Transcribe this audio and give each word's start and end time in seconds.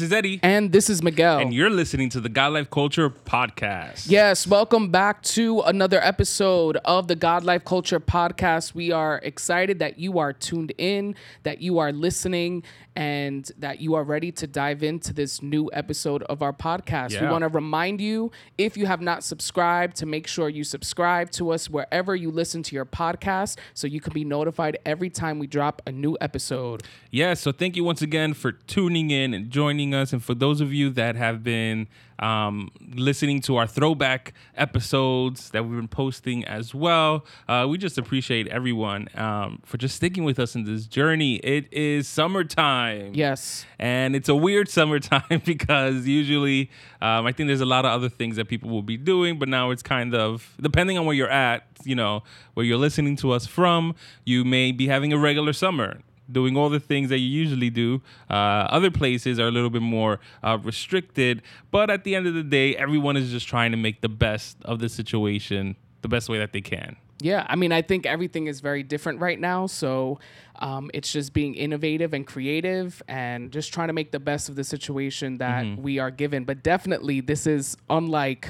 This 0.00 0.06
is 0.06 0.12
Eddie. 0.14 0.40
And 0.42 0.72
this 0.72 0.88
is 0.88 1.02
Miguel. 1.02 1.40
And 1.40 1.52
you're 1.52 1.68
listening 1.68 2.08
to 2.10 2.20
the 2.20 2.30
God 2.30 2.54
Life 2.54 2.70
Culture 2.70 3.10
Podcast. 3.10 4.06
Yes, 4.08 4.46
welcome 4.46 4.88
back 4.88 5.20
to 5.24 5.60
another 5.60 6.02
episode 6.02 6.78
of 6.86 7.06
the 7.06 7.14
God 7.14 7.44
Life 7.44 7.66
Culture 7.66 8.00
Podcast. 8.00 8.74
We 8.74 8.92
are 8.92 9.18
excited 9.18 9.78
that 9.80 9.98
you 9.98 10.18
are 10.18 10.32
tuned 10.32 10.72
in, 10.78 11.16
that 11.42 11.60
you 11.60 11.76
are 11.80 11.92
listening, 11.92 12.62
and 13.00 13.50
that 13.56 13.80
you 13.80 13.94
are 13.94 14.04
ready 14.04 14.30
to 14.30 14.46
dive 14.46 14.82
into 14.82 15.14
this 15.14 15.40
new 15.40 15.70
episode 15.72 16.22
of 16.24 16.42
our 16.42 16.52
podcast. 16.52 17.12
Yeah. 17.12 17.22
We 17.22 17.30
want 17.30 17.40
to 17.44 17.48
remind 17.48 17.98
you, 17.98 18.30
if 18.58 18.76
you 18.76 18.84
have 18.84 19.00
not 19.00 19.24
subscribed, 19.24 19.96
to 19.96 20.06
make 20.06 20.26
sure 20.26 20.50
you 20.50 20.64
subscribe 20.64 21.30
to 21.30 21.48
us 21.48 21.70
wherever 21.70 22.14
you 22.14 22.30
listen 22.30 22.62
to 22.64 22.74
your 22.74 22.84
podcast 22.84 23.56
so 23.72 23.86
you 23.86 24.02
can 24.02 24.12
be 24.12 24.22
notified 24.22 24.76
every 24.84 25.08
time 25.08 25.38
we 25.38 25.46
drop 25.46 25.80
a 25.86 25.92
new 25.92 26.14
episode. 26.20 26.82
Yeah, 27.10 27.32
so 27.32 27.52
thank 27.52 27.74
you 27.74 27.84
once 27.84 28.02
again 28.02 28.34
for 28.34 28.52
tuning 28.52 29.10
in 29.10 29.32
and 29.32 29.50
joining 29.50 29.94
us. 29.94 30.12
And 30.12 30.22
for 30.22 30.34
those 30.34 30.60
of 30.60 30.74
you 30.74 30.90
that 30.90 31.16
have 31.16 31.42
been 31.42 31.88
um, 32.20 32.70
listening 32.94 33.40
to 33.42 33.56
our 33.56 33.66
throwback 33.66 34.34
episodes 34.56 35.50
that 35.50 35.64
we've 35.64 35.76
been 35.76 35.88
posting 35.88 36.44
as 36.44 36.74
well, 36.74 37.24
uh, 37.48 37.66
we 37.68 37.78
just 37.78 37.98
appreciate 37.98 38.46
everyone 38.48 39.08
um, 39.14 39.60
for 39.64 39.78
just 39.78 39.96
sticking 39.96 40.24
with 40.24 40.38
us 40.38 40.54
in 40.54 40.64
this 40.64 40.86
journey. 40.86 41.36
It 41.36 41.72
is 41.72 42.06
summertime. 42.06 43.12
Yes. 43.14 43.64
And 43.78 44.14
it's 44.14 44.28
a 44.28 44.34
weird 44.34 44.68
summertime 44.68 45.42
because 45.44 46.06
usually 46.06 46.70
um, 47.00 47.26
I 47.26 47.32
think 47.32 47.48
there's 47.48 47.60
a 47.60 47.66
lot 47.66 47.84
of 47.84 47.90
other 47.90 48.08
things 48.08 48.36
that 48.36 48.48
people 48.48 48.70
will 48.70 48.82
be 48.82 48.96
doing, 48.96 49.38
but 49.38 49.48
now 49.48 49.70
it's 49.70 49.82
kind 49.82 50.14
of 50.14 50.54
depending 50.60 50.98
on 50.98 51.06
where 51.06 51.16
you're 51.16 51.30
at, 51.30 51.64
you 51.84 51.94
know, 51.94 52.22
where 52.54 52.64
you're 52.66 52.78
listening 52.78 53.16
to 53.16 53.32
us 53.32 53.46
from, 53.46 53.94
you 54.24 54.44
may 54.44 54.72
be 54.72 54.86
having 54.86 55.12
a 55.12 55.18
regular 55.18 55.52
summer. 55.52 55.98
Doing 56.32 56.56
all 56.56 56.68
the 56.70 56.80
things 56.80 57.08
that 57.10 57.18
you 57.18 57.26
usually 57.28 57.70
do. 57.70 58.00
Uh, 58.28 58.34
other 58.70 58.90
places 58.90 59.38
are 59.38 59.48
a 59.48 59.50
little 59.50 59.70
bit 59.70 59.82
more 59.82 60.20
uh, 60.42 60.58
restricted, 60.62 61.42
but 61.70 61.90
at 61.90 62.04
the 62.04 62.14
end 62.14 62.26
of 62.26 62.34
the 62.34 62.42
day, 62.42 62.76
everyone 62.76 63.16
is 63.16 63.30
just 63.30 63.48
trying 63.48 63.70
to 63.72 63.76
make 63.76 64.00
the 64.00 64.08
best 64.08 64.56
of 64.64 64.78
the 64.78 64.88
situation 64.88 65.76
the 66.02 66.08
best 66.08 66.28
way 66.28 66.38
that 66.38 66.52
they 66.52 66.60
can. 66.60 66.96
Yeah, 67.22 67.44
I 67.50 67.54
mean, 67.56 67.72
I 67.72 67.82
think 67.82 68.06
everything 68.06 68.46
is 68.46 68.60
very 68.60 68.82
different 68.82 69.20
right 69.20 69.38
now. 69.38 69.66
So 69.66 70.18
um, 70.60 70.90
it's 70.94 71.12
just 71.12 71.34
being 71.34 71.54
innovative 71.54 72.14
and 72.14 72.26
creative 72.26 73.02
and 73.08 73.52
just 73.52 73.74
trying 73.74 73.88
to 73.88 73.92
make 73.92 74.10
the 74.10 74.18
best 74.20 74.48
of 74.48 74.54
the 74.56 74.64
situation 74.64 75.36
that 75.38 75.64
Mm-hmm. 75.66 75.82
we 75.82 75.98
are 75.98 76.10
given. 76.10 76.44
But 76.44 76.62
definitely, 76.62 77.20
this 77.20 77.46
is 77.46 77.76
unlike. 77.90 78.48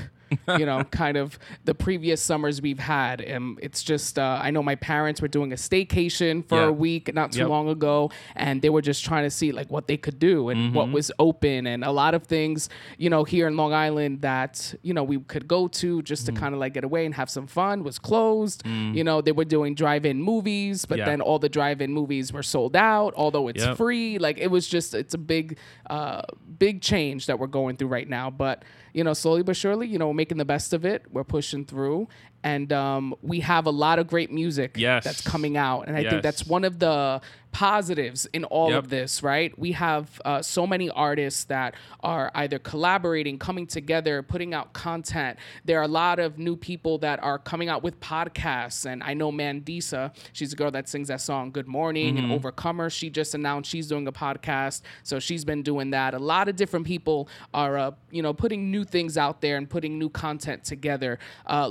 You 0.59 0.67
know, 0.67 0.85
kind 0.85 1.17
of 1.17 1.39
the 1.65 1.75
previous 1.75 2.21
summers 2.23 2.61
we've 2.63 2.79
had. 2.79 3.21
And 3.21 3.59
it's 3.63 3.83
just, 3.83 4.19
uh, 4.19 4.41
I 4.43 4.51
know 4.51 4.63
my 4.63 4.75
parents 4.77 5.21
were 5.21 5.29
doing 5.29 5.53
a 5.53 5.57
staycation 5.57 6.45
for 6.47 6.57
Yeah. 6.59 6.67
a 6.69 6.73
week 6.73 7.13
not 7.15 7.33
too 7.33 7.41
Yep. 7.41 7.49
long 7.49 7.69
ago, 7.69 8.11
and 8.37 8.63
they 8.63 8.71
were 8.71 8.83
just 8.83 9.05
trying 9.05 9.25
to 9.25 9.31
see 9.31 9.53
like 9.53 9.71
what 9.71 9.87
they 9.87 9.97
could 9.97 10.19
do 10.19 10.49
and 10.51 10.61
Mm-hmm. 10.61 10.77
what 10.77 10.91
was 10.93 11.11
open, 11.19 11.67
and 11.67 11.85
a 11.85 11.91
lot 11.91 12.15
of 12.15 12.25
things, 12.25 12.69
you 12.99 13.11
know, 13.11 13.25
here 13.25 13.47
in 13.49 13.57
Long 13.57 13.73
Island 13.73 14.21
that 14.23 14.75
you 14.83 14.93
know 14.95 15.03
we 15.03 15.19
could 15.21 15.47
go 15.49 15.69
to 15.69 16.03
just 16.03 16.27
to 16.27 16.33
kind 16.33 16.55
of 16.55 16.61
like 16.61 16.75
get 16.75 16.85
away 16.85 17.07
and 17.07 17.15
have 17.15 17.31
some 17.31 17.47
fun 17.47 17.83
was 17.83 17.99
closed. 17.99 18.63
You 18.67 19.05
know, 19.05 19.21
they 19.21 19.33
were 19.33 19.45
doing 19.45 19.75
drive-in 19.75 20.23
movies, 20.23 20.85
but 20.85 20.97
Mm. 20.97 20.99
Yeah. 20.99 21.05
then 21.07 21.21
all 21.21 21.39
the 21.39 21.49
drive-in 21.49 21.93
movies 21.93 22.33
were 22.33 22.43
sold 22.43 22.77
out, 22.77 23.15
although 23.17 23.49
it's 23.49 23.65
Yep. 23.65 23.77
free. 23.77 24.19
Like 24.19 24.39
it 24.39 24.51
was 24.51 24.67
just, 24.69 24.95
it's 24.95 25.15
a 25.15 25.19
big, 25.19 25.57
uh, 25.89 26.23
big 26.59 26.83
change 26.83 27.27
that 27.27 27.39
we're 27.39 27.47
going 27.47 27.77
through 27.77 27.89
right 27.89 28.09
now. 28.09 28.31
But 28.31 28.65
you 28.93 29.05
know, 29.05 29.13
slowly 29.13 29.43
but 29.43 29.57
surely, 29.57 29.87
you 29.87 29.99
know, 29.99 30.13
making 30.13 30.39
the 30.39 30.45
best 30.45 30.73
of 30.73 30.85
it. 30.85 31.05
We're 31.11 31.25
pushing 31.25 31.65
through, 31.65 32.09
and 32.43 32.73
um, 32.73 33.15
we 33.23 33.41
have 33.41 33.67
a 33.67 33.71
lot 33.71 33.99
of 33.99 34.07
great 34.07 34.31
music 34.33 34.73
Yes. 34.77 35.05
that's 35.05 35.21
coming 35.23 35.57
out, 35.57 35.87
and 35.89 35.97
I 35.97 36.01
Yes. 36.01 36.11
think 36.11 36.23
that's 36.23 36.47
one 36.47 36.65
of 36.65 36.79
the 36.79 37.21
positives 37.53 38.27
in 38.33 38.45
all 38.45 38.71
Yep. 38.71 38.79
of 38.85 38.91
this, 38.91 39.23
right? 39.25 39.57
We 39.59 39.73
have 39.73 40.21
uh, 40.25 40.41
so 40.41 40.69
many 40.69 40.89
artists 40.89 41.45
that 41.45 41.75
are 42.01 42.31
either 42.37 42.61
collaborating, 42.61 43.39
coming 43.39 43.67
together, 43.67 44.23
putting 44.23 44.55
out 44.55 44.73
content. 44.73 45.37
There 45.65 45.79
are 45.81 45.83
a 45.83 45.89
lot 45.89 46.21
of 46.21 46.39
new 46.39 46.55
people 46.55 46.99
that 46.99 47.21
are 47.25 47.39
coming 47.41 47.69
out 47.69 47.83
with 47.83 47.99
podcasts, 48.01 48.87
and 48.87 49.03
I 49.03 49.15
know 49.15 49.33
Mandisa, 49.33 50.13
she's 50.33 50.53
a 50.53 50.57
girl 50.57 50.71
that 50.71 50.89
sings 50.89 51.09
that 51.09 51.21
song 51.21 51.51
"Good 51.51 51.67
Morning" 51.67 52.19
and 52.19 52.31
"Overcomer." 52.31 52.89
She 52.89 53.11
just 53.11 53.35
announced 53.35 53.69
she's 53.69 53.89
doing 53.89 54.07
a 54.07 54.13
podcast, 54.13 54.83
so 55.03 55.19
she's 55.19 55.45
been 55.45 55.63
doing 55.63 55.91
that. 55.91 56.15
A 56.15 56.19
lot 56.21 56.49
of 56.49 56.55
different 56.55 56.87
people 56.87 57.29
are, 57.53 57.77
uh, 57.77 57.91
you 58.13 58.23
know, 58.23 58.33
putting 58.33 58.71
new 58.71 58.85
things 58.85 59.19
out 59.19 59.41
there 59.41 59.57
and 59.57 59.69
putting 59.69 59.99
new 59.99 60.09
content 60.09 60.63
together. 60.65 61.19
Uh, 61.47 61.67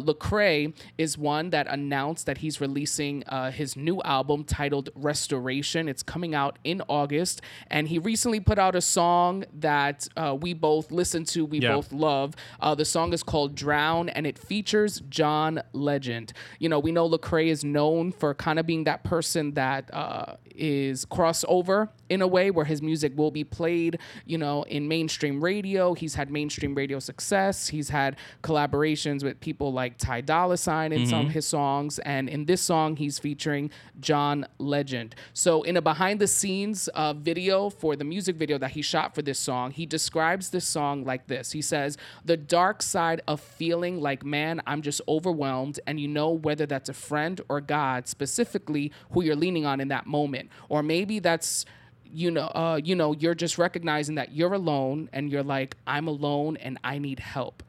Is 0.97 1.17
one 1.17 1.49
that 1.51 1.67
announced 1.69 2.25
that 2.25 2.39
he's 2.39 2.59
releasing 2.61 3.23
uh, 3.27 3.51
his 3.51 3.75
new 3.75 4.01
album 4.03 4.43
titled 4.43 4.89
Restoration. 4.95 5.87
It's 5.87 6.03
coming 6.03 6.33
out 6.35 6.57
in 6.63 6.81
August, 6.87 7.41
and 7.69 7.87
he 7.87 7.97
recently 7.99 8.39
put 8.39 8.57
out 8.59 8.75
a 8.75 8.81
song 8.81 9.45
that 9.59 10.07
uh, 10.15 10.35
we 10.39 10.53
both 10.53 10.91
listen 10.91 11.23
to, 11.25 11.45
we 11.45 11.59
Yeah. 11.59 11.75
both 11.75 11.91
love. 11.91 12.35
Uh, 12.59 12.75
the 12.75 12.85
song 12.85 13.13
is 13.13 13.23
called 13.23 13.55
Drown, 13.55 14.09
and 14.09 14.25
it 14.27 14.37
features 14.37 15.01
John 15.09 15.61
Legend. 15.73 16.33
You 16.59 16.69
know, 16.69 16.79
we 16.79 16.91
know 16.91 17.07
Lecrae 17.09 17.47
is 17.47 17.63
known 17.63 18.11
for 18.11 18.33
kind 18.33 18.59
of 18.59 18.65
being 18.65 18.83
that 18.85 19.03
person 19.03 19.53
that 19.53 19.93
uh, 19.93 20.35
is 20.55 21.05
crossover 21.05 21.89
in 22.09 22.21
a 22.21 22.27
way 22.27 22.49
where 22.51 22.65
his 22.65 22.81
music 22.81 23.13
will 23.15 23.31
be 23.31 23.43
played, 23.43 23.99
you 24.25 24.37
know, 24.37 24.63
in 24.63 24.87
mainstream 24.87 25.43
radio. 25.43 25.93
He's 25.93 26.15
had 26.15 26.29
mainstream 26.31 26.73
radio 26.75 26.99
success. 26.99 27.67
He's 27.69 27.89
had 27.89 28.15
collaborations 28.43 29.23
with 29.23 29.39
people 29.39 29.71
like 29.71 29.97
Ty 29.97 30.21
Dolla 30.21 30.48
Sign 30.57 30.91
in 30.91 31.05
some 31.07 31.27
of 31.27 31.31
his 31.31 31.47
songs, 31.47 31.99
and 31.99 32.29
in 32.29 32.45
this 32.45 32.61
song, 32.61 32.95
he's 32.95 33.19
featuring 33.19 33.71
John 33.99 34.45
Legend. 34.57 35.15
So, 35.33 35.63
in 35.63 35.77
a 35.77 35.81
behind 35.81 36.19
the 36.19 36.27
scenes 36.27 36.87
uh, 36.89 37.13
video 37.13 37.69
for 37.69 37.95
the 37.95 38.03
music 38.03 38.35
video 38.35 38.57
that 38.57 38.71
he 38.71 38.81
shot 38.81 39.15
for 39.15 39.21
this 39.21 39.39
song, 39.39 39.71
he 39.71 39.85
describes 39.85 40.49
this 40.49 40.65
song 40.65 41.03
like 41.03 41.27
this. 41.27 41.51
He 41.51 41.61
says, 41.61 41.97
"The 42.25 42.37
dark 42.37 42.81
side 42.81 43.21
of 43.27 43.39
feeling 43.41 43.99
like 44.01 44.23
man, 44.23 44.61
I'm 44.67 44.81
just 44.81 45.01
overwhelmed, 45.07 45.79
and 45.87 45.99
you 45.99 46.07
know 46.07 46.29
whether 46.31 46.65
that's 46.65 46.89
a 46.89 46.93
friend 46.93 47.39
or 47.49 47.61
God, 47.61 48.07
specifically 48.07 48.91
who 49.11 49.23
you're 49.23 49.35
leaning 49.35 49.65
on 49.65 49.79
in 49.79 49.87
that 49.89 50.07
moment, 50.07 50.49
or 50.69 50.83
maybe 50.83 51.19
that's." 51.19 51.65
you 52.11 52.31
know, 52.31 52.47
uh, 52.47 52.79
you 52.83 52.95
know, 52.95 53.13
you're 53.13 53.35
just 53.35 53.57
recognizing 53.57 54.15
that 54.15 54.33
you're 54.33 54.53
alone 54.53 55.09
and 55.13 55.31
you're 55.31 55.43
like, 55.43 55.77
I'm 55.85 56.07
alone 56.07 56.57
and 56.57 56.79
I 56.83 56.97
need 56.97 57.19
help. 57.19 57.63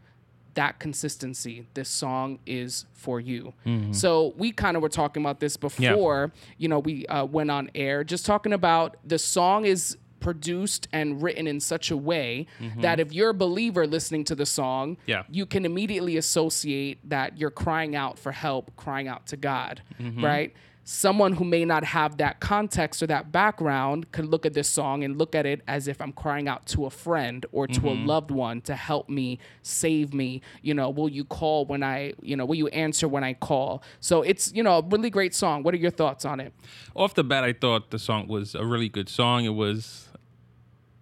That 0.60 0.78
consistency, 0.78 1.66
this 1.72 1.88
song 1.88 2.38
is 2.44 2.84
for 2.92 3.18
you. 3.18 3.54
Mm-hmm. 3.64 3.92
So 3.92 4.34
we 4.36 4.52
kind 4.52 4.76
of 4.76 4.82
were 4.82 4.90
talking 4.90 5.22
about 5.22 5.40
this 5.40 5.56
before, 5.56 6.32
you 6.58 6.68
know, 6.68 6.80
we 6.80 7.06
uh, 7.06 7.24
went 7.24 7.50
on 7.50 7.70
air, 7.74 8.04
just 8.04 8.26
talking 8.26 8.52
about 8.52 8.98
the 9.02 9.18
song 9.18 9.64
is 9.64 9.96
produced 10.20 10.86
and 10.92 11.22
written 11.22 11.46
in 11.46 11.60
such 11.60 11.90
a 11.90 11.96
way 11.96 12.46
mm-hmm. 12.60 12.82
that 12.82 13.00
if 13.00 13.10
you're 13.10 13.30
a 13.30 13.34
believer 13.34 13.86
listening 13.86 14.22
to 14.24 14.34
the 14.34 14.44
song, 14.44 14.98
Yeah. 15.06 15.22
you 15.30 15.46
can 15.46 15.64
immediately 15.64 16.18
associate 16.18 16.98
that 17.08 17.38
you're 17.38 17.50
crying 17.50 17.96
out 17.96 18.18
for 18.18 18.32
help, 18.32 18.76
crying 18.76 19.08
out 19.08 19.26
to 19.28 19.38
God, 19.38 19.80
mm-hmm. 19.98 20.22
right? 20.22 20.52
Someone 20.84 21.34
who 21.34 21.44
may 21.44 21.64
not 21.64 21.84
have 21.84 22.16
that 22.16 22.40
context 22.40 23.02
or 23.02 23.06
that 23.06 23.30
background 23.30 24.10
could 24.12 24.26
look 24.26 24.44
at 24.44 24.54
this 24.54 24.68
song 24.68 25.04
and 25.04 25.16
look 25.18 25.34
at 25.34 25.46
it 25.46 25.62
as 25.68 25.86
if 25.86 26.00
I'm 26.00 26.12
crying 26.12 26.48
out 26.48 26.66
to 26.68 26.86
a 26.86 26.90
friend 26.90 27.46
or 27.52 27.66
to 27.66 27.88
a 27.88 27.92
mm-hmm. 27.92 28.06
loved 28.06 28.30
one 28.30 28.60
to 28.62 28.74
help 28.74 29.08
me, 29.08 29.38
save 29.62 30.12
me. 30.12 30.42
You 30.62 30.74
know, 30.74 30.90
will 30.90 31.08
you 31.08 31.24
call 31.24 31.64
when 31.66 31.82
I, 31.82 32.14
you 32.22 32.36
know, 32.36 32.44
will 32.44 32.56
you 32.56 32.68
answer 32.68 33.06
when 33.06 33.22
I 33.22 33.34
call? 33.34 33.82
So 34.00 34.22
it's, 34.22 34.52
you 34.52 34.62
know, 34.62 34.78
a 34.78 34.82
really 34.82 35.10
great 35.10 35.34
song. 35.34 35.62
What 35.62 35.74
are 35.74 35.78
your 35.78 35.90
thoughts 35.90 36.24
on 36.24 36.40
it? 36.40 36.52
off 36.94 37.14
the 37.14 37.24
bat, 37.24 37.44
I 37.44 37.52
thought 37.52 37.90
the 37.90 37.98
song 37.98 38.28
was 38.28 38.54
a 38.54 38.64
really 38.64 38.88
good 38.88 39.08
song. 39.08 39.44
It 39.44 39.54
was, 39.54 40.09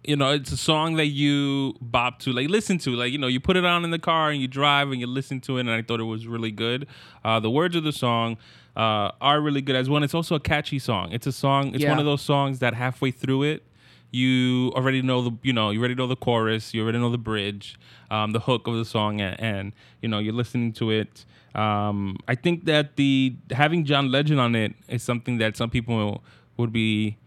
you 0.03 0.15
know, 0.15 0.31
it's 0.31 0.51
a 0.51 0.57
song 0.57 0.95
that 0.95 1.07
you 1.07 1.73
bop 1.81 2.19
to, 2.19 2.31
like 2.31 2.49
listen 2.49 2.77
to, 2.79 2.91
like 2.91 3.11
you 3.11 3.17
know, 3.17 3.27
you 3.27 3.39
put 3.39 3.57
it 3.57 3.65
on 3.65 3.83
in 3.83 3.91
the 3.91 3.99
car 3.99 4.29
and 4.31 4.41
you 4.41 4.47
drive 4.47 4.91
and 4.91 4.99
you 4.99 5.07
listen 5.07 5.41
to 5.41 5.57
it, 5.57 5.61
and 5.61 5.69
I 5.71 5.81
thought 5.81 5.99
it 5.99 6.03
was 6.05 6.25
really 6.27 6.51
good. 6.51 6.87
Uh, 7.23 7.39
the 7.39 7.49
words 7.49 7.75
of 7.75 7.83
the 7.83 7.91
song 7.91 8.37
uh, 8.77 9.11
are 9.19 9.41
really 9.41 9.61
good 9.61 9.75
as 9.75 9.89
one. 9.89 10.03
It's 10.03 10.13
also 10.13 10.35
a 10.35 10.39
catchy 10.39 10.79
song. 10.79 11.11
It's 11.11 11.27
a 11.27 11.31
song. 11.31 11.73
It's 11.75 11.83
Yeah. 11.83 11.89
one 11.89 11.99
of 11.99 12.05
those 12.05 12.21
songs 12.21 12.59
that 12.59 12.73
halfway 12.73 13.11
through 13.11 13.43
it. 13.43 13.63
You 14.11 14.71
already 14.73 15.03
know 15.03 15.21
the, 15.21 15.31
you 15.43 15.53
know, 15.53 15.69
you 15.69 15.79
already 15.79 15.93
know 15.93 16.07
the 16.07 16.15
chorus. 16.15 16.73
You 16.73 16.81
already 16.83 16.97
know 16.97 17.11
the 17.11 17.19
bridge, 17.19 17.77
um, 18.09 18.31
the 18.31 18.39
hook 18.39 18.65
of 18.67 18.75
the 18.75 18.85
song, 18.85 19.21
and, 19.21 19.39
and 19.39 19.73
you 20.01 20.09
know 20.09 20.17
you're 20.17 20.33
listening 20.33 20.73
to 20.73 20.89
it. 20.89 21.25
Um, 21.53 22.17
I 22.27 22.33
think 22.35 22.65
that 22.65 22.95
the 22.95 23.35
having 23.51 23.85
John 23.85 24.09
Legend 24.11 24.39
on 24.39 24.55
it 24.55 24.73
is 24.87 25.03
something 25.03 25.37
that 25.39 25.57
some 25.57 25.69
people 25.69 26.23
would 26.57 26.71
be 26.73 27.17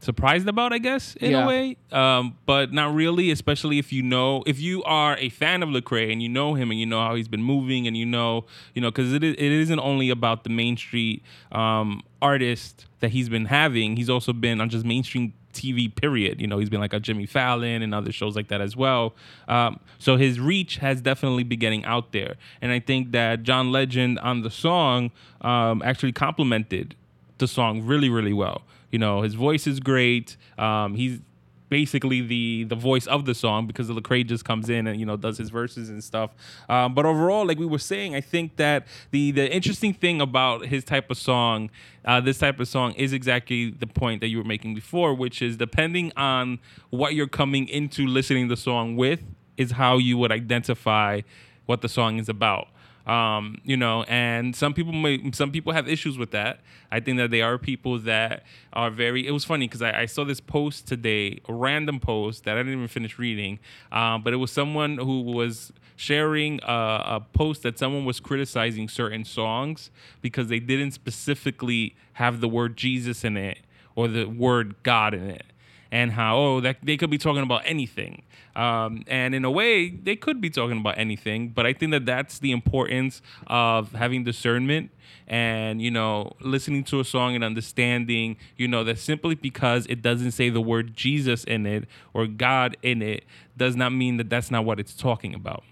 surprised 0.00 0.46
about, 0.48 0.72
I 0.72 0.78
guess, 0.78 1.16
in 1.16 1.32
Yeah. 1.32 1.44
a 1.44 1.46
way. 1.48 1.76
Um, 1.90 2.36
but 2.46 2.72
not 2.72 2.94
really, 2.94 3.30
especially 3.30 3.78
if 3.78 3.92
you 3.92 4.02
know, 4.02 4.44
if 4.46 4.60
you 4.60 4.82
are 4.84 5.16
a 5.18 5.28
fan 5.28 5.62
of 5.62 5.68
Lecrae 5.70 6.12
and 6.12 6.22
you 6.22 6.28
know 6.28 6.54
him 6.54 6.70
and 6.70 6.78
you 6.78 6.86
know 6.86 7.00
how 7.00 7.14
he's 7.16 7.28
been 7.28 7.42
moving 7.42 7.86
and 7.86 7.96
you 7.96 8.06
know, 8.06 8.44
you 8.74 8.80
know, 8.82 8.90
because 8.90 9.12
it, 9.12 9.24
is- 9.24 9.34
it 9.34 9.42
isn't 9.52 9.80
only 9.80 10.08
about 10.10 10.44
the 10.44 10.50
Main 10.50 10.76
Street 10.76 11.22
um, 11.52 12.02
artist 12.22 12.86
that 13.00 13.10
he's 13.10 13.28
been 13.28 13.46
having. 13.46 13.96
He's 13.96 14.10
also 14.10 14.32
been 14.32 14.60
on 14.60 14.68
just 14.68 14.84
mainstream 14.84 15.32
TV, 15.52 15.92
period. 15.92 16.40
You 16.40 16.46
know, 16.46 16.58
he's 16.58 16.70
been 16.70 16.80
like 16.80 16.92
a 16.92 17.00
Jimmy 17.00 17.26
Fallon 17.26 17.82
and 17.82 17.92
other 17.92 18.12
shows 18.12 18.36
like 18.36 18.46
that 18.48 18.60
as 18.60 18.76
well. 18.76 19.14
Um, 19.48 19.80
so 19.98 20.16
his 20.16 20.38
reach 20.38 20.76
has 20.76 21.00
definitely 21.00 21.42
been 21.42 21.58
getting 21.58 21.84
out 21.84 22.12
there. 22.12 22.36
And 22.62 22.70
I 22.70 22.78
think 22.78 23.10
that 23.12 23.42
John 23.42 23.72
Legend 23.72 24.20
on 24.20 24.42
the 24.42 24.50
song 24.50 25.10
um, 25.40 25.82
actually 25.84 26.12
complimented 26.12 26.94
the 27.38 27.48
song 27.48 27.82
really, 27.82 28.08
really 28.08 28.32
well. 28.32 28.62
You 28.90 28.98
know, 28.98 29.22
his 29.22 29.34
voice 29.34 29.66
is 29.66 29.80
great. 29.80 30.36
Um, 30.56 30.94
he's 30.94 31.20
basically 31.68 32.20
the 32.20 32.64
the 32.64 32.74
voice 32.74 33.06
of 33.06 33.24
the 33.24 33.34
song 33.34 33.66
because 33.66 33.88
Lecrae 33.88 34.26
just 34.26 34.44
comes 34.44 34.70
in 34.70 34.86
and 34.86 34.98
you 34.98 35.06
know 35.06 35.16
does 35.16 35.38
his 35.38 35.50
verses 35.50 35.88
and 35.88 36.02
stuff. 36.02 36.30
Um, 36.68 36.94
but 36.94 37.06
overall, 37.06 37.46
like 37.46 37.58
we 37.58 37.66
were 37.66 37.78
saying, 37.78 38.14
I 38.14 38.20
think 38.20 38.56
that 38.56 38.86
the 39.10 39.30
the 39.32 39.52
interesting 39.52 39.92
thing 39.92 40.20
about 40.20 40.66
his 40.66 40.84
type 40.84 41.10
of 41.10 41.18
song, 41.18 41.70
uh, 42.04 42.20
this 42.20 42.38
type 42.38 42.60
of 42.60 42.68
song, 42.68 42.92
is 42.94 43.12
exactly 43.12 43.70
the 43.70 43.86
point 43.86 44.20
that 44.20 44.28
you 44.28 44.38
were 44.38 44.44
making 44.44 44.74
before, 44.74 45.14
which 45.14 45.42
is 45.42 45.56
depending 45.56 46.12
on 46.16 46.58
what 46.90 47.14
you're 47.14 47.28
coming 47.28 47.68
into 47.68 48.06
listening 48.06 48.48
the 48.48 48.56
song 48.56 48.96
with, 48.96 49.22
is 49.56 49.72
how 49.72 49.98
you 49.98 50.16
would 50.18 50.32
identify 50.32 51.20
what 51.66 51.82
the 51.82 51.88
song 51.88 52.18
is 52.18 52.28
about. 52.28 52.68
Um, 53.08 53.56
you 53.64 53.78
know, 53.78 54.02
and 54.02 54.54
some 54.54 54.74
people 54.74 54.92
may, 54.92 55.30
some 55.32 55.50
people 55.50 55.72
have 55.72 55.88
issues 55.88 56.18
with 56.18 56.30
that. 56.32 56.60
I 56.92 57.00
think 57.00 57.16
that 57.16 57.30
they 57.30 57.40
are 57.40 57.56
people 57.56 57.98
that 58.00 58.44
are 58.74 58.90
very. 58.90 59.26
It 59.26 59.30
was 59.30 59.46
funny 59.46 59.66
because 59.66 59.80
I, 59.80 60.02
I, 60.02 60.06
saw 60.06 60.24
this 60.24 60.40
post 60.40 60.86
today, 60.86 61.40
a 61.48 61.54
random 61.54 62.00
post 62.00 62.44
that 62.44 62.56
I 62.56 62.60
didn't 62.60 62.74
even 62.74 62.88
finish 62.88 63.18
reading, 63.18 63.60
um, 63.90 64.22
but 64.22 64.34
it 64.34 64.36
was 64.36 64.50
someone 64.52 64.98
who 64.98 65.22
was 65.22 65.72
sharing 65.96 66.60
a, 66.62 66.72
a 67.06 67.26
post 67.32 67.62
that 67.62 67.78
someone 67.78 68.04
was 68.04 68.20
criticizing 68.20 68.90
certain 68.90 69.24
songs 69.24 69.90
because 70.20 70.48
they 70.48 70.60
didn't 70.60 70.92
specifically 70.92 71.96
have 72.14 72.40
the 72.40 72.48
word 72.48 72.76
Jesus 72.76 73.24
in 73.24 73.38
it 73.38 73.58
or 73.96 74.06
the 74.06 74.26
word 74.26 74.74
God 74.82 75.14
in 75.14 75.30
it 75.30 75.46
and 75.90 76.12
how 76.12 76.36
oh 76.36 76.60
that 76.60 76.76
they 76.82 76.96
could 76.96 77.10
be 77.10 77.18
talking 77.18 77.42
about 77.42 77.62
anything. 77.64 78.22
Um, 78.56 79.04
and 79.06 79.34
in 79.34 79.44
a 79.44 79.50
way 79.50 79.88
they 79.88 80.16
could 80.16 80.40
be 80.40 80.50
talking 80.50 80.78
about 80.78 80.98
anything 80.98 81.50
but 81.50 81.64
i 81.64 81.72
think 81.72 81.92
that 81.92 82.04
that's 82.06 82.40
the 82.40 82.50
importance 82.50 83.22
of 83.46 83.92
having 83.92 84.24
discernment 84.24 84.90
and 85.28 85.80
you 85.80 85.92
know 85.92 86.32
listening 86.40 86.82
to 86.84 86.98
a 86.98 87.04
song 87.04 87.36
and 87.36 87.44
understanding 87.44 88.36
you 88.56 88.66
know 88.66 88.82
that 88.82 88.98
simply 88.98 89.36
because 89.36 89.86
it 89.86 90.02
doesn't 90.02 90.32
say 90.32 90.48
the 90.48 90.60
word 90.60 90.96
jesus 90.96 91.44
in 91.44 91.66
it 91.66 91.84
or 92.12 92.26
god 92.26 92.76
in 92.82 93.00
it 93.00 93.24
does 93.56 93.76
not 93.76 93.92
mean 93.92 94.16
that 94.16 94.28
that's 94.28 94.50
not 94.50 94.64
what 94.64 94.80
it's 94.80 94.94
talking 94.94 95.34
about. 95.34 95.62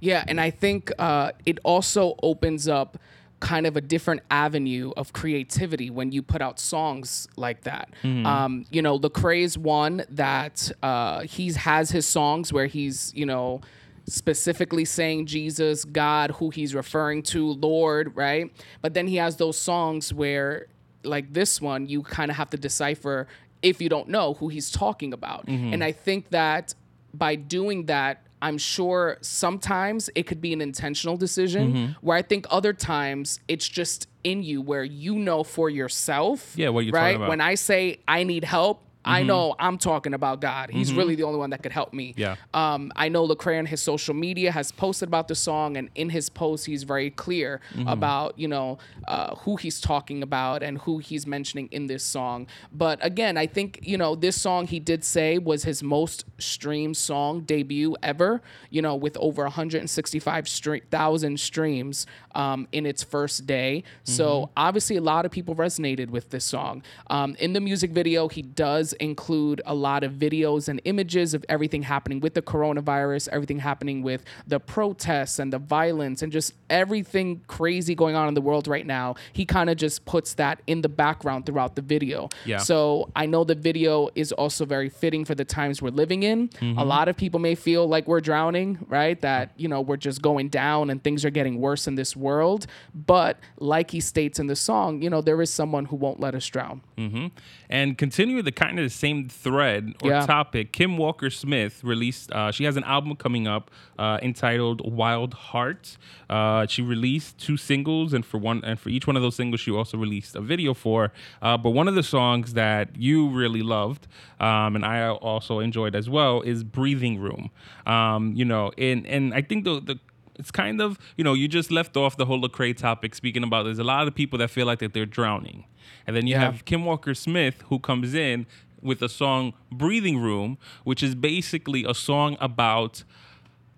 Yeah 0.00 0.24
and 0.28 0.38
i 0.38 0.50
think 0.50 0.92
uh, 0.98 1.32
it 1.46 1.58
also 1.64 2.16
opens 2.22 2.68
up 2.68 2.98
kind 3.40 3.66
of 3.66 3.76
a 3.76 3.80
different 3.80 4.22
avenue 4.30 4.92
of 4.96 5.12
creativity 5.12 5.90
when 5.90 6.10
you 6.10 6.22
put 6.22 6.40
out 6.40 6.58
songs 6.58 7.28
like 7.36 7.62
that. 7.62 7.90
Mm-hmm. 8.02 8.26
Um, 8.26 8.64
you 8.70 8.80
know, 8.80 8.98
Lecrae's 8.98 9.58
one 9.58 10.04
that 10.08 10.70
uh, 10.82 11.20
he 11.20 11.52
has 11.52 11.90
his 11.90 12.06
songs 12.06 12.52
where 12.52 12.66
he's, 12.66 13.12
you 13.14 13.26
know, 13.26 13.60
specifically 14.08 14.84
saying 14.84 15.26
Jesus, 15.26 15.84
God, 15.84 16.30
who 16.32 16.50
he's 16.50 16.74
referring 16.74 17.22
to, 17.24 17.52
Lord, 17.52 18.16
right? 18.16 18.50
But 18.80 18.94
then 18.94 19.06
he 19.06 19.16
has 19.16 19.36
those 19.36 19.58
songs 19.58 20.14
where, 20.14 20.66
like 21.02 21.32
this 21.32 21.60
one, 21.60 21.86
you 21.86 22.02
kind 22.02 22.30
of 22.30 22.36
have 22.36 22.50
to 22.50 22.56
decipher 22.56 23.26
if 23.62 23.80
you 23.80 23.88
don't 23.88 24.08
know 24.08 24.34
who 24.34 24.48
he's 24.48 24.70
talking 24.70 25.12
about. 25.12 25.46
Mm-hmm. 25.46 25.74
And 25.74 25.84
I 25.84 25.92
think 25.92 26.30
that 26.30 26.74
by 27.12 27.34
doing 27.34 27.86
that, 27.86 28.25
I'm 28.46 28.58
sure 28.58 29.18
sometimes 29.22 30.08
it 30.14 30.28
could 30.28 30.40
be 30.40 30.52
an 30.52 30.60
intentional 30.60 31.16
decision 31.16 31.72
mm-hmm. 31.72 31.92
where 32.00 32.16
I 32.16 32.22
think 32.22 32.46
other 32.48 32.72
times 32.72 33.40
it's 33.48 33.68
just 33.68 34.06
in 34.22 34.44
you 34.44 34.62
where 34.62 34.84
you 34.84 35.16
know 35.16 35.42
for 35.42 35.68
yourself. 35.68 36.52
Yeah, 36.54 36.68
what 36.68 36.84
you 36.84 36.92
right? 36.92 37.18
When 37.18 37.40
I 37.40 37.56
say 37.56 37.98
I 38.06 38.22
need 38.22 38.44
help, 38.44 38.84
Mm-hmm. 39.06 39.14
I 39.14 39.22
know 39.22 39.54
I'm 39.58 39.78
talking 39.78 40.14
about 40.14 40.40
God. 40.40 40.70
He's 40.70 40.88
mm-hmm. 40.88 40.98
really 40.98 41.14
the 41.14 41.22
only 41.22 41.38
one 41.38 41.50
that 41.50 41.62
could 41.62 41.70
help 41.70 41.92
me. 41.92 42.12
Yeah. 42.16 42.34
Um, 42.52 42.90
I 42.96 43.08
know 43.08 43.26
Lecrae 43.26 43.58
on 43.58 43.66
his 43.66 43.80
social 43.80 44.14
media 44.14 44.50
has 44.50 44.72
posted 44.72 45.08
about 45.08 45.28
the 45.28 45.36
song, 45.36 45.76
and 45.76 45.90
in 45.94 46.10
his 46.10 46.28
post, 46.28 46.66
he's 46.66 46.82
very 46.82 47.10
clear 47.10 47.60
mm-hmm. 47.72 47.86
about 47.86 48.36
you 48.36 48.48
know 48.48 48.78
uh, 49.06 49.36
who 49.36 49.54
he's 49.56 49.80
talking 49.80 50.24
about 50.24 50.64
and 50.64 50.78
who 50.78 50.98
he's 50.98 51.24
mentioning 51.24 51.68
in 51.70 51.86
this 51.86 52.02
song. 52.02 52.48
But 52.72 52.98
again, 53.04 53.36
I 53.36 53.46
think 53.46 53.78
you 53.82 53.96
know 53.96 54.16
this 54.16 54.40
song 54.40 54.66
he 54.66 54.80
did 54.80 55.04
say 55.04 55.38
was 55.38 55.62
his 55.62 55.84
most 55.84 56.24
streamed 56.38 56.96
song 56.96 57.42
debut 57.42 57.94
ever. 58.02 58.42
You 58.70 58.82
know, 58.82 58.96
with 58.96 59.16
over 59.18 59.44
165,000 59.44 61.40
streams 61.40 62.06
um, 62.34 62.66
in 62.72 62.86
its 62.86 63.02
first 63.04 63.46
day. 63.46 63.84
So 64.04 64.26
mm-hmm. 64.26 64.52
obviously, 64.56 64.96
a 64.96 65.00
lot 65.00 65.24
of 65.24 65.30
people 65.30 65.54
resonated 65.54 66.10
with 66.10 66.30
this 66.30 66.44
song. 66.44 66.82
Um, 67.08 67.36
in 67.38 67.52
the 67.52 67.60
music 67.60 67.92
video, 67.92 68.28
he 68.28 68.42
does 68.42 68.94
include 69.00 69.62
a 69.66 69.74
lot 69.74 70.04
of 70.04 70.12
videos 70.12 70.68
and 70.68 70.80
images 70.84 71.34
of 71.34 71.44
everything 71.48 71.82
happening 71.82 72.20
with 72.20 72.34
the 72.34 72.42
coronavirus, 72.42 73.28
everything 73.32 73.58
happening 73.58 74.02
with 74.02 74.24
the 74.46 74.60
protests 74.60 75.38
and 75.38 75.52
the 75.52 75.58
violence, 75.58 76.22
and 76.22 76.32
just 76.32 76.52
everything 76.70 77.40
crazy 77.46 77.94
going 77.94 78.16
on 78.16 78.28
in 78.28 78.34
the 78.34 78.40
world 78.40 78.68
right 78.68 78.86
now. 78.86 79.14
He 79.32 79.44
kind 79.44 79.70
of 79.70 79.76
just 79.76 80.04
puts 80.04 80.34
that 80.34 80.60
in 80.66 80.82
the 80.82 80.88
background 80.88 81.46
throughout 81.46 81.76
the 81.76 81.82
video. 81.82 82.28
Yeah. 82.44 82.58
So 82.58 83.10
I 83.14 83.26
know 83.26 83.44
the 83.44 83.54
video 83.54 84.08
is 84.14 84.32
also 84.32 84.64
very 84.64 84.88
fitting 84.88 85.24
for 85.24 85.34
the 85.34 85.44
times 85.44 85.80
we're 85.80 85.90
living 85.90 86.22
in. 86.22 86.48
Mm-hmm. 86.48 86.78
A 86.78 86.84
lot 86.84 87.08
of 87.08 87.16
people 87.16 87.40
may 87.40 87.54
feel 87.54 87.86
like 87.86 88.06
we're 88.06 88.20
drowning, 88.20 88.78
right? 88.88 89.20
That, 89.20 89.52
you 89.56 89.68
know, 89.68 89.80
we're 89.80 89.96
just 89.96 90.22
going 90.22 90.48
down 90.48 90.90
and 90.90 91.02
things 91.02 91.24
are 91.24 91.30
getting 91.30 91.60
worse 91.60 91.86
in 91.86 91.94
this 91.94 92.16
world. 92.16 92.66
But 92.94 93.38
like 93.58 93.90
he 93.90 94.00
states 94.00 94.38
in 94.38 94.46
the 94.46 94.56
song, 94.56 95.02
you 95.02 95.10
know, 95.10 95.20
there 95.20 95.40
is 95.42 95.50
someone 95.50 95.84
who 95.86 95.96
won't 95.96 96.20
let 96.20 96.34
us 96.34 96.46
drown. 96.46 96.82
Mm-hmm. 96.98 97.26
And 97.68 97.98
continue 97.98 98.42
the 98.42 98.52
kind 98.52 98.78
of 98.78 98.85
the 98.86 98.90
same 98.90 99.28
thread 99.28 99.94
or 100.02 100.10
yeah. 100.10 100.26
topic, 100.26 100.72
Kim 100.72 100.96
Walker 100.96 101.28
Smith 101.28 101.82
released. 101.82 102.30
Uh, 102.30 102.52
she 102.52 102.64
has 102.64 102.76
an 102.76 102.84
album 102.84 103.16
coming 103.16 103.48
up 103.48 103.70
uh, 103.98 104.18
entitled 104.22 104.80
Wild 104.90 105.34
Heart. 105.34 105.96
Uh, 106.30 106.66
she 106.66 106.82
released 106.82 107.36
two 107.38 107.56
singles, 107.56 108.12
and 108.12 108.24
for 108.24 108.38
one, 108.38 108.62
and 108.64 108.78
for 108.78 108.90
each 108.90 109.06
one 109.06 109.16
of 109.16 109.22
those 109.22 109.34
singles, 109.34 109.60
she 109.60 109.72
also 109.72 109.98
released 109.98 110.36
a 110.36 110.40
video 110.40 110.72
for. 110.72 111.12
Uh, 111.42 111.56
but 111.56 111.70
one 111.70 111.88
of 111.88 111.96
the 111.96 112.02
songs 112.02 112.52
that 112.54 112.96
you 112.96 113.28
really 113.28 113.62
loved, 113.62 114.06
um, 114.38 114.76
and 114.76 114.84
I 114.84 115.08
also 115.08 115.58
enjoyed 115.58 115.96
as 115.96 116.08
well, 116.08 116.42
is 116.42 116.62
"Breathing 116.62 117.18
Room." 117.18 117.50
Um, 117.86 118.34
you 118.36 118.44
know, 118.44 118.70
and 118.78 119.04
and 119.06 119.34
I 119.34 119.42
think 119.42 119.64
the 119.64 119.80
the 119.80 119.98
it's 120.38 120.50
kind 120.50 120.80
of 120.80 120.98
you 121.16 121.24
know 121.24 121.34
you 121.34 121.48
just 121.48 121.70
left 121.70 121.96
off 121.96 122.16
the 122.16 122.26
whole 122.26 122.40
Lecrae 122.40 122.76
topic 122.76 123.14
speaking 123.14 123.42
about 123.42 123.64
there's 123.64 123.78
a 123.78 123.84
lot 123.84 124.06
of 124.06 124.14
people 124.14 124.38
that 124.38 124.50
feel 124.50 124.66
like 124.66 124.78
that 124.78 124.92
they're 124.92 125.06
drowning, 125.06 125.64
and 126.06 126.14
then 126.14 126.26
you 126.26 126.34
yeah. 126.34 126.40
have 126.40 126.64
Kim 126.64 126.84
Walker 126.84 127.14
Smith 127.14 127.64
who 127.68 127.78
comes 127.78 128.14
in 128.14 128.46
with 128.82 129.00
the 129.00 129.08
song 129.08 129.54
Breathing 129.70 130.18
Room, 130.18 130.58
which 130.84 131.02
is 131.02 131.14
basically 131.14 131.84
a 131.84 131.94
song 131.94 132.36
about 132.40 133.04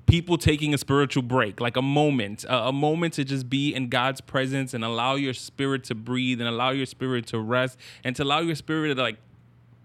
people 0.06 0.38
taking 0.38 0.72
a 0.72 0.78
spiritual 0.78 1.22
break, 1.22 1.60
like 1.60 1.76
a 1.76 1.82
moment, 1.82 2.44
a, 2.44 2.68
a, 2.68 2.72
moment 2.72 3.14
to 3.14 3.24
just 3.24 3.50
be 3.50 3.74
in 3.74 3.88
God's 3.88 4.22
presence 4.22 4.72
and 4.72 4.82
allow 4.82 5.14
your 5.14 5.34
spirit 5.34 5.84
to 5.84 5.94
breathe 5.94 6.40
and 6.40 6.48
allow 6.48 6.70
your 6.70 6.86
spirit 6.86 7.26
to 7.28 7.38
rest 7.38 7.78
and 8.02 8.16
to 8.16 8.22
allow 8.22 8.40
your 8.40 8.54
spirit 8.54 8.94
to 8.94 9.02
like 9.02 9.18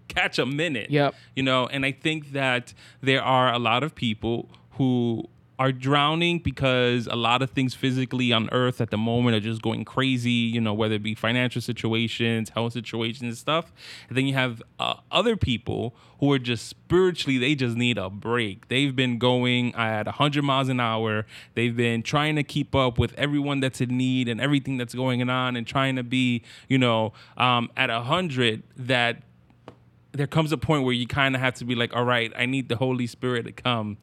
catch 0.08 0.40
a 0.40 0.46
minute. 0.46 0.90
Yep. 0.90 1.14
You 1.36 1.44
know, 1.44 1.68
and 1.68 1.86
I 1.86 1.92
think 1.92 2.32
that 2.32 2.74
there 3.02 3.22
are 3.22 3.54
a 3.54 3.60
lot 3.60 3.84
of 3.84 3.96
people 3.96 4.50
who 4.72 5.30
are 5.64 5.72
drowning 5.72 6.40
because 6.40 7.08
a 7.08 7.16
lot 7.16 7.42
of 7.42 7.50
things 7.52 7.74
physically 7.74 8.34
on 8.34 8.50
earth 8.52 8.82
at 8.82 8.90
the 8.90 8.98
moment 8.98 9.34
are 9.34 9.40
just 9.40 9.62
going 9.62 9.86
crazy, 9.86 10.30
you 10.30 10.60
know, 10.60 10.74
whether 10.74 10.96
it 10.96 11.04
be 11.04 11.16
financial 11.16 11.62
situations, 11.62 12.50
health 12.50 12.74
situations 12.74 13.22
and 13.22 13.38
stuff. 13.38 13.72
And 14.10 14.18
then 14.18 14.28
you 14.28 14.34
have 14.34 14.62
uh, 14.78 14.96
other 15.10 15.38
people 15.38 15.96
who 16.20 16.34
are 16.34 16.38
just 16.38 16.68
spiritually, 16.68 17.38
they 17.38 17.56
just 17.56 17.78
need 17.78 17.98
a 17.98 18.10
break. 18.10 18.68
They've 18.68 18.94
been 18.94 19.18
going 19.20 19.74
at 19.76 20.06
100 20.06 20.44
miles 20.44 20.68
an 20.68 20.82
hour. 20.82 21.26
They've 21.54 21.76
been 21.76 22.04
trying 22.04 22.36
to 22.36 22.44
keep 22.44 22.76
up 22.76 23.00
with 23.00 23.14
everyone 23.18 23.62
that's 23.62 23.80
in 23.80 23.98
need 23.98 24.28
and 24.28 24.42
everything 24.42 24.76
that's 24.76 24.94
going 24.94 25.30
on 25.30 25.56
and 25.56 25.66
trying 25.66 25.96
to 25.96 26.04
be, 26.04 26.44
you 26.68 26.78
know, 26.78 27.14
um, 27.38 27.72
at 27.78 27.90
100 27.90 28.64
that 28.76 29.24
there 30.12 30.28
comes 30.28 30.52
a 30.52 30.58
point 30.58 30.84
where 30.84 30.94
you 30.94 31.08
kind 31.08 31.36
of 31.36 31.42
have 31.42 31.54
to 31.54 31.64
be 31.64 31.74
like, 31.74 31.96
all 31.96 32.04
right, 32.04 32.34
I 32.38 32.48
need 32.48 32.68
the 32.68 32.76
Holy 32.76 33.08
Spirit 33.08 33.46
to 33.46 33.54
come 33.54 33.96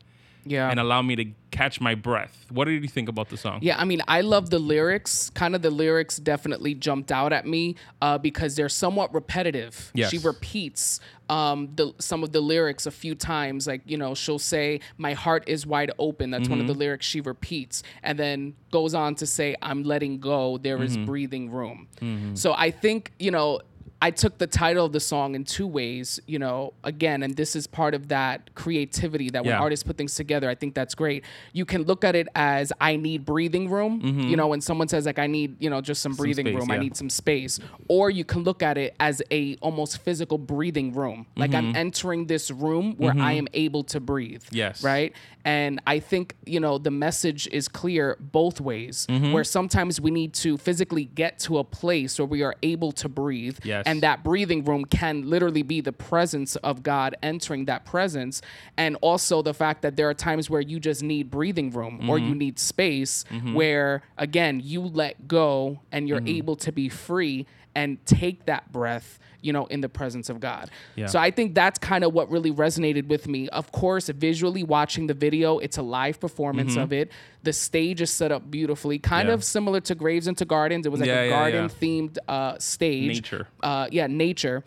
yeah. 0.45 0.71
and 0.71 0.81
allow 0.81 1.03
me 1.03 1.17
to 1.17 1.25
catch 1.51 1.81
my 1.81 1.95
breath. 1.95 2.47
What 2.51 2.67
did 2.67 2.83
you 2.83 2.89
think 2.89 3.09
about 3.09 3.29
the 3.29 3.37
song? 3.37 3.59
Yeah, 3.63 3.79
I 3.79 3.85
mean, 3.85 4.03
I 4.09 4.21
love 4.21 4.51
the 4.51 4.59
lyrics. 4.59 5.31
Kind 5.31 5.55
of 5.55 5.63
the 5.63 5.71
lyrics 5.71 6.17
definitely 6.17 6.75
jumped 6.75 7.13
out 7.13 7.33
at 7.33 7.47
me 7.47 7.77
uh, 8.01 8.19
because 8.19 8.57
they're 8.57 8.69
somewhat 8.69 9.13
repetitive. 9.13 9.91
Yes. 9.95 10.11
She 10.11 10.19
repeats 10.19 11.01
um, 11.29 11.71
the, 11.75 11.93
some 11.99 12.23
of 12.23 12.33
the 12.33 12.41
lyrics 12.41 12.87
a 12.87 12.91
few 12.91 13.15
times. 13.15 13.67
Like, 13.67 13.83
you 13.85 13.97
know, 13.97 14.15
she'll 14.15 14.39
say, 14.39 14.81
My 14.99 15.13
heart 15.13 15.45
is 15.47 15.67
wide 15.67 15.93
open. 15.99 16.31
That's 16.31 16.45
mm-hmm. 16.45 16.53
one 16.53 16.61
of 16.61 16.67
the 16.67 16.73
mm-hmm. 16.73 16.81
lyrics 16.81 17.07
she 17.07 17.21
repeats. 17.21 17.83
And 18.03 18.19
then 18.19 18.55
goes 18.71 18.95
on 18.95 19.15
to 19.17 19.27
say, 19.27 19.57
I'm 19.63 19.83
letting 19.83 20.21
go. 20.21 20.59
There 20.59 20.77
mm-hmm. 20.77 20.85
is 20.85 20.97
breathing 20.99 21.51
room. 21.51 21.89
Mm-hmm. 22.01 22.35
So 22.35 22.55
I 22.57 22.71
think, 22.71 23.13
you 23.19 23.31
know, 23.31 23.61
I 24.03 24.11
took 24.11 24.39
the 24.39 24.47
title 24.47 24.87
of 24.87 24.93
the 24.93 25.01
song 25.01 25.35
in 25.35 25.45
two 25.45 25.67
ways, 25.67 26.21
you 26.27 26.39
know, 26.39 26.73
again, 26.85 27.23
and 27.23 27.37
this 27.37 27.55
is 27.55 27.67
part 27.67 27.95
of 27.95 28.09
that 28.09 28.55
creativity 28.55 29.29
that 29.29 29.45
when 29.45 29.53
yeah. 29.53 29.61
artists 29.61 29.83
put 29.83 29.99
things 29.99 30.15
together, 30.15 30.49
I 30.49 30.55
think 30.55 30.75
that's 30.75 30.95
great. 30.95 31.23
You 31.53 31.67
can 31.67 31.83
look 31.83 32.03
at 32.03 32.17
it 32.17 32.27
as 32.35 32.73
I 32.81 32.97
need 32.97 33.27
breathing 33.27 33.69
room, 33.69 34.01
mm-hmm. 34.01 34.21
you 34.21 34.39
know, 34.39 34.49
when 34.49 34.63
someone 34.63 34.89
says 34.89 35.05
like 35.05 35.19
I 35.19 35.27
need, 35.27 35.61
you 35.63 35.69
know, 35.69 35.83
just 35.83 36.01
some, 36.01 36.13
some 36.13 36.17
breathing 36.25 36.47
space, 36.47 36.55
room, 36.55 36.69
yeah. 36.71 36.77
I 36.77 36.79
need 36.79 36.97
some 36.97 37.11
space, 37.11 37.61
or 37.89 38.09
you 38.09 38.25
can 38.25 38.43
look 38.43 38.63
at 38.63 38.79
it 38.79 38.97
as 39.01 39.21
a 39.31 39.57
almost 39.57 39.99
physical 39.99 40.39
breathing 40.39 40.95
room. 40.95 41.27
Like 41.37 41.51
mm-hmm. 41.51 41.69
I'm 41.69 41.77
entering 41.77 42.27
this 42.27 42.51
room 42.51 42.95
where 42.97 43.13
mm-hmm. 43.13 43.21
I 43.21 43.33
am 43.33 43.49
able 43.53 43.85
to 43.85 44.01
breathe. 44.01 44.45
Yes. 44.51 44.83
Right? 44.83 45.13
And 45.45 45.81
I 45.87 46.01
think, 46.01 46.37
you 46.45 46.61
know, 46.61 46.79
the 46.79 46.91
message 46.91 47.49
is 47.49 47.69
clear 47.69 48.17
both 48.21 48.61
ways, 48.61 49.07
mm-hmm. 49.09 49.33
where 49.33 49.45
sometimes 49.45 50.01
we 50.01 50.11
need 50.11 50.33
to 50.35 50.57
physically 50.57 51.05
get 51.05 51.39
to 51.41 51.59
a 51.59 51.65
place 51.65 52.19
where 52.19 52.27
we 52.27 52.43
are 52.43 52.55
able 52.63 52.93
to 52.93 53.09
breathe. 53.09 53.59
Yes 53.63 53.90
And 53.91 54.03
that 54.03 54.23
breathing 54.23 54.65
room 54.65 54.85
can 54.85 55.29
literally 55.29 55.63
be 55.63 55.81
the 55.81 55.93
presence 55.93 56.55
of 56.57 56.83
God 56.83 57.17
entering 57.23 57.65
that 57.65 57.85
presence. 57.85 58.41
And 58.77 58.97
also 59.01 59.43
the 59.43 59.55
fact 59.55 59.83
that 59.83 59.97
there 59.97 60.09
are 60.09 60.15
times 60.15 60.49
where 60.49 60.61
you 60.61 60.79
just 60.81 61.03
need 61.03 61.25
breathing 61.31 61.71
room 61.71 62.09
or 62.09 62.17
Mm-hmm. 62.19 62.29
you 62.29 62.35
need 62.45 62.59
space 62.59 63.25
where, 63.53 64.03
again, 64.17 64.61
you 64.63 64.81
let 64.83 65.15
go 65.27 65.81
and 65.93 66.09
you're 66.09 66.21
Mm-hmm. 66.21 66.39
able 66.41 66.57
to 66.67 66.71
be 66.73 66.89
free 66.89 67.47
and 67.81 68.05
take 68.07 68.45
that 68.47 68.71
breath, 68.73 69.19
you 69.41 69.53
know, 69.53 69.65
in 69.67 69.81
the 69.81 69.89
presence 69.89 70.29
of 70.29 70.39
God. 70.41 70.71
Yeah. 70.97 71.07
So 71.07 71.19
I 71.19 71.31
think 71.31 71.55
that's 71.55 71.79
kind 71.79 72.05
of 72.05 72.13
what 72.13 72.31
really 72.31 72.53
resonated 72.53 73.07
with 73.09 73.27
me. 73.27 73.49
Of 73.49 73.73
course, 73.73 74.09
visually 74.09 74.63
watching 74.63 75.07
the 75.07 75.15
video, 75.15 75.59
it's 75.59 75.79
a 75.79 75.83
live 75.83 76.21
performance 76.21 76.77
of 76.77 76.93
it. 76.93 77.11
The 77.43 77.53
stage 77.53 78.01
is 78.03 78.11
set 78.11 78.31
up 78.33 78.51
beautifully, 78.51 78.99
kind 78.99 79.21
Mm-hmm. 79.23 79.29
Yeah. 79.29 79.35
of 79.35 79.45
similar 79.45 79.81
to 79.81 79.95
Graves 79.95 80.27
into 80.27 80.45
Gardens. 80.45 80.85
It 80.87 80.91
was 80.93 81.01
like 81.01 81.09
Yeah, 81.09 81.23
a 81.23 81.31
garden 81.31 81.69
themed 81.69 82.19
uh, 82.29 82.59
stage. 82.59 83.09
Nature. 83.17 83.47
Uh, 83.63 83.87
yeah, 83.91 84.07
nature. 84.07 84.63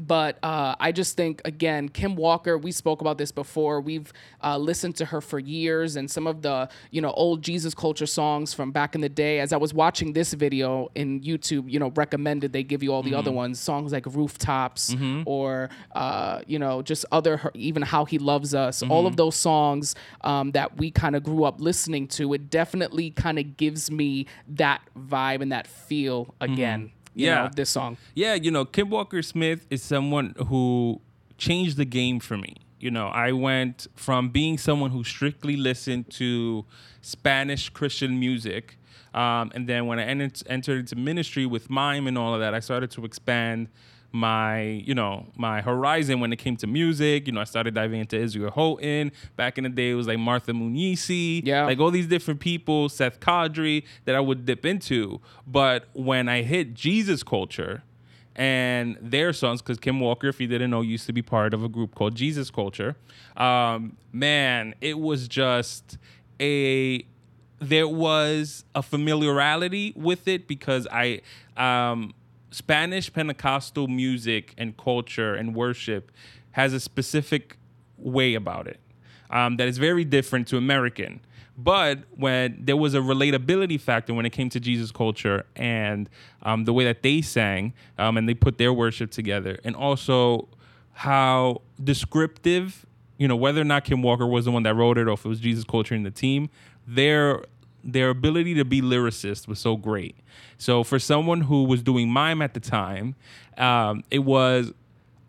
But 0.00 0.38
uh, 0.42 0.74
I 0.80 0.92
just 0.92 1.16
think 1.16 1.42
again, 1.44 1.88
Kim 1.88 2.16
Walker. 2.16 2.56
We 2.58 2.72
spoke 2.72 3.00
about 3.00 3.18
this 3.18 3.32
before. 3.32 3.80
We've 3.80 4.12
uh, 4.42 4.56
listened 4.58 4.96
to 4.96 5.04
her 5.06 5.20
for 5.20 5.38
years, 5.38 5.96
and 5.96 6.10
some 6.10 6.26
of 6.26 6.42
the 6.42 6.68
you 6.90 7.00
know 7.00 7.10
old 7.12 7.42
Jesus 7.42 7.74
culture 7.74 8.06
songs 8.06 8.54
from 8.54 8.72
back 8.72 8.94
in 8.94 9.00
the 9.00 9.08
day. 9.08 9.40
As 9.40 9.52
I 9.52 9.56
was 9.56 9.74
watching 9.74 10.12
this 10.12 10.32
video 10.32 10.90
in 10.94 11.20
YouTube, 11.20 11.70
you 11.70 11.78
know, 11.78 11.90
recommended 11.94 12.52
they 12.52 12.62
give 12.62 12.82
you 12.82 12.92
all 12.92 13.02
the 13.02 13.14
other 13.14 13.30
ones, 13.32 13.60
songs 13.60 13.92
like 13.92 14.06
Rooftops 14.06 14.94
or 15.26 15.68
uh, 15.94 16.40
you 16.46 16.58
know 16.58 16.82
just 16.82 17.04
other 17.12 17.36
her, 17.38 17.50
even 17.54 17.82
How 17.82 18.04
He 18.04 18.18
Loves 18.18 18.54
Us. 18.54 18.82
All 18.82 19.06
of 19.06 19.16
those 19.16 19.36
songs 19.36 19.94
um, 20.22 20.52
that 20.52 20.76
we 20.78 20.90
kind 20.90 21.14
of 21.16 21.22
grew 21.22 21.44
up 21.44 21.60
listening 21.60 22.08
to. 22.08 22.32
It 22.34 22.50
definitely 22.50 23.10
kind 23.10 23.38
of 23.38 23.56
gives 23.56 23.90
me 23.90 24.26
that 24.48 24.80
vibe 24.98 25.42
and 25.42 25.52
that 25.52 25.66
feel 25.66 26.34
again. 26.40 26.92
You 27.20 27.26
Yeah. 27.26 27.42
know, 27.44 27.50
this 27.54 27.70
song. 27.70 27.96
yeah, 28.14 28.34
you 28.34 28.50
know, 28.50 28.64
Kim 28.64 28.88
Walker 28.90 29.22
Smith 29.22 29.66
is 29.70 29.82
someone 29.82 30.34
who 30.48 31.00
changed 31.38 31.76
the 31.76 31.84
game 31.84 32.18
for 32.20 32.36
me. 32.36 32.54
You 32.78 32.90
know, 32.90 33.08
I 33.08 33.32
went 33.32 33.86
from 33.94 34.30
being 34.30 34.56
someone 34.58 34.90
who 34.90 35.04
strictly 35.04 35.56
listened 35.56 36.10
to 36.12 36.64
Spanish 37.02 37.68
Christian 37.70 38.18
music. 38.18 38.76
Um, 39.12 39.50
and 39.54 39.66
then 39.68 39.86
when 39.86 39.98
I 39.98 40.04
entered, 40.04 40.40
entered 40.46 40.78
into 40.80 40.96
ministry 40.96 41.44
with 41.44 41.68
mime 41.68 42.06
and 42.06 42.16
all 42.16 42.32
of 42.34 42.40
that, 42.40 42.54
I 42.54 42.60
started 42.60 42.90
to 42.92 43.04
expand 43.04 43.68
my, 44.12 44.62
you 44.62 44.94
know, 44.94 45.26
my 45.36 45.60
horizon 45.60 46.20
when 46.20 46.32
it 46.32 46.36
came 46.36 46.56
to 46.56 46.66
music. 46.66 47.26
You 47.26 47.32
know, 47.32 47.40
I 47.40 47.44
started 47.44 47.74
diving 47.74 48.00
into 48.00 48.16
Israel 48.16 48.50
Houghton. 48.50 49.12
Back 49.36 49.58
in 49.58 49.64
the 49.64 49.70
day, 49.70 49.90
it 49.90 49.94
was 49.94 50.06
like 50.06 50.18
Martha 50.18 50.52
Munizzi. 50.52 51.44
Yeah. 51.44 51.64
Like 51.64 51.78
all 51.78 51.90
these 51.90 52.06
different 52.06 52.40
people, 52.40 52.88
Seth 52.88 53.20
Kadri, 53.20 53.84
that 54.04 54.14
I 54.14 54.20
would 54.20 54.44
dip 54.44 54.66
into. 54.66 55.20
But 55.46 55.88
when 55.92 56.28
I 56.28 56.42
hit 56.42 56.74
Jesus 56.74 57.22
culture 57.22 57.82
and 58.34 58.96
their 59.00 59.32
songs, 59.32 59.62
because 59.62 59.78
Kim 59.78 60.00
Walker, 60.00 60.28
if 60.28 60.40
you 60.40 60.46
didn't 60.46 60.70
know, 60.70 60.80
used 60.80 61.06
to 61.06 61.12
be 61.12 61.22
part 61.22 61.54
of 61.54 61.62
a 61.62 61.68
group 61.68 61.94
called 61.94 62.14
Jesus 62.14 62.50
Culture. 62.50 62.96
Um, 63.36 63.96
man, 64.12 64.74
it 64.80 64.98
was 64.98 65.28
just 65.28 65.98
a 66.40 67.04
there 67.60 67.86
was 67.86 68.64
a 68.74 68.82
familiarity 68.82 69.92
with 69.94 70.26
it 70.26 70.48
because 70.48 70.88
I 70.90 71.20
um, 71.56 72.14
Spanish 72.50 73.12
Pentecostal 73.12 73.88
music 73.88 74.54
and 74.58 74.76
culture 74.76 75.34
and 75.34 75.54
worship 75.54 76.10
has 76.52 76.72
a 76.72 76.80
specific 76.80 77.56
way 77.96 78.34
about 78.34 78.66
it 78.66 78.80
um, 79.30 79.56
that 79.56 79.68
is 79.68 79.78
very 79.78 80.04
different 80.04 80.48
to 80.48 80.56
American. 80.56 81.20
But 81.56 82.00
when 82.16 82.58
there 82.64 82.76
was 82.76 82.94
a 82.94 82.98
relatability 82.98 83.78
factor 83.80 84.14
when 84.14 84.24
it 84.24 84.30
came 84.30 84.48
to 84.50 84.60
Jesus 84.60 84.90
culture 84.90 85.44
and 85.54 86.08
um, 86.42 86.64
the 86.64 86.72
way 86.72 86.84
that 86.84 87.02
they 87.02 87.20
sang 87.20 87.74
um, 87.98 88.16
and 88.16 88.28
they 88.28 88.34
put 88.34 88.56
their 88.56 88.72
worship 88.72 89.10
together, 89.10 89.58
and 89.62 89.76
also 89.76 90.48
how 90.92 91.60
descriptive, 91.82 92.86
you 93.18 93.28
know, 93.28 93.36
whether 93.36 93.60
or 93.60 93.64
not 93.64 93.84
Kim 93.84 94.02
Walker 94.02 94.26
was 94.26 94.46
the 94.46 94.50
one 94.50 94.62
that 94.62 94.74
wrote 94.74 94.96
it 94.96 95.06
or 95.06 95.12
if 95.12 95.24
it 95.24 95.28
was 95.28 95.40
Jesus 95.40 95.64
culture 95.64 95.94
and 95.94 96.06
the 96.06 96.10
team, 96.10 96.48
their 96.86 97.44
their 97.84 98.10
ability 98.10 98.54
to 98.54 98.64
be 98.64 98.80
lyricist 98.82 99.48
was 99.48 99.58
so 99.58 99.76
great. 99.76 100.16
So 100.58 100.84
for 100.84 100.98
someone 100.98 101.42
who 101.42 101.64
was 101.64 101.82
doing 101.82 102.10
mime 102.10 102.42
at 102.42 102.54
the 102.54 102.60
time, 102.60 103.14
um, 103.58 104.04
it 104.10 104.20
was 104.20 104.72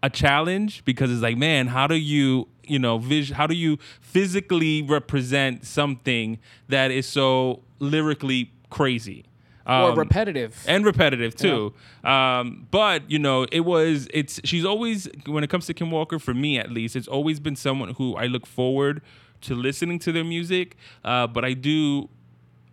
a 0.03 0.09
challenge 0.09 0.83
because 0.85 1.11
it's 1.11 1.21
like, 1.21 1.37
man, 1.37 1.67
how 1.67 1.87
do 1.87 1.95
you, 1.95 2.47
you 2.65 2.79
know, 2.79 2.97
vis- 2.97 3.31
how 3.31 3.47
do 3.47 3.55
you 3.55 3.77
physically 4.01 4.81
represent 4.81 5.65
something 5.65 6.37
that 6.67 6.91
is 6.91 7.05
so 7.05 7.61
lyrically 7.79 8.51
crazy? 8.69 9.25
or 9.65 9.91
Um, 9.91 9.97
repetitive. 9.99 10.65
and 10.67 10.83
repetitive 10.83 11.35
too. 11.35 11.71
Um, 12.03 12.67
but 12.71 13.09
you 13.09 13.19
know, 13.19 13.45
it 13.51 13.59
was 13.61 14.07
it's 14.11 14.41
she's 14.43 14.65
always 14.65 15.07
when 15.27 15.43
it 15.43 15.49
comes 15.51 15.67
to 15.67 15.73
Kim 15.73 15.91
Walker 15.91 16.17
for 16.19 16.33
me 16.33 16.57
at 16.57 16.71
least, 16.71 16.95
it's 16.95 17.07
always 17.07 17.39
been 17.39 17.55
someone 17.55 17.93
who 17.93 18.15
I 18.15 18.25
look 18.25 18.47
forward 18.47 19.01
to 19.41 19.53
listening 19.55 19.99
to 19.99 20.11
their 20.11 20.23
music. 20.23 20.77
Uh, 21.05 21.27
but 21.27 21.45
I 21.45 21.53
do 21.53 22.09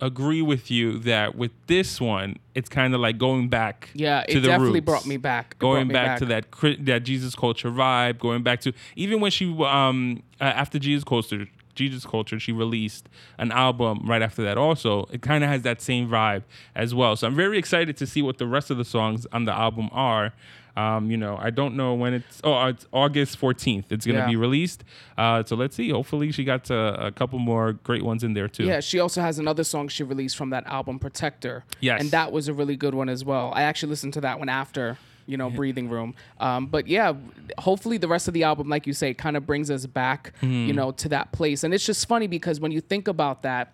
agree 0.01 0.41
with 0.41 0.71
you 0.71 0.99
that 0.99 1.35
with 1.35 1.51
this 1.67 1.99
one, 1.99 2.37
it's 2.55 2.69
kind 2.69 2.93
of 2.93 3.01
like 3.01 3.17
going 3.17 3.49
back. 3.49 3.89
yeah, 3.93 4.21
to 4.23 4.37
it 4.37 4.41
definitely 4.41 4.79
roots. 4.79 4.85
brought 4.85 5.05
me 5.05 5.17
back. 5.17 5.53
It 5.53 5.59
Going 5.59 5.87
me 5.87 5.93
back, 5.93 6.19
to 6.19 6.25
that 6.25 6.45
that 6.85 7.03
Jesus 7.03 7.35
culture 7.35 7.69
vibe, 7.69 8.19
going 8.19 8.43
back 8.43 8.61
to 8.61 8.73
even 8.95 9.19
when 9.19 9.31
she 9.31 9.45
um 9.63 10.23
uh, 10.39 10.45
after 10.45 10.79
Jesus 10.79 11.03
culture 11.03 11.47
Jesus 11.75 12.05
culture 12.05 12.39
she 12.39 12.51
released 12.51 13.07
an 13.37 13.53
album 13.53 14.01
right 14.05 14.21
after 14.21 14.43
that 14.43 14.57
also 14.57 15.05
it 15.11 15.21
kind 15.21 15.45
of 15.45 15.49
has 15.49 15.61
that 15.61 15.81
same 15.81 16.09
vibe 16.09 16.43
as 16.75 16.93
well 16.93 17.15
so 17.15 17.25
I'm 17.25 17.35
very 17.35 17.57
excited 17.57 17.95
to 17.97 18.05
see 18.05 18.21
what 18.21 18.37
the 18.37 18.47
rest 18.47 18.69
of 18.69 18.77
the 18.77 18.83
songs 18.83 19.25
on 19.31 19.45
the 19.45 19.53
album 19.53 19.87
are 19.93 20.33
um, 20.79 21.01
you 21.11 21.17
know 21.23 21.35
I 21.47 21.49
don't 21.59 21.75
know 21.75 21.91
when 22.01 22.11
it's 22.19 22.35
oh 22.43 22.55
it's 22.71 22.85
August 23.03 23.33
14th 23.41 23.85
it's 23.95 24.05
gonna 24.05 24.19
Yeah. 24.19 24.27
be 24.27 24.35
released 24.47 24.83
uh, 25.17 25.43
so 25.47 25.55
let's 25.61 25.75
see 25.75 25.89
hopefully 25.99 26.31
she 26.31 26.43
got 26.53 26.63
uh, 26.71 26.95
a 27.09 27.11
couple 27.19 27.39
more 27.51 27.73
great 27.89 28.03
ones 28.11 28.21
in 28.23 28.31
there 28.37 28.47
too 28.47 28.65
Yeah, 28.71 28.79
she 28.89 28.97
also 28.99 29.19
has 29.21 29.39
another 29.39 29.63
song 29.73 29.87
she 29.89 30.03
released 30.03 30.37
from 30.37 30.49
that 30.55 30.65
album, 30.77 30.95
Protector. 30.99 31.55
Yes. 31.81 32.01
And 32.01 32.11
that 32.11 32.31
was 32.31 32.47
a 32.47 32.53
really 32.53 32.75
good 32.85 32.93
one 33.01 33.09
as 33.09 33.21
well. 33.25 33.51
I 33.59 33.61
actually 33.69 33.89
listened 33.89 34.13
to 34.13 34.21
that 34.21 34.37
one 34.39 34.49
after, 34.63 34.97
you 35.31 35.37
know, 35.37 35.49
Breathing 35.49 35.89
Room. 35.89 36.13
Um, 36.39 36.61
but 36.67 36.87
yeah, 36.87 37.13
hopefully 37.57 37.97
the 37.97 38.07
rest 38.15 38.27
of 38.27 38.33
the 38.33 38.43
album, 38.43 38.69
like 38.69 38.87
you 38.87 38.93
say, 38.93 39.13
kind 39.13 39.35
of 39.37 39.45
brings 39.45 39.69
us 39.71 39.85
back, 39.85 40.21
Mm-hmm. 40.41 40.67
you 40.69 40.73
know, 40.73 40.91
to 41.03 41.09
that 41.09 41.31
place. 41.31 41.63
And 41.63 41.73
it's 41.73 41.85
just 41.85 42.07
funny 42.07 42.27
because 42.27 42.59
when 42.63 42.71
you 42.71 42.81
think 42.81 43.07
about 43.07 43.43
that, 43.43 43.65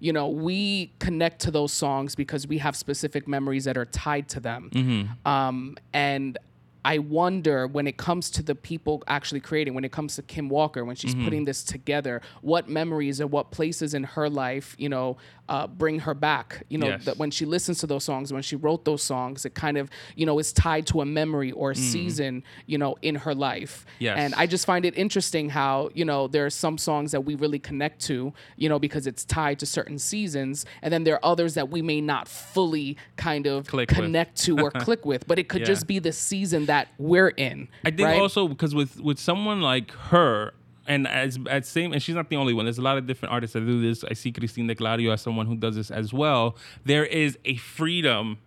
you 0.00 0.12
know, 0.12 0.28
we 0.28 0.92
connect 0.98 1.40
to 1.42 1.50
those 1.50 1.72
songs 1.72 2.14
because 2.16 2.46
we 2.46 2.58
have 2.58 2.74
specific 2.76 3.28
memories 3.28 3.64
that 3.64 3.76
are 3.76 3.84
tied 4.06 4.28
to 4.30 4.40
them. 4.40 4.70
Mm-hmm. 4.72 5.28
Um, 5.28 5.76
and 5.92 6.38
I 6.84 6.98
wonder 6.98 7.66
when 7.66 7.86
it 7.86 7.96
comes 7.96 8.28
to 8.30 8.42
the 8.42 8.54
people 8.54 9.02
actually 9.06 9.40
creating, 9.40 9.74
when 9.74 9.84
it 9.84 9.92
comes 9.92 10.16
to 10.16 10.22
Kim 10.22 10.48
Walker, 10.48 10.84
when 10.84 10.96
Mm-hmm. 10.96 11.00
she's 11.18 11.24
putting 11.24 11.44
this 11.44 11.62
together, 11.64 12.20
what 12.40 12.68
memories 12.68 13.20
or 13.20 13.26
what 13.26 13.50
places 13.50 13.94
in 13.94 14.04
her 14.04 14.28
life, 14.28 14.74
you 14.78 14.88
know, 14.88 15.16
uh, 15.48 15.66
bring 15.66 16.00
her 16.00 16.14
back. 16.14 16.64
You 16.68 16.78
know, 16.78 16.88
Yes. 16.88 17.04
that 17.04 17.18
when 17.18 17.30
she 17.30 17.44
listens 17.46 17.78
to 17.80 17.86
those 17.86 18.04
songs, 18.04 18.32
when 18.32 18.42
she 18.42 18.56
wrote 18.56 18.84
those 18.84 19.02
songs, 19.02 19.44
it 19.44 19.54
kind 19.54 19.76
of, 19.76 19.90
you 20.16 20.24
know, 20.26 20.38
is 20.38 20.52
tied 20.52 20.86
to 20.88 21.00
a 21.02 21.04
memory 21.06 21.52
or 21.52 21.70
a 21.72 21.74
season, 21.76 22.42
you 22.66 22.78
know, 22.78 22.96
in 23.02 23.14
her 23.16 23.34
life. 23.34 23.84
Mm. 23.86 23.92
Yes. 24.00 24.18
And 24.18 24.34
I 24.34 24.46
just 24.46 24.66
find 24.66 24.84
it 24.84 24.96
interesting 24.96 25.50
how, 25.50 25.90
you 25.94 26.04
know, 26.04 26.26
there 26.26 26.46
are 26.46 26.50
some 26.50 26.78
songs 26.78 27.12
that 27.12 27.20
we 27.24 27.34
really 27.34 27.58
connect 27.58 28.00
to, 28.06 28.32
you 28.56 28.68
know, 28.68 28.78
because 28.78 29.06
it's 29.06 29.24
tied 29.24 29.58
to 29.60 29.66
certain 29.66 29.98
seasons. 29.98 30.64
And 30.82 30.92
then 30.92 31.04
there 31.04 31.14
are 31.16 31.24
others 31.32 31.54
that 31.54 31.68
we 31.70 31.82
may 31.82 32.00
not 32.00 32.28
fully 32.28 32.96
kind 33.16 33.46
of 33.46 33.66
Click 33.66 33.90
with. 33.90 33.98
connect 33.98 34.36
to 34.44 34.58
or 34.58 34.70
click 34.86 35.04
with, 35.04 35.26
but 35.28 35.38
it 35.38 35.48
could 35.48 35.60
Yeah. 35.60 35.66
just 35.66 35.86
be 35.86 35.98
the 35.98 36.12
season 36.12 36.66
that 36.66 36.71
we're 36.98 37.28
in. 37.28 37.68
I 37.84 37.90
think 37.90 38.06
right? 38.08 38.20
also 38.20 38.48
because 38.48 38.74
with 38.74 39.00
with 39.00 39.18
someone 39.18 39.60
like 39.60 39.90
her, 40.10 40.52
and 40.86 41.06
as 41.06 41.38
at 41.48 41.66
same, 41.66 41.92
and 41.92 42.02
she's 42.02 42.14
not 42.14 42.28
the 42.28 42.36
only 42.36 42.54
one. 42.54 42.64
There's 42.64 42.78
a 42.78 42.82
lot 42.82 42.98
of 42.98 43.06
different 43.06 43.32
artists 43.32 43.54
that 43.54 43.60
do 43.60 43.80
this. 43.80 44.04
I 44.04 44.14
see 44.14 44.32
Christine 44.32 44.66
D'Clario 44.66 45.12
as 45.12 45.22
someone 45.22 45.46
who 45.46 45.56
does 45.56 45.76
this 45.76 45.90
as 45.90 46.12
well. 46.12 46.56
There 46.84 47.04
is 47.04 47.38
a 47.44 47.56
freedom 47.56 48.38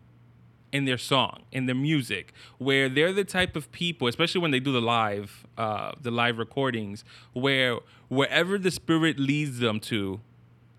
in 0.72 0.84
their 0.84 0.98
song, 0.98 1.44
in 1.54 1.68
their 1.68 1.76
music, 1.76 2.34
where 2.58 2.90
they're 2.90 3.14
the 3.14 3.24
type 3.24 3.56
of 3.56 3.72
people, 3.72 4.10
especially 4.10 4.42
when 4.42 4.52
they 4.52 4.60
do 4.60 4.74
the 4.74 4.82
live, 4.82 5.46
uh, 5.58 5.94
the 6.02 6.12
live 6.12 6.38
recordings, 6.38 7.06
where 7.32 7.78
wherever 8.10 8.58
the 8.58 8.72
spirit 8.72 9.18
leads 9.18 9.60
them 9.60 9.80
to 9.80 10.20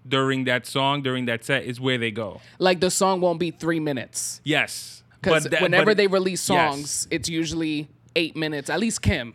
during 0.06 0.44
that 0.44 0.66
song, 0.66 1.02
during 1.02 1.24
that 1.26 1.44
set, 1.44 1.64
is 1.64 1.80
where 1.80 1.98
they 1.98 2.10
go. 2.10 2.40
like 2.58 2.80
the 2.80 2.90
song 2.90 3.20
won't 3.20 3.40
be 3.40 3.50
three 3.50 3.80
minutes 3.80 4.40
Yes, 4.44 5.02
because 5.26 5.61
whenever 5.61 5.95
they 5.95 6.06
release 6.06 6.49
yes. 6.49 6.75
songs, 6.75 7.09
it's 7.11 7.28
usually 7.28 7.88
eight 8.14 8.37
minutes. 8.37 8.71
At 8.71 8.80
least 8.80 9.02
Kim. 9.02 9.35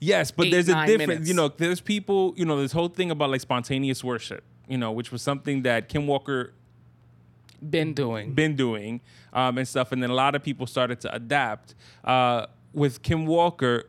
Yes, 0.00 0.30
but 0.30 0.46
eight, 0.46 0.50
there's 0.50 0.68
a 0.68 0.86
difference. 0.86 1.08
minutes. 1.08 1.28
You 1.28 1.34
know, 1.34 1.48
there's 1.48 1.80
people. 1.80 2.34
You 2.36 2.44
know, 2.44 2.60
this 2.60 2.72
whole 2.72 2.88
thing 2.88 3.10
about 3.10 3.30
like 3.30 3.40
spontaneous 3.40 4.02
worship. 4.02 4.42
You 4.68 4.78
know, 4.78 4.92
which 4.92 5.12
was 5.12 5.22
something 5.22 5.62
that 5.62 5.88
Kim 5.88 6.06
Walker 6.06 6.54
Been 7.68 7.92
doing. 7.92 8.32
been 8.32 8.56
doing 8.56 9.00
um, 9.32 9.58
and 9.58 9.68
stuff, 9.68 9.92
and 9.92 10.02
then 10.02 10.10
a 10.10 10.14
lot 10.14 10.34
of 10.34 10.42
people 10.42 10.66
started 10.66 11.00
to 11.02 11.14
adapt. 11.14 11.74
Uh, 12.04 12.46
with 12.72 13.02
Kim 13.02 13.26
Walker, 13.26 13.84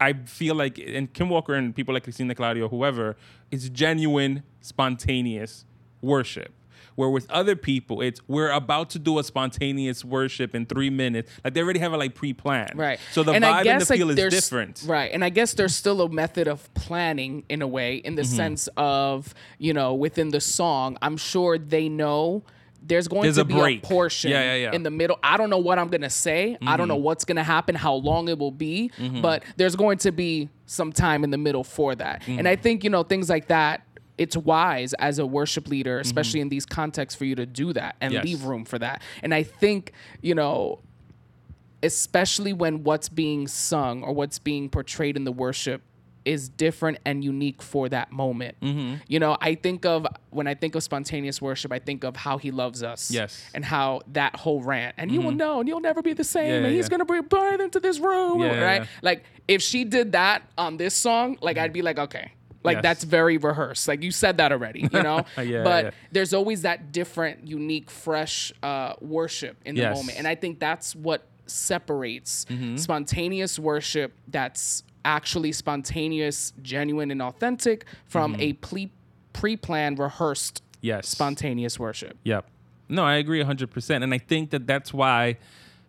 I 0.00 0.12
feel 0.12 0.54
like, 0.54 0.78
and 0.78 1.12
Kim 1.12 1.28
Walker 1.28 1.54
and 1.54 1.74
people 1.74 1.92
like 1.92 2.04
Christina 2.04 2.34
Claudio, 2.34 2.68
whoever, 2.68 3.16
it's 3.50 3.68
genuine, 3.68 4.44
spontaneous 4.60 5.64
worship. 6.00 6.52
Where 6.96 7.08
with 7.10 7.30
other 7.30 7.56
people, 7.56 8.00
it's 8.02 8.20
we're 8.28 8.50
about 8.50 8.90
to 8.90 8.98
do 8.98 9.18
a 9.18 9.24
spontaneous 9.24 10.04
worship 10.04 10.54
in 10.54 10.66
three 10.66 10.90
minutes. 10.90 11.30
Like 11.44 11.54
they 11.54 11.62
already 11.62 11.78
have 11.80 11.92
it 11.92 11.96
like 11.96 12.14
pre-planned. 12.14 12.72
Right. 12.76 12.98
So 13.12 13.22
the 13.22 13.32
and 13.32 13.44
vibe 13.44 13.64
guess, 13.64 13.72
and 13.90 13.98
the 13.98 14.04
feel 14.06 14.10
is 14.18 14.30
different. 14.34 14.84
Right. 14.86 15.10
And 15.12 15.24
I 15.24 15.28
guess 15.30 15.54
there's 15.54 15.74
still 15.74 16.00
a 16.02 16.08
method 16.08 16.48
of 16.48 16.72
planning 16.74 17.44
in 17.48 17.62
a 17.62 17.66
way, 17.68 17.96
in 17.96 18.14
the 18.14 18.22
Mm-hmm. 18.22 18.36
sense 18.36 18.68
of, 18.76 19.34
you 19.58 19.72
know, 19.72 19.94
within 19.94 20.28
the 20.28 20.40
song, 20.40 20.98
I'm 21.00 21.16
sure 21.16 21.56
they 21.58 21.88
know 21.88 22.42
there's 22.82 23.08
going 23.08 23.22
There's 23.22 23.34
to 23.36 23.42
a 23.42 23.44
be 23.44 23.54
break. 23.54 23.82
a 23.84 23.86
portion 23.86 24.30
Yeah, 24.30 24.42
yeah, 24.42 24.54
yeah. 24.54 24.72
in 24.72 24.82
the 24.82 24.90
middle. 24.90 25.18
I 25.22 25.36
don't 25.36 25.50
know 25.50 25.58
what 25.58 25.78
I'm 25.78 25.88
going 25.88 26.00
to 26.00 26.08
say. 26.10 26.56
I 26.66 26.76
don't 26.78 26.88
know 26.88 26.94
Mm-hmm. 26.94 27.02
what's 27.04 27.24
going 27.26 27.36
to 27.36 27.42
happen, 27.42 27.74
how 27.74 27.94
long 27.94 28.28
it 28.28 28.38
will 28.38 28.50
be, 28.50 28.90
but 29.20 29.42
there's 29.56 29.76
going 29.76 29.98
to 29.98 30.12
be 30.12 30.48
some 30.66 30.92
time 30.92 31.22
in 31.24 31.30
the 31.30 31.36
middle 31.38 31.62
for 31.64 31.94
that. 31.94 32.22
And 32.26 32.48
I 32.48 32.56
think, 32.56 32.82
you 32.84 32.90
know, 32.90 33.02
things 33.02 33.28
like 33.28 33.48
that. 33.48 33.82
It's 34.20 34.36
wise 34.36 34.92
as 34.98 35.18
a 35.18 35.24
worship 35.24 35.66
leader, 35.66 35.98
especially 35.98 36.40
in 36.40 36.50
these 36.50 36.66
contexts, 36.66 37.16
for 37.18 37.24
you 37.24 37.34
to 37.36 37.46
do 37.46 37.72
that 37.72 37.96
and 38.02 38.12
Yes. 38.12 38.24
leave 38.24 38.44
room 38.44 38.66
for 38.66 38.78
that. 38.78 39.00
And 39.22 39.32
I 39.34 39.42
think, 39.42 39.92
you 40.20 40.34
know, 40.34 40.80
especially 41.82 42.52
when 42.52 42.84
what's 42.84 43.08
being 43.08 43.48
sung 43.48 44.02
or 44.02 44.12
what's 44.12 44.38
being 44.38 44.68
portrayed 44.68 45.16
in 45.16 45.24
the 45.24 45.32
worship 45.32 45.80
is 46.26 46.50
different 46.50 46.98
and 47.06 47.24
unique 47.24 47.62
for 47.62 47.88
that 47.88 48.12
moment. 48.12 48.54
Mm-hmm. 48.60 48.96
You 49.08 49.18
know, 49.20 49.38
I 49.40 49.54
think 49.54 49.86
of 49.86 50.06
when 50.28 50.46
I 50.46 50.54
think 50.54 50.74
of 50.74 50.82
spontaneous 50.82 51.40
worship, 51.40 51.72
I 51.72 51.78
think 51.78 52.04
of 52.04 52.14
how 52.14 52.36
he 52.36 52.50
loves 52.50 52.82
us. 52.82 53.10
Yes. 53.10 53.34
Mm-hmm. 53.46 53.56
And 53.56 53.64
how 53.64 54.02
that 54.12 54.36
whole 54.36 54.62
rant, 54.62 54.96
and 54.98 55.10
you 55.10 55.22
will 55.22 55.32
know, 55.32 55.60
and 55.60 55.66
you'll 55.68 55.80
never 55.80 56.02
be 56.02 56.12
the 56.12 56.22
same, 56.24 56.50
Yeah, 56.50 56.66
and 56.68 56.74
he's 56.76 56.90
gonna 56.90 57.06
bring 57.06 57.22
birth 57.22 57.60
into 57.62 57.80
this 57.80 57.98
room, 57.98 58.42
Yeah, 58.42 58.60
right? 58.62 58.82
yeah. 58.82 58.86
Like 59.00 59.24
if 59.48 59.62
she 59.62 59.84
did 59.84 60.12
that 60.12 60.42
on 60.58 60.76
this 60.76 60.94
song, 60.94 61.38
like 61.40 61.56
I'd 61.56 61.72
be 61.72 61.80
like, 61.80 61.98
okay. 61.98 62.32
Like 62.62 62.76
Yes. 62.76 62.82
that's 62.82 63.04
very 63.04 63.38
rehearsed. 63.38 63.88
Like 63.88 64.02
you 64.02 64.10
said 64.10 64.36
that 64.36 64.52
already, 64.52 64.80
you 64.92 65.02
know. 65.02 65.24
Yeah, 65.42 65.62
but 65.64 65.84
yeah. 65.86 65.90
there's 66.12 66.34
always 66.34 66.62
that 66.62 66.92
different, 66.92 67.46
unique, 67.48 67.90
fresh 67.90 68.52
uh, 68.62 68.94
worship 69.00 69.56
in 69.64 69.74
the 69.76 69.80
Yes. 69.82 69.96
moment, 69.96 70.18
and 70.18 70.26
I 70.28 70.34
think 70.34 70.58
that's 70.60 70.94
what 70.94 71.26
separates 71.46 72.44
Mm-hmm. 72.50 72.76
spontaneous 72.76 73.58
worship 73.58 74.12
that's 74.28 74.82
actually 75.04 75.52
spontaneous, 75.52 76.52
genuine, 76.62 77.10
and 77.10 77.22
authentic 77.22 77.84
from 78.06 78.32
Mm-hmm. 78.34 78.42
a 78.42 78.52
pre 78.54 78.90
pre-planned, 79.32 79.98
rehearsed 79.98 80.62
Yes. 80.80 81.08
spontaneous 81.08 81.78
worship. 81.78 82.18
Yep. 82.24 82.46
No, 82.88 83.04
I 83.04 83.14
agree 83.14 83.40
100%. 83.42 84.02
And 84.02 84.12
I 84.12 84.18
think 84.18 84.50
that 84.50 84.66
that's 84.66 84.92
why, 84.92 85.36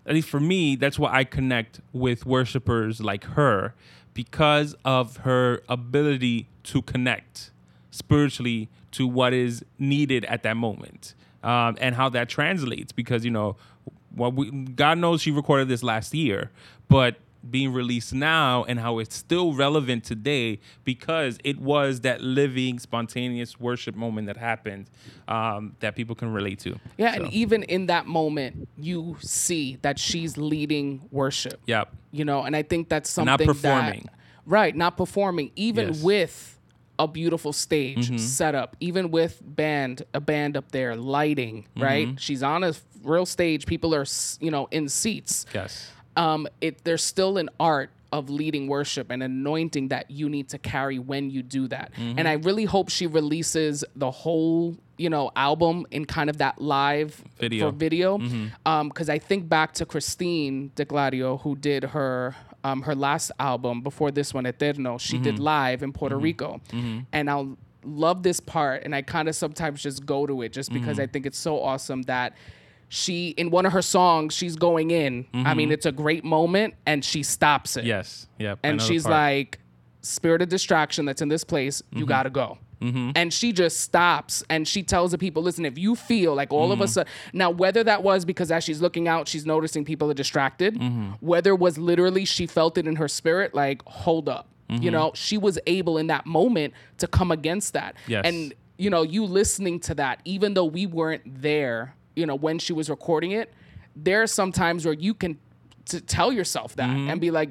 at 0.05 0.13
least 0.13 0.29
for 0.29 0.39
me, 0.39 0.75
that's 0.75 0.99
why 0.99 1.11
I 1.11 1.23
connect 1.23 1.81
with 1.91 2.25
worshipers 2.25 3.01
like 3.01 3.23
her 3.23 3.73
because 4.13 4.75
of 4.85 5.17
her 5.17 5.61
ability 5.69 6.47
to 6.63 6.81
connect 6.81 7.51
spiritually 7.91 8.69
to 8.91 9.07
what 9.07 9.33
is 9.33 9.63
needed 9.79 10.25
at 10.25 10.43
that 10.43 10.57
moment 10.57 11.13
um, 11.43 11.77
and 11.79 11.95
how 11.95 12.09
that 12.09 12.29
translates. 12.29 12.91
Because, 12.91 13.23
you 13.23 13.31
know, 13.31 13.55
what 14.13 14.33
we, 14.33 14.51
God 14.51 14.97
knows 14.97 15.21
she 15.21 15.31
recorded 15.31 15.67
this 15.67 15.83
last 15.83 16.13
year, 16.13 16.51
but 16.87 17.15
being 17.49 17.73
released 17.73 18.13
now 18.13 18.63
and 18.65 18.79
how 18.79 18.99
it's 18.99 19.15
still 19.15 19.53
relevant 19.53 20.03
today 20.03 20.59
because 20.83 21.37
it 21.43 21.59
was 21.59 22.01
that 22.01 22.21
living 22.21 22.77
spontaneous 22.79 23.59
worship 23.59 23.95
moment 23.95 24.27
that 24.27 24.37
happened 24.37 24.89
um, 25.27 25.75
that 25.79 25.95
people 25.95 26.15
can 26.15 26.31
relate 26.31 26.59
to 26.59 26.77
Yeah, 26.97 27.15
So, 27.15 27.23
and 27.23 27.33
even 27.33 27.63
in 27.63 27.87
that 27.87 28.05
moment, 28.05 28.67
you 28.77 29.17
see 29.21 29.77
that 29.81 29.97
she's 29.97 30.37
leading 30.37 31.07
worship. 31.11 31.59
yep 31.65 31.89
You 32.11 32.25
know, 32.25 32.43
and 32.43 32.55
I 32.55 32.63
think 32.63 32.89
that's 32.89 33.09
something 33.09 33.31
Not 33.47 33.55
performing. 33.55 34.03
That, 34.05 34.13
right, 34.45 34.75
not 34.75 34.97
performing, 34.97 35.51
even 35.55 35.87
Yes. 35.87 36.03
with 36.03 36.59
a 36.99 37.07
beautiful 37.07 37.53
stage 37.53 38.09
Mm-hmm. 38.09 38.17
setup, 38.17 38.75
even 38.79 39.09
with 39.09 39.41
band, 39.43 40.03
a 40.13 40.19
band 40.21 40.55
up 40.55 40.71
there, 40.71 40.95
lighting, 40.95 41.65
right? 41.75 42.07
Mm-hmm. 42.07 42.17
She's 42.17 42.43
on 42.43 42.63
a 42.63 42.73
real 43.03 43.25
stage. 43.25 43.65
People 43.65 43.95
are, 43.95 44.05
you 44.39 44.51
know, 44.51 44.67
in 44.71 44.87
seats. 44.89 45.47
yes 45.55 45.91
um, 46.15 46.47
it 46.61 46.83
there's 46.83 47.03
still 47.03 47.37
an 47.37 47.49
art 47.59 47.89
of 48.11 48.29
leading 48.29 48.67
worship 48.67 49.09
and 49.09 49.23
anointing 49.23 49.87
that 49.87 50.11
you 50.11 50.27
need 50.27 50.49
to 50.49 50.57
carry 50.57 50.99
when 50.99 51.29
you 51.29 51.41
do 51.41 51.67
that. 51.69 51.93
Mm-hmm. 51.93 52.19
And 52.19 52.27
I 52.27 52.33
really 52.33 52.65
hope 52.65 52.89
she 52.89 53.07
releases 53.07 53.85
the 53.95 54.11
whole, 54.11 54.75
you 54.97 55.09
know, 55.09 55.31
album 55.37 55.85
in 55.91 56.03
kind 56.03 56.29
of 56.29 56.39
that 56.39 56.59
live 56.61 57.23
Video. 57.39 57.69
for 57.71 57.75
video. 57.77 58.17
Mm-hmm. 58.17 58.47
Um, 58.65 58.89
because 58.89 59.09
I 59.09 59.17
think 59.17 59.47
back 59.47 59.73
to 59.75 59.85
Christine 59.85 60.71
D'Clario, 60.75 61.39
who 61.41 61.55
did 61.55 61.83
her 61.85 62.35
um, 62.65 62.81
her 62.83 62.93
last 62.95 63.31
album 63.39 63.81
before 63.81 64.11
this 64.11 64.33
one, 64.33 64.45
Eterno. 64.45 64.97
She 64.97 65.17
did 65.17 65.35
Mm-hmm. 65.35 65.43
live 65.43 65.81
in 65.81 65.93
Puerto 65.93 66.17
Rico, 66.17 66.59
and 67.13 67.29
I'll 67.29 67.57
love 67.83 68.21
this 68.23 68.39
part. 68.39 68.83
And 68.83 68.93
I 68.93 69.01
kind 69.01 69.27
of 69.29 69.35
sometimes 69.35 69.81
just 69.81 70.05
go 70.05 70.27
to 70.27 70.41
it 70.43 70.51
just 70.51 70.71
because 70.71 70.97
Mm-hmm. 70.97 71.01
I 71.01 71.07
think 71.07 71.25
it's 71.25 71.37
so 71.39 71.59
awesome 71.61 72.03
that 72.03 72.33
she 72.93 73.29
in 73.29 73.49
one 73.51 73.65
of 73.65 73.71
her 73.71 73.81
songs 73.81 74.33
she's 74.33 74.57
going 74.57 74.91
in. 74.91 75.25
I 75.33 75.53
mean 75.53 75.67
mm-hmm. 75.67 75.73
it's 75.73 75.85
a 75.85 75.93
great 75.93 76.25
moment 76.25 76.73
and 76.85 77.05
she 77.05 77.23
stops 77.23 77.77
it. 77.77 77.85
Yes. 77.85 78.27
Yep 78.37 78.59
and 78.63 78.81
she's 78.81 79.07
like 79.07 79.59
spirit 80.01 80.41
of 80.41 80.49
distraction 80.49 81.05
that's 81.05 81.21
in 81.21 81.29
this 81.29 81.45
place 81.45 81.81
you 81.91 81.99
mm-hmm. 81.99 82.09
gotta 82.09 82.29
go. 82.29 82.57
Mm-hmm. 82.81 83.11
And 83.15 83.31
she 83.31 83.53
just 83.53 83.79
stops 83.79 84.43
and 84.49 84.67
she 84.67 84.83
tells 84.83 85.11
the 85.11 85.17
people 85.17 85.41
listen 85.41 85.65
if 85.65 85.77
you 85.77 85.95
feel 85.95 86.35
like 86.35 86.51
all 86.51 86.73
of 86.73 86.81
us 86.81 86.97
are, 86.97 87.05
now 87.31 87.49
whether 87.49 87.81
that 87.83 88.03
was 88.03 88.25
because 88.25 88.51
as 88.51 88.63
she's 88.63 88.81
looking 88.81 89.07
out 89.07 89.27
she's 89.27 89.45
noticing 89.45 89.85
people 89.85 90.11
are 90.11 90.15
distracted 90.15 90.81
whether 91.21 91.51
it 91.51 91.59
was 91.59 91.77
literally 91.77 92.25
she 92.25 92.45
felt 92.45 92.77
it 92.77 92.87
in 92.87 92.97
her 92.97 93.07
spirit 93.07 93.55
like 93.55 93.81
hold 93.85 94.27
up. 94.27 94.49
You 94.67 94.91
know 94.91 95.11
she 95.15 95.37
was 95.37 95.57
able 95.65 95.97
in 95.97 96.07
that 96.07 96.25
moment 96.25 96.73
to 96.97 97.07
come 97.07 97.31
against 97.31 97.73
that. 97.73 97.95
Yes. 98.07 98.25
and 98.25 98.53
you 98.81 98.89
know, 98.89 99.03
you 99.03 99.25
listening 99.25 99.79
to 99.81 99.93
that, 99.95 100.21
even 100.25 100.55
though 100.55 100.65
we 100.65 100.87
weren't 100.87 101.21
there, 101.41 101.95
you 102.15 102.25
know, 102.25 102.35
when 102.35 102.59
she 102.59 102.73
was 102.73 102.89
recording 102.89 103.31
it, 103.31 103.53
there 103.95 104.21
are 104.21 104.27
some 104.27 104.51
times 104.51 104.85
where 104.85 104.93
you 104.93 105.13
can 105.13 105.37
to 105.85 105.99
tell 105.99 106.31
yourself 106.31 106.75
that 106.75 106.87
Mm-hmm. 106.89 107.09
and 107.09 107.19
be 107.19 107.31
like, 107.31 107.49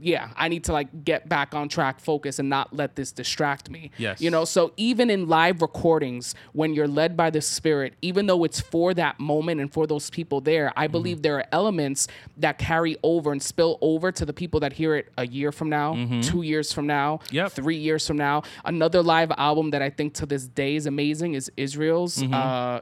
yeah, 0.00 0.30
I 0.34 0.48
need 0.48 0.64
to 0.64 0.72
like 0.72 1.04
get 1.04 1.28
back 1.28 1.54
on 1.54 1.68
track, 1.68 2.00
focus, 2.00 2.38
and 2.38 2.48
not 2.48 2.74
let 2.74 2.96
this 2.96 3.12
distract 3.12 3.68
me. 3.70 3.90
Yes. 3.98 4.20
You 4.20 4.30
know, 4.30 4.46
so 4.46 4.72
even 4.78 5.10
in 5.10 5.28
live 5.28 5.60
recordings, 5.60 6.34
when 6.54 6.72
you're 6.72 6.88
led 6.88 7.18
by 7.18 7.28
the 7.28 7.42
Spirit, 7.42 7.92
even 8.00 8.26
though 8.26 8.44
it's 8.44 8.60
for 8.60 8.94
that 8.94 9.20
moment 9.20 9.60
and 9.60 9.70
for 9.70 9.86
those 9.86 10.08
people 10.08 10.40
there, 10.40 10.68
Mm-hmm. 10.68 10.78
I 10.78 10.86
believe 10.86 11.20
there 11.20 11.36
are 11.36 11.44
elements 11.52 12.08
that 12.38 12.56
carry 12.58 12.96
over 13.02 13.30
and 13.30 13.42
spill 13.42 13.78
over 13.82 14.10
to 14.10 14.24
the 14.24 14.32
people 14.32 14.58
that 14.60 14.72
hear 14.72 14.96
it 14.96 15.12
a 15.18 15.26
year 15.26 15.52
from 15.52 15.68
now, 15.68 15.94
two 16.22 16.42
years 16.42 16.72
from 16.72 16.86
now, 16.86 17.18
Mm-hmm. 17.26 17.36
Yep. 17.36 17.52
three 17.52 17.76
years 17.76 18.06
from 18.06 18.16
now. 18.16 18.42
Another 18.64 19.02
live 19.02 19.30
album 19.36 19.70
that 19.72 19.82
I 19.82 19.90
think 19.90 20.14
to 20.14 20.26
this 20.26 20.46
day 20.46 20.76
is 20.76 20.86
amazing 20.86 21.34
is 21.34 21.52
Israel's 21.58 22.16
Mm-hmm. 22.16 22.32
uh, 22.34 22.80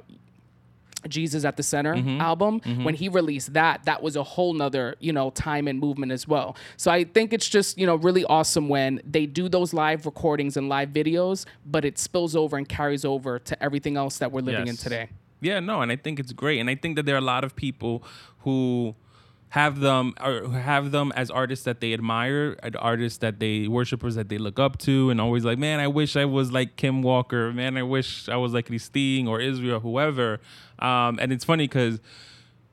Jesus 1.09 1.45
at 1.45 1.57
the 1.57 1.63
Center 1.63 1.95
mm-hmm. 1.95 2.21
album. 2.21 2.61
Mm-hmm. 2.61 2.85
When 2.85 2.95
he 2.95 3.09
released 3.09 3.53
that, 3.55 3.85
that 3.85 4.03
was 4.03 4.17
a 4.17 4.23
whole 4.23 4.53
nother, 4.53 4.97
you 5.01 5.13
know, 5.13 5.31
time 5.31 5.69
and 5.69 5.79
movement 5.79 6.13
as 6.13 6.27
well. 6.27 6.57
So 6.77 6.91
I 6.91 7.05
think 7.05 7.33
it's 7.33 7.49
just, 7.49 7.79
you 7.79 7.87
know, 7.87 7.97
really 7.97 8.25
awesome 8.25 8.69
when 8.69 9.01
they 9.05 9.27
do 9.27 9.49
those 9.49 9.73
live 9.73 10.07
recordings 10.07 10.57
and 10.57 10.69
live 10.69 10.91
videos, 10.91 11.47
but 11.67 11.85
it 11.85 11.99
spills 11.99 12.35
over 12.37 12.57
and 12.57 12.69
carries 12.69 13.05
over 13.05 13.39
to 13.39 13.63
everything 13.63 13.97
else 13.97 14.19
that 14.19 14.33
we're 14.33 14.43
living 14.43 14.69
in 14.69 14.77
today. 14.77 15.09
Yeah, 15.41 15.61
no, 15.61 15.83
and 15.83 15.93
I 15.93 15.97
think 15.97 16.19
it's 16.19 16.33
great, 16.33 16.59
and 16.59 16.71
I 16.71 16.75
think 16.75 16.97
that 16.97 17.05
there 17.05 17.15
are 17.17 17.19
a 17.19 17.21
lot 17.21 17.45
of 17.45 17.55
people 17.55 18.03
who 18.41 18.95
have 19.55 19.79
them 19.79 20.15
or 20.21 20.49
have 20.51 20.91
them 20.91 21.13
as 21.15 21.31
artists 21.31 21.65
that 21.65 21.79
they 21.81 21.93
admire, 21.95 22.57
artists 22.79 23.19
that 23.19 23.39
they 23.39 23.69
worshipers 23.69 24.17
that 24.17 24.29
they 24.29 24.37
look 24.39 24.59
up 24.59 24.79
to, 24.79 25.11
and 25.11 25.21
always 25.21 25.45
like, 25.45 25.59
man, 25.59 25.79
I 25.79 25.87
wish 25.87 26.17
I 26.17 26.25
was 26.25 26.51
like 26.51 26.75
Kim 26.77 27.03
Walker, 27.03 27.53
man, 27.53 27.77
I 27.77 27.85
wish 27.85 28.29
I 28.29 28.37
was 28.37 28.53
like 28.53 28.67
Christine 28.67 29.29
or 29.29 29.41
Israel, 29.41 29.79
whoever. 29.79 30.41
Um, 30.81 31.19
and 31.23 31.33
it's 31.33 31.45
funny 31.45 31.69
because 31.69 32.01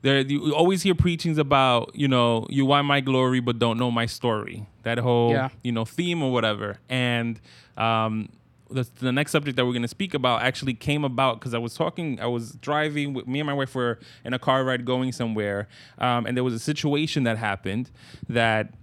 there 0.02 0.22
you 0.22 0.56
always 0.56 0.82
hear 0.82 0.96
preachings 0.96 1.38
about 1.38 1.92
you 1.94 2.08
know 2.08 2.48
you 2.50 2.66
want 2.66 2.88
my 2.88 3.00
glory 3.00 3.40
but 3.40 3.60
don't 3.60 3.78
know 3.78 3.92
my 3.92 4.08
story 4.08 4.66
that 4.82 4.98
whole 4.98 5.30
Yeah. 5.30 5.50
you 5.64 5.72
know 5.72 5.86
theme 5.86 6.24
or 6.24 6.32
whatever 6.32 6.80
and 6.90 7.40
um 7.78 8.30
the, 8.72 8.88
the 9.00 9.12
next 9.12 9.32
subject 9.32 9.58
that 9.58 9.66
we're 9.66 9.74
going 9.74 9.82
to 9.82 9.88
speak 9.88 10.14
about 10.14 10.42
actually 10.42 10.74
came 10.74 11.04
about 11.04 11.40
because 11.40 11.54
I 11.54 11.58
was 11.58 11.74
talking, 11.74 12.20
I 12.20 12.28
was 12.28 12.54
driving 12.54 13.14
with 13.14 13.28
me 13.28 13.40
and 13.40 13.48
my 13.48 13.54
wife 13.54 13.76
were 13.76 14.00
in 14.26 14.34
a 14.34 14.40
car 14.40 14.64
ride 14.64 14.86
going 14.86 15.12
somewhere, 15.12 15.68
um, 15.98 16.26
and 16.26 16.36
there 16.36 16.44
was 16.44 16.54
a 16.54 16.60
situation 16.60 17.24
that 17.24 17.38
happened 17.38 17.92
that 18.28 18.74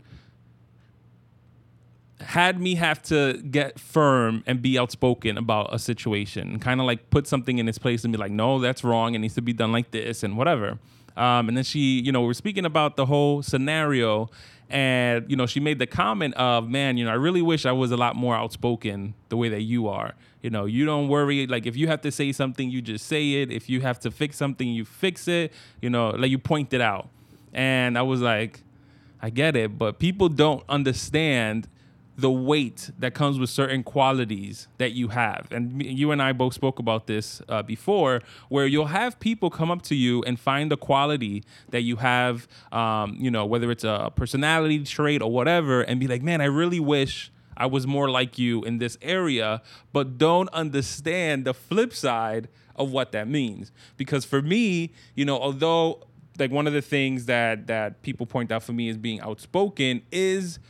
had 2.20 2.60
me 2.60 2.74
have 2.74 3.00
to 3.00 3.40
get 3.50 3.78
firm 3.78 4.42
and 4.46 4.60
be 4.60 4.78
outspoken 4.78 5.38
about 5.38 5.72
a 5.72 5.78
situation, 5.78 6.58
kind 6.58 6.80
of 6.80 6.86
like 6.86 7.10
put 7.10 7.26
something 7.26 7.58
in 7.58 7.68
its 7.68 7.78
place 7.78 8.04
and 8.04 8.12
be 8.12 8.18
like, 8.18 8.32
no, 8.32 8.58
that's 8.58 8.82
wrong. 8.82 9.14
It 9.14 9.18
needs 9.18 9.34
to 9.34 9.42
be 9.42 9.52
done 9.52 9.72
like 9.72 9.92
this 9.92 10.22
and 10.22 10.36
whatever. 10.36 10.78
Um, 11.16 11.48
and 11.48 11.56
then 11.56 11.64
she, 11.64 12.00
you 12.00 12.12
know, 12.12 12.22
we're 12.22 12.32
speaking 12.32 12.64
about 12.64 12.96
the 12.96 13.06
whole 13.06 13.42
scenario, 13.42 14.30
and 14.70 15.30
you 15.30 15.36
know, 15.36 15.46
she 15.46 15.60
made 15.60 15.78
the 15.78 15.86
comment 15.86 16.34
of, 16.34 16.68
man, 16.68 16.96
you 16.96 17.04
know, 17.04 17.10
I 17.10 17.14
really 17.14 17.42
wish 17.42 17.64
I 17.64 17.72
was 17.72 17.90
a 17.90 17.96
lot 17.96 18.16
more 18.16 18.34
outspoken 18.34 19.14
the 19.28 19.36
way 19.36 19.48
that 19.48 19.62
you 19.62 19.88
are. 19.88 20.14
You 20.42 20.50
know, 20.50 20.66
you 20.66 20.84
don't 20.84 21.08
worry. 21.08 21.46
Like 21.46 21.66
if 21.66 21.76
you 21.76 21.88
have 21.88 22.02
to 22.02 22.12
say 22.12 22.32
something, 22.32 22.70
you 22.70 22.82
just 22.82 23.06
say 23.06 23.42
it. 23.42 23.50
If 23.50 23.68
you 23.68 23.80
have 23.80 23.98
to 24.00 24.10
fix 24.10 24.36
something, 24.36 24.68
you 24.68 24.84
fix 24.84 25.26
it. 25.26 25.52
You 25.80 25.90
know, 25.90 26.10
like 26.10 26.30
you 26.30 26.38
point 26.38 26.72
it 26.72 26.80
out. 26.80 27.08
And 27.52 27.96
I 27.96 28.02
was 28.02 28.20
like, 28.20 28.62
I 29.20 29.30
get 29.30 29.56
it, 29.56 29.78
but 29.78 29.98
people 29.98 30.28
don't 30.28 30.62
understand 30.68 31.66
the 32.18 32.30
weight 32.30 32.90
that 32.98 33.14
comes 33.14 33.38
with 33.38 33.48
certain 33.48 33.84
qualities 33.84 34.66
that 34.78 34.90
you 34.90 35.08
have. 35.08 35.46
And 35.52 35.80
you 35.80 36.10
and 36.10 36.20
I 36.20 36.32
both 36.32 36.52
spoke 36.52 36.80
about 36.80 37.06
this 37.06 37.40
uh, 37.48 37.62
before, 37.62 38.22
where 38.48 38.66
you'll 38.66 38.86
have 38.86 39.20
people 39.20 39.50
come 39.50 39.70
up 39.70 39.82
to 39.82 39.94
you 39.94 40.24
and 40.24 40.38
find 40.38 40.68
the 40.68 40.76
quality 40.76 41.44
that 41.70 41.82
you 41.82 41.96
have, 41.96 42.48
um, 42.72 43.16
you 43.20 43.30
know, 43.30 43.46
whether 43.46 43.70
it's 43.70 43.84
a 43.84 44.12
personality 44.16 44.82
trait 44.82 45.22
or 45.22 45.30
whatever, 45.30 45.82
and 45.82 46.00
be 46.00 46.08
like, 46.08 46.22
man, 46.22 46.40
I 46.40 46.46
really 46.46 46.80
wish. 46.80 47.30
I 47.56 47.66
was 47.66 47.88
more 47.88 48.08
like 48.08 48.38
you 48.38 48.62
in 48.62 48.78
this 48.78 48.96
area, 49.02 49.62
but 49.92 50.16
don't 50.16 50.48
understand 50.50 51.44
the 51.44 51.52
flip 51.52 51.92
side 51.92 52.48
of 52.76 52.92
what 52.92 53.10
that 53.12 53.26
means. 53.26 53.72
Because 53.96 54.24
for 54.24 54.40
me, 54.40 54.92
you 55.16 55.24
know, 55.24 55.36
although 55.40 56.04
like 56.38 56.52
one 56.52 56.68
of 56.68 56.72
the 56.72 56.82
things 56.82 57.26
that 57.26 57.66
that 57.66 58.02
people 58.02 58.26
point 58.26 58.52
out 58.52 58.62
for 58.62 58.72
me 58.72 58.88
as 58.88 58.96
being 58.96 59.20
outspoken 59.20 60.02
is 60.12 60.60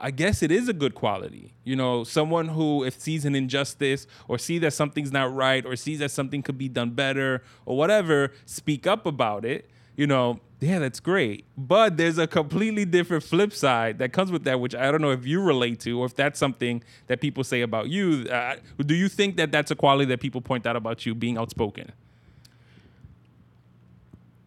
I 0.00 0.12
guess 0.12 0.42
it 0.42 0.52
is 0.52 0.68
a 0.68 0.72
good 0.72 0.94
quality. 0.94 1.54
You 1.64 1.74
know, 1.74 2.04
someone 2.04 2.48
who 2.48 2.84
if 2.84 3.00
sees 3.00 3.24
an 3.24 3.34
injustice 3.34 4.06
or 4.28 4.38
see 4.38 4.58
that 4.60 4.72
something's 4.72 5.10
not 5.10 5.34
right 5.34 5.64
or 5.66 5.74
sees 5.74 5.98
that 5.98 6.10
something 6.10 6.42
could 6.42 6.56
be 6.56 6.68
done 6.68 6.90
better 6.90 7.42
or 7.66 7.76
whatever, 7.76 8.32
speak 8.44 8.86
up 8.86 9.06
about 9.06 9.44
it. 9.44 9.68
You 9.96 10.06
know, 10.06 10.38
yeah, 10.60 10.78
that's 10.78 11.00
great. 11.00 11.44
But 11.56 11.96
there's 11.96 12.18
a 12.18 12.28
completely 12.28 12.84
different 12.84 13.24
flip 13.24 13.52
side 13.52 13.98
that 13.98 14.12
comes 14.12 14.30
with 14.30 14.44
that, 14.44 14.60
which 14.60 14.74
I 14.74 14.92
don't 14.92 15.00
know 15.02 15.10
if 15.10 15.26
you 15.26 15.42
relate 15.42 15.80
to 15.80 16.00
or 16.00 16.06
if 16.06 16.14
that's 16.14 16.38
something 16.38 16.84
that 17.08 17.20
people 17.20 17.42
say 17.42 17.62
about 17.62 17.88
you. 17.88 18.28
Uh, 18.30 18.56
do 18.86 18.94
you 18.94 19.08
think 19.08 19.36
that 19.36 19.50
that's 19.50 19.72
a 19.72 19.76
quality 19.76 20.04
that 20.06 20.20
people 20.20 20.40
point 20.40 20.66
out 20.66 20.76
about 20.76 21.04
you, 21.04 21.16
being 21.16 21.36
outspoken? 21.36 21.90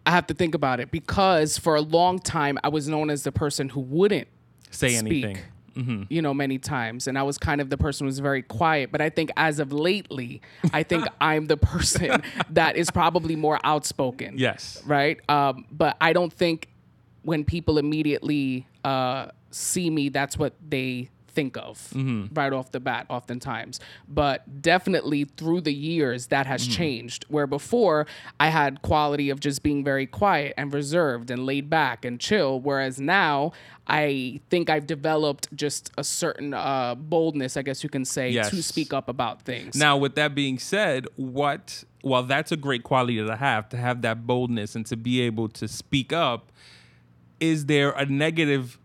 I 0.05 0.11
have 0.11 0.27
to 0.27 0.33
think 0.33 0.55
about 0.55 0.79
it 0.79 0.91
because 0.91 1.57
for 1.57 1.75
a 1.75 1.81
long 1.81 2.19
time 2.19 2.57
I 2.63 2.69
was 2.69 2.87
known 2.87 3.09
as 3.09 3.23
the 3.23 3.31
person 3.31 3.69
who 3.69 3.81
wouldn't 3.81 4.27
Say 4.71 4.95
speak. 4.95 5.23
anything. 5.25 5.37
Mm-hmm. 5.75 6.03
You 6.09 6.21
know, 6.21 6.33
many 6.33 6.57
times, 6.57 7.07
and 7.07 7.17
I 7.17 7.23
was 7.23 7.37
kind 7.37 7.61
of 7.61 7.69
the 7.69 7.77
person 7.77 8.03
who 8.03 8.07
was 8.07 8.19
very 8.19 8.41
quiet. 8.41 8.91
But 8.91 8.99
I 8.99 9.09
think 9.09 9.31
as 9.37 9.59
of 9.59 9.71
lately, 9.71 10.41
I 10.73 10.83
think 10.83 11.05
I'm 11.21 11.45
the 11.45 11.55
person 11.55 12.23
that 12.49 12.75
is 12.75 12.91
probably 12.91 13.37
more 13.37 13.57
outspoken. 13.63 14.37
Yes. 14.37 14.81
right? 14.85 15.17
Um, 15.29 15.65
but 15.71 15.95
I 16.01 16.11
don't 16.11 16.33
think 16.33 16.67
when 17.21 17.45
people 17.45 17.77
immediately 17.77 18.67
uh, 18.83 19.27
see 19.51 19.89
me, 19.89 20.09
that's 20.09 20.37
what 20.37 20.55
they 20.67 21.09
think 21.33 21.57
of 21.57 21.77
Mm-hmm. 21.93 22.33
right 22.33 22.53
off 22.53 22.71
the 22.71 22.79
bat, 22.79 23.05
oftentimes. 23.09 23.79
But 24.07 24.61
definitely 24.61 25.25
through 25.25 25.61
the 25.61 25.73
years, 25.73 26.27
that 26.27 26.45
has 26.47 26.61
Mm-hmm. 26.63 26.73
changed. 26.77 27.25
Where 27.29 27.47
before 27.47 28.05
I 28.39 28.47
had 28.49 28.81
quality 28.81 29.29
of 29.29 29.39
just 29.39 29.63
being 29.63 29.83
very 29.83 30.05
quiet 30.05 30.53
and 30.57 30.73
reserved 30.73 31.31
and 31.31 31.45
laid 31.45 31.69
back 31.69 32.05
and 32.05 32.19
chill, 32.19 32.59
whereas 32.59 32.99
now 32.99 33.51
I 33.87 34.39
think 34.49 34.69
I've 34.69 34.87
developed 34.87 35.47
just 35.55 35.91
a 35.97 36.03
certain 36.03 36.53
uh, 36.53 36.95
boldness, 36.95 37.57
I 37.57 37.61
guess 37.63 37.83
you 37.83 37.89
can 37.89 38.05
say, 38.05 38.33
to 38.33 38.61
speak 38.63 38.93
up 38.93 39.09
about 39.09 39.41
things. 39.41 39.75
Now, 39.75 39.97
with 39.97 40.15
that 40.15 40.33
being 40.35 40.59
said, 40.59 41.07
what 41.15 41.83
while 42.03 42.23
that's 42.23 42.51
a 42.51 42.57
great 42.57 42.83
quality 42.83 43.17
to 43.23 43.35
have, 43.35 43.69
to 43.69 43.77
have 43.77 44.01
that 44.01 44.25
boldness 44.25 44.75
and 44.75 44.85
to 44.87 44.97
be 44.97 45.21
able 45.21 45.47
to 45.49 45.67
speak 45.67 46.11
up, 46.13 46.51
is 47.39 47.65
there 47.67 47.91
a 47.91 48.05
negative 48.05 48.79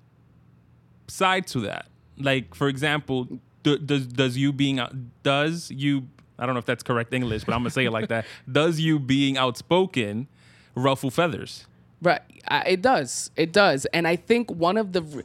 side 1.08 1.46
to 1.48 1.60
that? 1.60 1.86
Like, 2.18 2.54
for 2.54 2.68
example, 2.68 3.28
does 3.62 4.06
does 4.06 4.36
you 4.36 4.52
being 4.52 4.80
does 5.22 5.70
you 5.70 6.08
I 6.38 6.46
don't 6.46 6.54
know 6.54 6.58
if 6.58 6.66
that's 6.66 6.82
correct 6.82 7.12
English, 7.12 7.44
but 7.44 7.54
I'm 7.54 7.60
gonna 7.60 7.70
say 7.70 7.86
it 7.86 7.90
like 7.90 8.08
that. 8.08 8.26
Does 8.50 8.78
you 8.78 8.98
being 8.98 9.38
outspoken 9.38 10.28
ruffle 10.74 11.10
feathers? 11.10 11.66
Right. 12.02 12.20
It 12.66 12.82
does. 12.82 13.30
It 13.36 13.52
does. 13.52 13.86
And 13.86 14.06
I 14.06 14.16
think 14.16 14.50
one 14.50 14.76
of 14.76 14.92
the, 14.92 15.24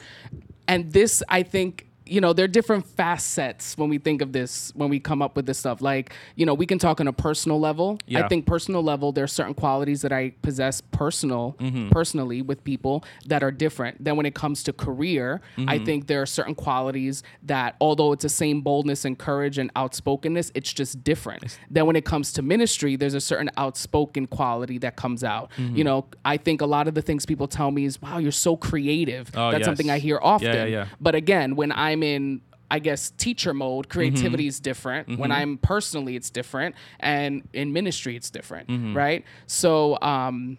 and 0.68 0.92
this, 0.94 1.22
I 1.28 1.44
think, 1.44 1.90
you 2.12 2.20
know, 2.20 2.34
there 2.34 2.44
are 2.44 2.50
different 2.50 2.86
facets 2.86 3.78
when 3.78 3.90
we 3.90 3.98
think 3.98 4.22
of 4.22 4.34
this, 4.34 4.74
when 4.76 4.90
we 4.90 5.00
come 5.00 5.22
up 5.22 5.38
with 5.38 5.46
this 5.46 5.58
stuff. 5.58 5.82
Like, 5.82 6.14
you 6.36 6.46
know, 6.46 6.54
we 6.54 6.66
can 6.66 6.78
talk 6.78 7.00
on 7.00 7.08
a 7.08 7.14
personal 7.14 7.58
level. 7.58 8.00
Yeah. 8.06 8.26
I 8.26 8.28
think 8.28 8.46
personal 8.46 8.84
level, 8.84 9.14
there 9.14 9.24
are 9.24 9.28
certain 9.28 9.54
qualities 9.54 10.02
that 10.02 10.12
I 10.12 10.32
possess 10.42 10.82
personal, 10.82 11.56
mm-hmm. 11.58 11.88
personally 11.90 12.42
with 12.42 12.66
people 12.66 13.06
that 13.28 13.44
are 13.44 13.52
different. 13.52 14.04
Then 14.04 14.18
when 14.18 14.26
it 14.26 14.36
comes 14.36 14.62
to 14.64 14.74
career, 14.74 15.40
I 15.58 15.62
mm-hmm. 15.62 15.86
think 15.86 16.08
there 16.08 16.22
are 16.22 16.26
certain 16.26 16.54
qualities 16.54 17.24
that, 17.44 17.78
although 17.80 18.12
it's 18.12 18.24
the 18.24 18.30
same 18.30 18.60
boldness 18.60 19.06
and 19.06 19.18
courage 19.18 19.58
and 19.58 19.72
outspokenness, 19.78 20.52
it's 20.54 20.74
just 20.74 21.06
different. 21.06 21.58
Then 21.70 21.86
when 21.86 21.96
it 21.96 22.04
comes 22.04 22.34
to 22.34 22.42
ministry, 22.42 22.98
there's 22.98 23.14
a 23.14 23.22
certain 23.22 23.50
outspoken 23.56 24.28
quality 24.28 24.80
that 24.80 24.98
comes 24.98 25.24
out. 25.24 25.50
Mm-hmm. 25.58 25.78
You 25.78 25.84
know, 25.86 26.08
I 26.26 26.36
think 26.36 26.60
a 26.60 26.66
lot 26.66 26.90
of 26.90 26.94
the 26.94 27.02
things 27.02 27.26
people 27.26 27.48
tell 27.48 27.72
me 27.72 27.86
is, 27.86 28.02
wow, 28.02 28.18
you're 28.18 28.34
so 28.34 28.58
creative. 28.58 29.32
Oh, 29.34 29.52
That's 29.52 29.62
yes. 29.62 29.66
something 29.66 29.90
I 29.90 30.00
hear 30.00 30.20
often. 30.22 30.54
Yeah, 30.54 30.66
yeah. 30.66 30.88
But 31.00 31.16
again, 31.16 31.56
when 31.56 31.72
I'm 31.72 32.01
in 32.04 32.42
I 32.72 32.80
guess 32.80 33.12
teacher 33.12 33.54
mode, 33.54 33.90
mm-hmm. 33.90 34.00
creativity 34.00 34.48
is 34.48 34.62
different. 34.62 35.10
Mm-hmm. 35.10 35.20
When 35.20 35.32
I'm 35.32 35.58
personally, 35.58 36.16
it's 36.16 36.30
different, 36.30 36.76
and 37.02 37.48
in 37.52 37.74
ministry, 37.74 38.16
it's 38.16 38.30
different, 38.30 38.70
mm-hmm. 38.70 38.96
right? 38.96 39.26
So, 39.46 40.00
um, 40.02 40.58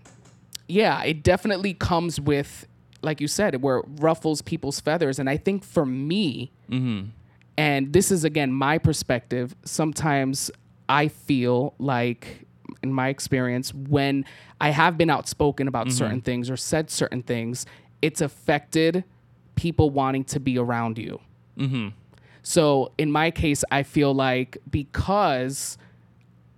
yeah, 0.68 1.02
it 1.04 1.22
definitely 1.22 1.72
comes 1.72 2.20
with, 2.20 2.66
like 3.00 3.22
you 3.22 3.28
said, 3.28 3.62
where 3.62 3.78
it 3.78 3.86
ruffles 3.98 4.42
people's 4.42 4.78
feathers, 4.78 5.18
and 5.18 5.30
I 5.30 5.38
think 5.38 5.64
for 5.64 5.86
me, 5.86 6.52
and 7.56 7.92
this 7.92 8.10
is 8.10 8.24
again 8.24 8.52
my 8.52 8.76
perspective. 8.76 9.56
Sometimes 9.64 10.50
I 10.90 11.08
feel 11.08 11.74
like, 11.78 12.46
in 12.82 12.92
my 12.92 13.08
experience, 13.08 13.72
when 13.72 14.26
I 14.60 14.68
have 14.68 14.98
been 14.98 15.08
outspoken 15.08 15.66
about 15.66 15.90
certain 15.90 16.20
things 16.20 16.50
or 16.50 16.58
said 16.58 16.90
certain 16.90 17.22
things, 17.22 17.64
it's 18.02 18.20
affected 18.20 19.04
people 19.54 19.88
wanting 19.88 20.24
to 20.24 20.40
be 20.40 20.58
around 20.58 20.98
you. 20.98 21.20
Mm-hmm. 21.62 21.88
So 22.42 22.92
in 22.98 23.10
my 23.12 23.30
case, 23.30 23.64
I 23.70 23.82
feel 23.84 24.12
like 24.12 24.58
because 24.70 25.78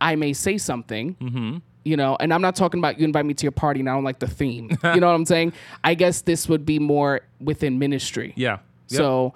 I 0.00 0.16
may 0.16 0.32
say 0.32 0.58
something, 0.58 1.14
mm-hmm. 1.16 1.58
you 1.84 1.96
know, 1.96 2.16
and 2.18 2.32
I'm 2.32 2.42
not 2.42 2.56
talking 2.56 2.80
about 2.80 2.98
you 2.98 3.04
invite 3.04 3.26
me 3.26 3.34
to 3.34 3.42
your 3.42 3.52
party 3.52 3.80
and 3.80 3.88
I 3.88 3.94
don't 3.94 4.04
like 4.04 4.18
the 4.18 4.26
theme. 4.26 4.70
you 4.84 5.00
know 5.00 5.06
what 5.06 5.14
I'm 5.14 5.26
saying? 5.26 5.52
I 5.82 5.94
guess 5.94 6.22
this 6.22 6.48
would 6.48 6.64
be 6.64 6.78
more 6.78 7.20
within 7.40 7.78
ministry. 7.78 8.32
Yeah. 8.36 8.58
Yep. 8.88 8.98
So 8.98 9.34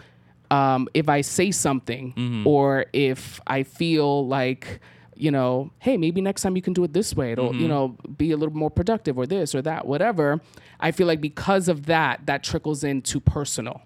um, 0.51 0.89
if 0.95 1.09
I 1.09 1.21
say 1.21 1.51
something 1.51 2.13
mm-hmm. 2.15 2.47
or 2.47 2.87
if 2.93 3.41
I 3.47 3.63
feel 3.63 4.27
like, 4.27 4.81
you 5.15 5.31
know, 5.31 5.71
hey, 5.81 5.97
maybe 5.97 6.21
next 6.21 6.43
time 6.43 6.57
you 6.57 6.63
can 6.63 6.73
do 6.73 6.85
it 6.85 6.93
this 6.93 7.15
way, 7.15 7.33
it'll, 7.33 7.55
you 7.55 7.67
know, 7.67 7.97
be 8.17 8.31
a 8.31 8.37
little 8.37 8.55
more 8.55 8.71
productive 8.71 9.19
or 9.19 9.27
this 9.27 9.55
or 9.55 9.61
that, 9.63 9.87
whatever. 9.87 10.41
I 10.81 10.93
feel 10.93 11.07
like 11.07 11.21
because 11.21 11.69
of 11.69 11.87
that, 11.87 12.27
that 12.27 12.43
trickles 12.45 12.85
into 12.85 13.21
personal 13.21 13.83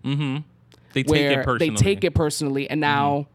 they 0.92 1.02
take 1.02 1.38
it 1.38 1.44
personally. 1.44 1.70
they 1.70 1.76
take 1.76 2.04
it 2.04 2.14
personally, 2.14 2.70
and 2.70 2.80
now 2.80 3.26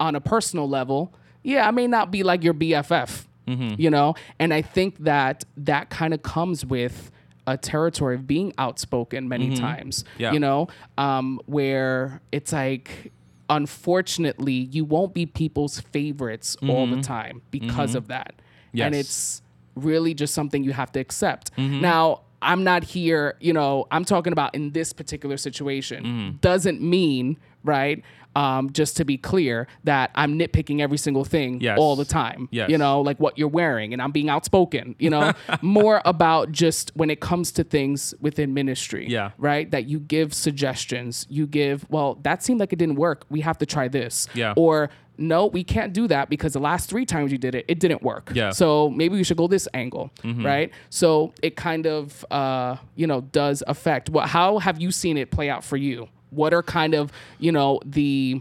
on 0.00 0.14
a 0.16 0.20
personal 0.20 0.68
level, 0.68 1.12
yeah, 1.42 1.66
I 1.66 1.70
may 1.70 1.86
not 1.86 2.10
be 2.10 2.22
like 2.22 2.42
your 2.44 2.54
BFF, 2.54 3.26
Mm-hmm. 3.46 3.74
you 3.80 3.90
know, 3.90 4.14
and 4.38 4.54
I 4.54 4.62
think 4.62 4.98
that 5.04 5.44
that 5.56 5.90
kind 5.90 6.14
of 6.14 6.22
comes 6.22 6.64
with 6.64 7.10
a 7.46 7.56
territory 7.56 8.14
of 8.14 8.26
being 8.26 8.52
outspoken 8.56 9.28
many 9.28 9.56
times, 9.56 10.04
Mm-hmm. 10.04 10.22
Yeah. 10.22 10.32
you 10.32 10.38
know, 10.40 10.68
um, 10.98 11.40
where 11.46 12.20
it's 12.32 12.52
like. 12.52 13.12
Unfortunately, 13.50 14.52
you 14.54 14.84
won't 14.84 15.14
be 15.14 15.26
people's 15.26 15.78
favorites 15.78 16.56
all 16.68 16.86
the 16.86 17.00
time 17.02 17.42
because 17.50 17.94
of 17.94 18.08
that. 18.08 18.34
And 18.72 18.80
Mm-hmm. 18.80 18.94
It's 19.00 19.42
really 19.74 20.14
just 20.14 20.32
something 20.34 20.64
you 20.64 20.72
have 20.72 20.90
to 20.92 21.00
accept. 21.00 21.54
Mm-hmm. 21.56 21.80
Now, 21.82 22.22
I'm 22.42 22.64
not 22.64 22.84
here, 22.84 23.36
you 23.40 23.52
know, 23.52 23.86
I'm 23.90 24.04
talking 24.04 24.32
about 24.32 24.54
in 24.54 24.72
this 24.72 24.92
particular 24.92 25.36
situation. 25.36 26.04
Mm-hmm. 26.04 26.36
Doesn't 26.38 26.80
mean, 26.80 27.38
right? 27.64 28.02
Um, 28.34 28.72
just 28.72 28.96
to 28.96 29.04
be 29.04 29.18
clear, 29.18 29.66
that 29.84 30.10
I'm 30.14 30.38
nitpicking 30.38 30.80
every 30.80 30.96
single 30.96 31.22
thing 31.24 31.60
Yes. 31.60 31.76
all 31.78 31.96
the 31.96 32.06
time. 32.06 32.48
Yes. 32.50 32.70
You 32.70 32.78
know, 32.78 33.02
like 33.02 33.20
what 33.20 33.36
you're 33.36 33.46
wearing, 33.46 33.92
and 33.92 34.00
I'm 34.00 34.10
being 34.10 34.30
outspoken, 34.30 34.96
you 34.98 35.10
know, 35.10 35.32
more 35.60 36.00
about 36.06 36.50
just 36.50 36.92
when 36.94 37.10
it 37.10 37.20
comes 37.20 37.52
to 37.52 37.62
things 37.64 38.14
within 38.22 38.54
ministry. 38.54 39.06
Yeah. 39.06 39.32
Right? 39.36 39.70
That 39.70 39.84
you 39.84 40.00
give 40.00 40.32
suggestions. 40.32 41.26
You 41.28 41.46
give, 41.46 41.84
well, 41.90 42.14
that 42.22 42.42
seemed 42.42 42.58
like 42.58 42.72
it 42.72 42.78
didn't 42.78 42.94
work. 42.96 43.26
We 43.28 43.40
have 43.42 43.58
to 43.58 43.66
try 43.66 43.88
this. 43.88 44.26
Yeah. 44.32 44.54
Or 44.56 44.88
no, 45.18 45.46
we 45.46 45.62
can't 45.62 45.92
do 45.92 46.08
that 46.08 46.28
because 46.30 46.52
the 46.54 46.60
last 46.60 46.88
three 46.88 47.04
times 47.04 47.30
you 47.32 47.38
did 47.38 47.54
it, 47.54 47.64
it 47.68 47.78
didn't 47.80 48.02
work. 48.02 48.30
Yeah. 48.34 48.50
So 48.50 48.88
maybe 48.90 49.14
we 49.16 49.24
should 49.24 49.36
go 49.36 49.46
this 49.46 49.68
angle, 49.74 50.10
Mm-hmm. 50.22 50.44
right? 50.44 50.70
So 50.90 51.32
it 51.42 51.54
kind 51.56 51.86
of, 51.86 52.24
uh, 52.30 52.76
you 52.96 53.06
know, 53.06 53.20
does 53.20 53.62
affect. 53.66 54.08
What? 54.10 54.28
How 54.28 54.58
have 54.58 54.80
you 54.80 54.90
seen 54.90 55.16
it 55.18 55.30
play 55.30 55.48
out 55.50 55.64
for 55.64 55.76
you? 55.76 56.08
What 56.30 56.54
are 56.54 56.62
kind 56.62 56.94
of, 56.94 57.12
you 57.38 57.52
know, 57.52 57.80
the, 57.84 58.40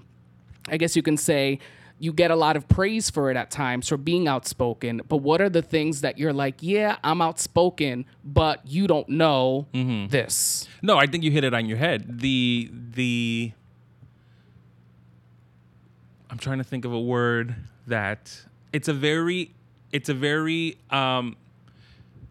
I 0.69 0.77
guess 0.77 0.95
you 0.95 1.01
can 1.03 1.17
say, 1.17 1.59
you 1.99 2.11
get 2.11 2.31
a 2.31 2.35
lot 2.35 2.55
of 2.55 2.67
praise 2.67 3.11
for 3.11 3.29
it 3.29 3.37
at 3.37 3.51
times 3.51 3.87
for 3.87 3.95
being 3.97 4.27
outspoken. 4.27 5.01
But 5.07 5.17
what 5.17 5.39
are 5.39 5.49
the 5.49 5.61
things 5.61 6.01
that 6.01 6.17
you're 6.17 6.33
like, 6.33 6.55
yeah, 6.61 6.95
I'm 7.03 7.21
outspoken, 7.21 8.05
but 8.23 8.65
you 8.65 8.87
don't 8.87 9.07
know 9.09 9.67
Mm-hmm. 9.73 10.07
this? 10.07 10.67
No, 10.81 10.97
I 10.97 11.05
think 11.05 11.23
you 11.23 11.29
hit 11.29 11.43
it 11.43 11.53
on 11.53 11.67
your 11.67 11.77
head. 11.77 12.19
The 12.21 12.71
the 12.73 13.51
I'm 16.31 16.37
trying 16.37 16.57
to 16.59 16.63
think 16.63 16.85
of 16.85 16.93
a 16.93 16.99
word 16.99 17.55
that 17.87 18.45
it's 18.73 18.87
a 18.87 18.93
very 18.93 19.53
it's 19.91 20.09
a 20.09 20.13
very 20.13 20.77
um 20.89 21.35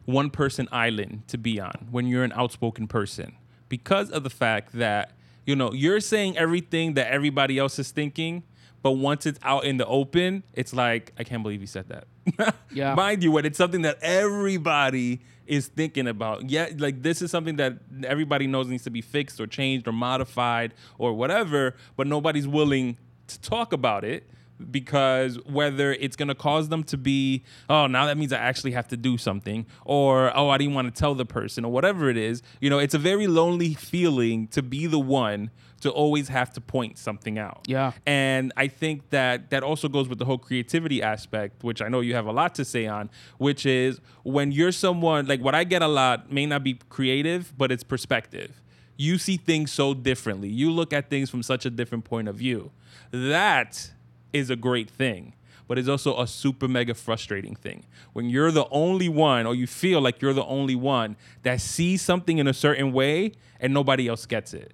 one 0.06 0.30
person 0.30 0.68
island 0.72 1.22
to 1.28 1.38
be 1.38 1.60
on 1.60 1.88
when 1.90 2.06
you're 2.06 2.24
an 2.24 2.32
outspoken 2.32 2.88
person 2.88 3.36
because 3.68 4.10
of 4.10 4.24
the 4.24 4.30
fact 4.30 4.72
that 4.72 5.12
you 5.46 5.56
know, 5.56 5.72
you're 5.72 6.00
saying 6.00 6.36
everything 6.36 6.94
that 6.94 7.08
everybody 7.08 7.58
else 7.58 7.78
is 7.78 7.90
thinking, 7.90 8.44
but 8.82 8.92
once 8.92 9.26
it's 9.26 9.38
out 9.42 9.64
in 9.64 9.78
the 9.78 9.86
open, 9.86 10.42
it's 10.54 10.72
like, 10.72 11.12
I 11.18 11.24
can't 11.24 11.42
believe 11.42 11.60
you 11.60 11.66
said 11.66 11.88
that. 11.88 12.54
Yeah. 12.72 12.94
Mind 12.94 13.24
you, 13.24 13.32
when 13.32 13.44
it's 13.44 13.58
something 13.58 13.82
that 13.82 13.98
everybody 14.00 15.22
is 15.44 15.66
thinking 15.66 16.06
about. 16.06 16.48
Yeah, 16.48 16.68
like 16.78 17.02
this 17.02 17.20
is 17.20 17.32
something 17.32 17.56
that 17.56 17.78
everybody 18.04 18.46
knows 18.46 18.68
needs 18.68 18.84
to 18.84 18.90
be 18.90 19.00
fixed 19.00 19.40
or 19.40 19.48
changed 19.48 19.88
or 19.88 19.92
modified 19.92 20.72
or 20.98 21.12
whatever, 21.12 21.74
but 21.96 22.06
nobody's 22.06 22.46
willing 22.46 22.96
to 23.36 23.40
talk 23.50 23.72
about 23.72 24.04
it 24.04 24.28
because 24.70 25.36
whether 25.46 25.92
it's 25.94 26.16
going 26.16 26.28
to 26.28 26.34
cause 26.34 26.68
them 26.68 26.84
to 26.84 26.98
be 26.98 27.42
oh 27.70 27.86
now 27.86 28.04
that 28.04 28.18
means 28.18 28.30
i 28.30 28.36
actually 28.36 28.72
have 28.72 28.86
to 28.86 28.96
do 28.96 29.16
something 29.16 29.64
or 29.86 30.30
oh 30.36 30.50
i 30.50 30.58
didn't 30.58 30.74
want 30.74 30.92
to 30.94 30.98
tell 31.00 31.14
the 31.14 31.24
person 31.24 31.64
or 31.64 31.72
whatever 31.72 32.10
it 32.10 32.18
is 32.18 32.42
you 32.60 32.68
know 32.68 32.78
it's 32.78 32.92
a 32.92 32.98
very 32.98 33.26
lonely 33.26 33.72
feeling 33.72 34.46
to 34.48 34.62
be 34.62 34.86
the 34.86 34.98
one 34.98 35.50
to 35.80 35.88
always 35.90 36.28
have 36.28 36.52
to 36.52 36.60
point 36.60 36.98
something 36.98 37.38
out 37.38 37.62
Yeah. 37.66 37.92
and 38.04 38.52
i 38.54 38.68
think 38.68 39.08
that 39.10 39.48
that 39.48 39.62
also 39.62 39.88
goes 39.88 40.10
with 40.10 40.18
the 40.18 40.26
whole 40.26 40.36
creativity 40.36 41.02
aspect 41.02 41.64
which 41.64 41.80
i 41.80 41.88
know 41.88 42.00
you 42.00 42.14
have 42.14 42.26
a 42.26 42.32
lot 42.32 42.54
to 42.56 42.64
say 42.66 42.86
on 42.86 43.08
which 43.38 43.64
is 43.64 43.98
when 44.24 44.52
you're 44.52 44.72
someone 44.72 45.24
like 45.24 45.40
what 45.40 45.54
i 45.54 45.64
get 45.64 45.80
a 45.80 45.88
lot 45.88 46.30
may 46.30 46.44
not 46.44 46.62
be 46.62 46.74
creative 46.90 47.54
but 47.56 47.72
it's 47.72 47.82
perspective 47.82 48.60
you 49.00 49.16
see 49.18 49.36
things 49.36 49.72
so 49.72 49.94
differently 49.94 50.48
you 50.48 50.70
look 50.70 50.92
at 50.92 51.08
things 51.08 51.30
from 51.30 51.42
such 51.42 51.64
a 51.64 51.70
different 51.70 52.04
point 52.04 52.28
of 52.28 52.34
view 52.36 52.70
that 53.10 53.90
is 54.32 54.50
a 54.50 54.56
great 54.56 54.90
thing 54.90 55.32
but 55.66 55.78
it's 55.78 55.88
also 55.88 56.20
a 56.20 56.26
super 56.26 56.66
mega 56.68 56.94
frustrating 56.94 57.54
thing 57.54 57.84
when 58.12 58.28
you're 58.28 58.50
the 58.52 58.66
only 58.70 59.08
one 59.08 59.46
or 59.46 59.54
you 59.54 59.66
feel 59.66 60.00
like 60.00 60.20
you're 60.20 60.34
the 60.34 60.44
only 60.58 60.74
one 60.74 61.16
that 61.44 61.60
sees 61.60 62.02
something 62.02 62.38
in 62.38 62.46
a 62.48 62.52
certain 62.54 62.92
way 62.92 63.32
and 63.60 63.72
nobody 63.72 64.08
else 64.08 64.26
gets 64.26 64.52
it 64.52 64.72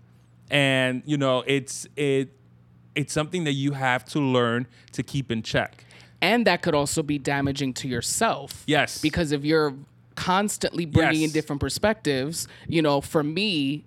and 0.50 1.02
you 1.06 1.16
know 1.16 1.42
it's 1.46 1.86
it 1.96 2.32
it's 2.94 3.12
something 3.12 3.44
that 3.44 3.52
you 3.52 3.72
have 3.72 4.04
to 4.04 4.18
learn 4.18 4.66
to 4.92 5.02
keep 5.02 5.30
in 5.30 5.42
check 5.42 5.84
and 6.22 6.46
that 6.46 6.62
could 6.62 6.74
also 6.74 7.02
be 7.02 7.18
damaging 7.18 7.74
to 7.74 7.86
yourself. 7.88 8.64
Yes. 8.66 9.02
Because 9.02 9.32
if 9.32 9.44
you're 9.44 9.74
constantly 10.14 10.86
bringing 10.86 11.20
Yes. 11.20 11.28
in 11.28 11.32
different 11.34 11.60
perspectives, 11.60 12.48
you 12.66 12.80
know, 12.80 13.02
for 13.02 13.22
me, 13.22 13.84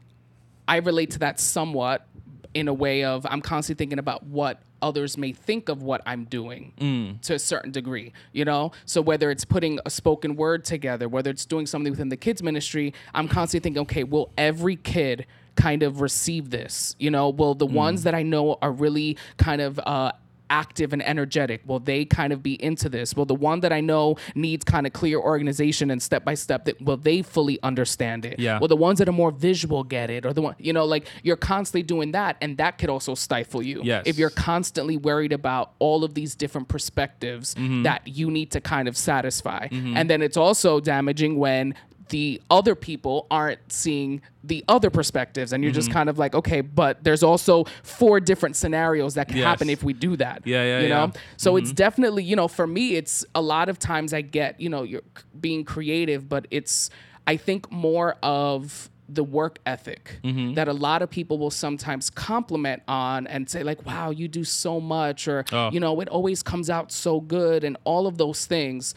I 0.69 0.77
relate 0.77 1.11
to 1.11 1.19
that 1.19 1.39
somewhat 1.39 2.07
in 2.53 2.67
a 2.67 2.73
way 2.73 3.03
of 3.03 3.25
I'm 3.29 3.41
constantly 3.41 3.79
thinking 3.81 3.99
about 3.99 4.23
what 4.25 4.61
others 4.81 5.17
may 5.17 5.33
think 5.33 5.67
of 5.67 5.83
what 5.83 6.01
I'm 6.05 6.23
doing 6.25 6.71
Mm. 6.79 7.21
to 7.23 7.33
a 7.33 7.39
certain 7.39 7.71
degree, 7.71 8.13
you 8.31 8.45
know? 8.45 8.71
So 8.85 9.01
whether 9.01 9.29
it's 9.29 9.43
putting 9.45 9.79
a 9.85 9.89
spoken 9.89 10.35
word 10.35 10.63
together, 10.63 11.09
whether 11.09 11.29
it's 11.31 11.45
doing 11.45 11.65
something 11.65 11.91
within 11.91 12.09
the 12.09 12.17
kids 12.17 12.41
ministry, 12.41 12.93
I'm 13.13 13.27
constantly 13.27 13.63
thinking, 13.65 13.81
okay, 13.81 14.03
will 14.03 14.31
every 14.37 14.77
kid 14.77 15.25
kind 15.55 15.83
of 15.83 15.99
receive 16.01 16.49
this? 16.51 16.95
You 16.97 17.11
know, 17.11 17.29
will 17.29 17.55
Mm. 17.55 17.59
the 17.59 17.65
ones 17.65 18.03
that 18.03 18.15
I 18.15 18.23
know 18.23 18.57
are 18.61 18.71
really 18.71 19.17
kind 19.37 19.61
of 19.61 19.79
uh 19.79 20.11
active 20.49 20.93
and 20.93 21.01
energetic. 21.05 21.61
Will 21.65 21.79
they 21.79 22.05
kind 22.05 22.33
of 22.33 22.41
be 22.43 22.61
into 22.63 22.89
this? 22.89 23.15
Will 23.15 23.25
the 23.25 23.35
one 23.35 23.59
that 23.61 23.71
i 23.73 23.81
know 23.81 24.15
needs 24.35 24.63
kind 24.65 24.85
of 24.87 24.93
clear 24.93 25.19
organization 25.19 25.91
and 25.91 26.01
step 26.01 26.23
by 26.25 26.33
step 26.33 26.65
that 26.65 26.81
will 26.81 26.97
they 26.97 27.21
fully 27.21 27.59
understand 27.63 28.25
it? 28.25 28.39
Yeah. 28.39 28.59
will 28.59 28.67
the 28.67 28.75
ones 28.75 28.99
that 28.99 29.07
are 29.09 29.13
more 29.13 29.31
visual 29.31 29.83
get 29.83 30.09
it? 30.09 30.25
Or 30.25 30.33
the 30.33 30.41
one 30.41 30.55
you 30.59 30.73
know 30.73 30.85
like 30.85 31.07
you're 31.23 31.35
constantly 31.37 31.83
doing 31.83 32.11
that 32.13 32.37
and 32.41 32.57
that 32.57 32.77
could 32.77 32.89
also 32.89 33.15
stifle 33.15 33.61
you. 33.61 33.81
Yes. 33.83 34.03
if 34.05 34.17
you're 34.17 34.29
constantly 34.29 34.97
worried 34.97 35.33
about 35.33 35.71
all 35.79 36.03
of 36.03 36.13
these 36.13 36.35
different 36.35 36.67
perspectives 36.67 37.55
Mm-hmm. 37.55 37.83
that 37.83 38.07
you 38.07 38.29
need 38.31 38.51
to 38.51 38.61
kind 38.61 38.87
of 38.87 38.95
satisfy. 38.97 39.67
And 39.71 40.09
then 40.09 40.21
it's 40.21 40.37
also 40.37 40.79
damaging 40.79 41.37
when 41.37 41.75
the 42.09 42.41
other 42.49 42.75
people 42.75 43.25
aren't 43.31 43.59
seeing 43.71 44.21
the 44.43 44.63
other 44.67 44.89
perspectives 44.89 45.53
and 45.53 45.63
you're 45.63 45.71
Mm-hmm. 45.71 45.79
just 45.79 45.91
kind 45.91 46.09
of 46.09 46.17
like 46.17 46.33
okay 46.35 46.61
but 46.61 47.03
there's 47.03 47.23
also 47.23 47.65
four 47.83 48.19
different 48.19 48.55
scenarios 48.55 49.13
that 49.15 49.27
can 49.27 49.37
Yes. 49.37 49.45
happen 49.45 49.69
if 49.69 49.83
we 49.83 49.93
do 49.93 50.15
that 50.17 50.41
Yeah, 50.45 50.63
yeah, 50.63 50.79
you 50.81 50.89
know 50.89 50.95
yeah. 50.95 51.07
Mm-hmm. 51.07 51.17
so 51.37 51.55
it's 51.57 51.71
definitely 51.71 52.23
you 52.23 52.35
know 52.35 52.47
for 52.47 52.67
me 52.67 52.95
it's 52.95 53.25
a 53.35 53.41
lot 53.41 53.69
of 53.69 53.79
times 53.79 54.13
i 54.13 54.21
get 54.21 54.59
you 54.59 54.69
know 54.69 54.83
you're 54.83 55.01
being 55.39 55.63
creative 55.63 56.27
but 56.27 56.47
it's 56.51 56.89
i 57.27 57.35
think 57.37 57.71
more 57.71 58.15
of 58.23 58.89
the 59.07 59.23
work 59.23 59.57
ethic 59.65 60.19
Mm-hmm. 60.23 60.53
that 60.53 60.67
a 60.67 60.73
lot 60.73 61.01
of 61.01 61.09
people 61.09 61.37
will 61.39 61.49
sometimes 61.51 62.09
compliment 62.09 62.81
on 62.87 63.27
and 63.27 63.49
say 63.49 63.63
like 63.63 63.85
wow 63.85 64.09
you 64.11 64.27
do 64.27 64.43
so 64.43 64.79
much 64.79 65.27
or 65.27 65.45
Oh. 65.51 65.69
you 65.71 65.79
know 65.79 65.99
it 66.01 66.07
always 66.09 66.43
comes 66.43 66.69
out 66.69 66.91
so 66.91 67.19
good 67.19 67.63
and 67.63 67.75
all 67.83 68.07
of 68.07 68.17
those 68.17 68.45
things 68.45 68.93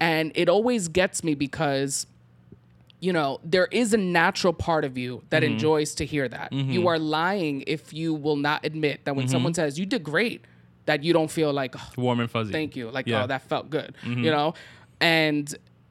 and 0.00 0.30
it 0.34 0.48
always 0.48 0.88
gets 0.88 1.24
me 1.24 1.34
because 1.34 2.06
you 3.06 3.12
know, 3.18 3.38
there 3.44 3.68
is 3.82 3.88
a 3.94 3.96
natural 3.96 4.52
part 4.52 4.84
of 4.84 4.98
you 5.02 5.10
that 5.30 5.42
Mm-hmm. 5.42 5.52
enjoys 5.52 5.94
to 6.00 6.04
hear 6.12 6.26
that. 6.36 6.48
You 6.52 6.88
are 6.88 6.98
lying 6.98 7.62
if 7.76 7.82
you 8.00 8.08
will 8.24 8.36
not 8.48 8.58
admit 8.68 8.96
that 9.04 9.14
when 9.16 9.26
Mm-hmm. 9.26 9.32
someone 9.32 9.54
says 9.54 9.78
you 9.78 9.86
did 9.86 10.02
great, 10.02 10.40
that 10.86 10.98
you 11.04 11.12
don't 11.12 11.30
feel 11.38 11.52
like, 11.62 11.72
oh, 11.78 11.90
warm 11.96 12.18
and 12.20 12.30
fuzzy 12.30 12.52
thank 12.52 12.74
you, 12.78 12.90
like 12.90 13.06
Yeah. 13.06 13.14
Mm-hmm. 13.16 13.24
oh 13.24 13.26
that 13.34 13.42
felt 13.52 13.66
good, 13.70 13.90
you 14.04 14.30
know, 14.36 14.48
and 15.00 15.46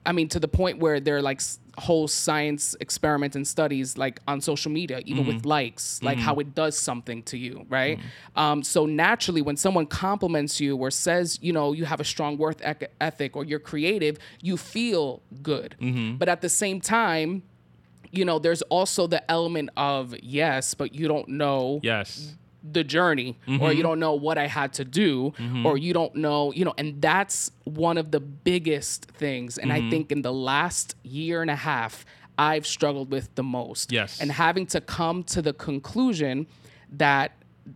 I 0.06 0.12
mean 0.12 0.28
to 0.30 0.40
the 0.40 0.48
point 0.48 0.80
where 0.80 1.00
there 1.00 1.18
are 1.18 1.22
like 1.22 1.42
whole 1.78 2.08
science 2.08 2.76
experiments 2.80 3.36
and 3.36 3.46
studies 3.46 3.98
like 3.98 4.20
on 4.28 4.40
social 4.42 4.72
media, 4.72 5.02
even 5.06 5.24
Mm-hmm. 5.26 5.36
with 5.36 5.46
likes, 5.46 6.02
like 6.04 6.18
how 6.18 6.36
it 6.36 6.56
does 6.56 6.78
something 6.78 7.24
to 7.24 7.38
you, 7.38 7.66
right? 7.70 8.00
Um, 8.36 8.64
so 8.64 8.86
naturally, 8.86 9.42
when 9.42 9.58
someone 9.58 9.86
compliments 9.86 10.60
you 10.62 10.78
or 10.78 10.90
says, 10.92 11.40
you 11.42 11.52
know, 11.52 11.74
you 11.74 11.86
have 11.86 12.00
a 12.00 12.04
strong 12.06 12.38
worth 12.38 12.62
ec- 12.64 12.92
ethic 13.02 13.36
or 13.36 13.44
you're 13.44 13.60
creative, 13.60 14.18
you 14.42 14.56
feel 14.58 15.22
good. 15.42 15.76
Mm-hmm. 15.82 16.16
But 16.18 16.30
at 16.30 16.42
the 16.42 16.50
same 16.50 16.80
time, 16.80 17.44
you 18.12 18.24
know, 18.24 18.40
there's 18.40 18.62
also 18.64 19.08
the 19.08 19.30
element 19.30 19.70
of 19.76 20.16
yes, 20.22 20.74
but 20.76 20.96
you 20.96 21.08
don't 21.08 21.28
know 21.28 21.80
yes 21.84 22.36
the 22.72 22.84
journey 22.84 23.38
or 23.48 23.52
Mm-hmm. 23.52 23.78
you 23.78 23.84
don't 23.84 24.00
know 24.00 24.14
what 24.16 24.38
I 24.38 24.48
had 24.48 24.74
to 24.74 24.86
do 24.86 25.34
or 25.66 25.78
you 25.78 25.94
don't 25.94 26.16
know, 26.16 26.52
you 26.54 26.66
know, 26.66 26.74
and 26.78 27.02
that's 27.02 27.52
one 27.64 27.98
of 27.98 28.12
the 28.12 28.20
biggest 28.20 29.06
things. 29.06 29.58
And 29.58 29.72
Mm-hmm. 29.72 29.88
I 29.88 29.90
think 29.92 30.12
in 30.12 30.22
the 30.22 30.34
last 30.34 30.96
year 31.04 31.42
and 31.42 31.52
a 31.52 31.56
half, 31.56 32.06
I've 32.38 32.66
struggled 32.68 33.12
with 33.12 33.34
the 33.36 33.44
most. 33.44 33.92
Yes. 33.92 34.20
And 34.20 34.32
having 34.32 34.66
to 34.68 34.82
come 34.82 35.24
to 35.24 35.42
the 35.42 35.54
conclusion 35.54 36.48
that 36.92 37.32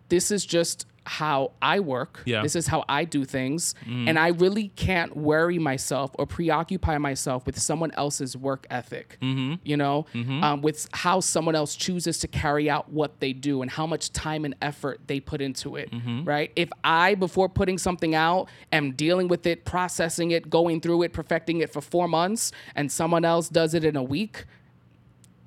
this 0.10 0.32
is 0.32 0.46
just 0.46 0.86
how 1.10 1.54
I 1.60 1.80
work. 1.80 2.22
Yeah. 2.26 2.44
This 2.44 2.56
is 2.56 2.68
how 2.68 2.86
I 2.88 3.04
do 3.04 3.26
things. 3.26 3.74
Mm. 3.84 4.10
And 4.10 4.20
I 4.20 4.28
really 4.28 4.68
can't 4.76 5.18
worry 5.18 5.58
myself 5.58 6.12
or 6.20 6.28
preoccupy 6.28 7.00
myself 7.00 7.48
with 7.48 7.58
someone 7.58 7.92
else's 7.94 8.38
work 8.38 8.68
ethic. 8.70 9.18
Mm-hmm. 9.20 9.56
You 9.64 9.78
know, 9.78 10.06
um, 10.14 10.62
with 10.62 10.88
how 10.94 11.20
someone 11.20 11.56
else 11.56 11.76
chooses 11.76 12.20
to 12.20 12.28
carry 12.28 12.70
out 12.70 12.92
what 12.92 13.20
they 13.22 13.34
do 13.34 13.64
and 13.64 13.72
how 13.72 13.88
much 13.88 14.12
time 14.12 14.46
and 14.46 14.54
effort 14.62 15.02
they 15.08 15.20
put 15.20 15.42
into 15.42 15.78
it. 15.78 15.90
Mm-hmm. 15.90 16.26
Right. 16.26 16.52
If 16.56 16.70
I, 16.84 17.16
before 17.16 17.50
putting 17.50 17.80
something 17.80 18.14
out, 18.14 18.48
am 18.72 18.92
dealing 18.92 19.28
with 19.28 19.48
it, 19.48 19.66
processing 19.66 20.30
it, 20.30 20.48
going 20.48 20.80
through 20.80 21.02
it, 21.02 21.12
perfecting 21.12 21.62
it 21.62 21.74
for 21.74 21.82
four 21.82 22.08
months, 22.08 22.52
and 22.76 22.92
someone 22.92 23.26
else 23.26 23.50
does 23.50 23.74
it 23.74 23.84
in 23.84 23.96
a 23.96 24.04
week, 24.04 24.46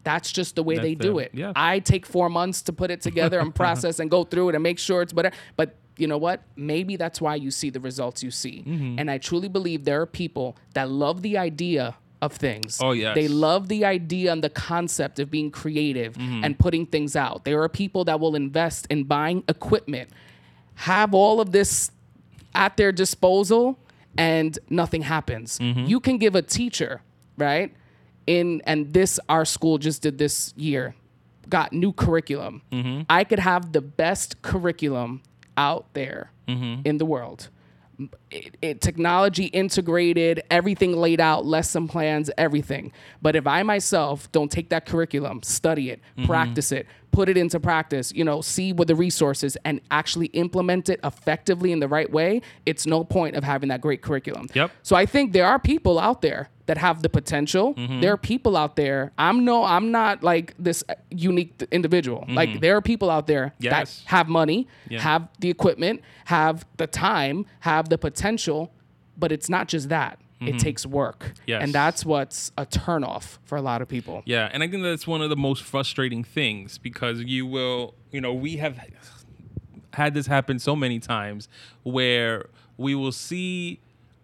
that's 0.04 0.32
just 0.32 0.56
the 0.56 0.62
way 0.62 0.78
they 0.78 0.94
do 0.94 1.18
it. 1.18 1.30
yeah. 1.32 1.52
I 1.54 1.78
take 1.78 2.06
four 2.06 2.28
months 2.28 2.62
to 2.62 2.72
put 2.72 2.90
it 2.90 3.00
together 3.00 3.38
and 3.38 3.54
process 3.64 3.98
and 4.00 4.10
go 4.10 4.24
through 4.24 4.50
it 4.50 4.54
and 4.54 4.62
make 4.62 4.78
sure 4.78 5.02
it's 5.02 5.12
better. 5.12 5.30
But 5.56 5.76
you 5.96 6.06
know 6.06 6.18
what? 6.18 6.42
Maybe 6.56 6.96
that's 6.96 7.20
why 7.20 7.34
you 7.36 7.50
see 7.50 7.70
the 7.70 7.80
results 7.80 8.22
you 8.22 8.30
see. 8.30 8.64
Mm-hmm. 8.66 8.98
And 8.98 9.10
I 9.10 9.18
truly 9.18 9.48
believe 9.48 9.84
there 9.84 10.00
are 10.00 10.06
people 10.06 10.56
that 10.74 10.88
love 10.90 11.22
the 11.22 11.38
idea 11.38 11.94
of 12.20 12.32
things. 12.32 12.78
Oh, 12.80 12.92
yes. 12.92 13.14
They 13.14 13.28
love 13.28 13.68
the 13.68 13.84
idea 13.84 14.32
and 14.32 14.42
the 14.42 14.50
concept 14.50 15.18
of 15.18 15.30
being 15.30 15.50
creative 15.50 16.14
Mm-hmm. 16.14 16.44
and 16.44 16.58
putting 16.58 16.86
things 16.86 17.14
out. 17.16 17.44
There 17.44 17.62
are 17.62 17.68
people 17.68 18.04
that 18.06 18.20
will 18.20 18.34
invest 18.36 18.86
in 18.90 19.04
buying 19.04 19.42
equipment, 19.48 20.10
have 20.74 21.14
all 21.14 21.40
of 21.40 21.52
this 21.52 21.90
at 22.54 22.76
their 22.76 22.92
disposal, 22.92 23.78
and 24.16 24.58
nothing 24.70 25.02
happens. 25.02 25.58
Mm-hmm. 25.58 25.84
You 25.86 26.00
can 26.00 26.18
give 26.18 26.34
a 26.34 26.42
teacher, 26.42 27.02
right? 27.36 27.72
In 28.26 28.62
and 28.66 28.92
this 28.92 29.18
our 29.28 29.44
school 29.44 29.78
just 29.78 30.02
did 30.02 30.18
this 30.18 30.54
year, 30.56 30.94
got 31.48 31.72
new 31.72 31.92
curriculum. 31.92 32.62
Mm-hmm. 32.70 33.02
I 33.10 33.24
could 33.24 33.40
have 33.40 33.72
the 33.72 33.80
best 33.80 34.42
curriculum 34.42 35.22
out 35.56 35.86
there 35.94 36.30
Mm-hmm. 36.48 36.82
in 36.84 36.98
the 36.98 37.04
world. 37.06 37.48
It, 38.32 38.56
it, 38.62 38.80
technology 38.80 39.44
integrated, 39.46 40.42
everything 40.50 40.96
laid 40.96 41.20
out, 41.20 41.44
lesson 41.44 41.86
plans, 41.88 42.30
everything. 42.38 42.92
But 43.20 43.36
if 43.36 43.46
I 43.46 43.62
myself 43.62 44.30
don't 44.32 44.50
take 44.50 44.70
that 44.70 44.86
curriculum, 44.86 45.42
study 45.42 45.90
it, 45.90 46.00
Mm-hmm. 46.16 46.26
practice 46.26 46.72
it, 46.72 46.86
put 47.10 47.28
it 47.28 47.36
into 47.36 47.58
practice, 47.60 48.12
you 48.12 48.24
know, 48.24 48.40
see 48.40 48.72
what 48.72 48.88
the 48.88 48.94
resources 48.94 49.56
and 49.64 49.80
actually 49.90 50.26
implement 50.28 50.88
it 50.88 50.98
effectively 51.04 51.70
in 51.72 51.80
the 51.80 51.88
right 51.88 52.10
way, 52.10 52.40
it's 52.66 52.86
no 52.86 53.04
point 53.04 53.36
of 53.36 53.44
having 53.44 53.68
that 53.68 53.80
great 53.80 54.00
curriculum. 54.02 54.46
Yep. 54.54 54.70
So 54.82 54.96
I 54.96 55.04
think 55.06 55.32
there 55.32 55.46
are 55.46 55.58
people 55.58 55.98
out 55.98 56.22
there 56.22 56.48
that 56.66 56.78
have 56.78 57.02
the 57.02 57.08
potential. 57.08 57.74
Mm-hmm. 57.74 58.00
There 58.00 58.12
are 58.12 58.16
people 58.16 58.56
out 58.56 58.76
there. 58.76 59.12
I'm 59.18 59.44
no, 59.44 59.64
I'm 59.64 59.90
not 59.90 60.22
like 60.22 60.54
this 60.58 60.84
unique 61.10 61.62
individual. 61.72 62.24
Like 62.28 62.60
there 62.60 62.76
are 62.76 62.82
people 62.82 63.10
out 63.10 63.26
there 63.26 63.46
Mm-hmm. 63.46 63.64
Yes. 63.64 64.02
that 64.04 64.10
have 64.10 64.28
money, 64.28 64.68
Yeah. 64.88 65.00
have 65.00 65.28
the 65.40 65.50
equipment, 65.50 66.00
have 66.26 66.64
the 66.76 66.86
time, 66.86 67.46
have 67.60 67.88
the 67.88 67.98
potential, 67.98 68.21
but 69.16 69.32
it's 69.32 69.48
not 69.48 69.68
just 69.68 69.88
that. 69.88 70.18
It 70.44 70.58
takes 70.58 70.84
work. 70.84 71.34
Yes. 71.46 71.62
And 71.62 71.72
that's 71.72 72.04
what's 72.04 72.50
a 72.58 72.66
turnoff 72.66 73.38
for 73.44 73.56
a 73.56 73.62
lot 73.62 73.80
of 73.80 73.88
people. 73.88 74.22
Yeah, 74.24 74.50
and 74.52 74.62
I 74.62 74.68
think 74.68 74.82
that's 74.82 75.06
one 75.06 75.22
of 75.22 75.30
the 75.30 75.36
most 75.36 75.62
frustrating 75.62 76.24
things 76.24 76.78
because 76.78 77.20
you 77.22 77.46
will, 77.46 77.94
you 78.10 78.20
know, 78.20 78.32
we 78.34 78.56
have 78.56 78.76
had 79.94 80.14
this 80.14 80.26
happen 80.26 80.58
so 80.58 80.74
many 80.74 80.98
times 80.98 81.48
where 81.84 82.48
we 82.76 82.94
will 82.96 83.12
see 83.12 83.78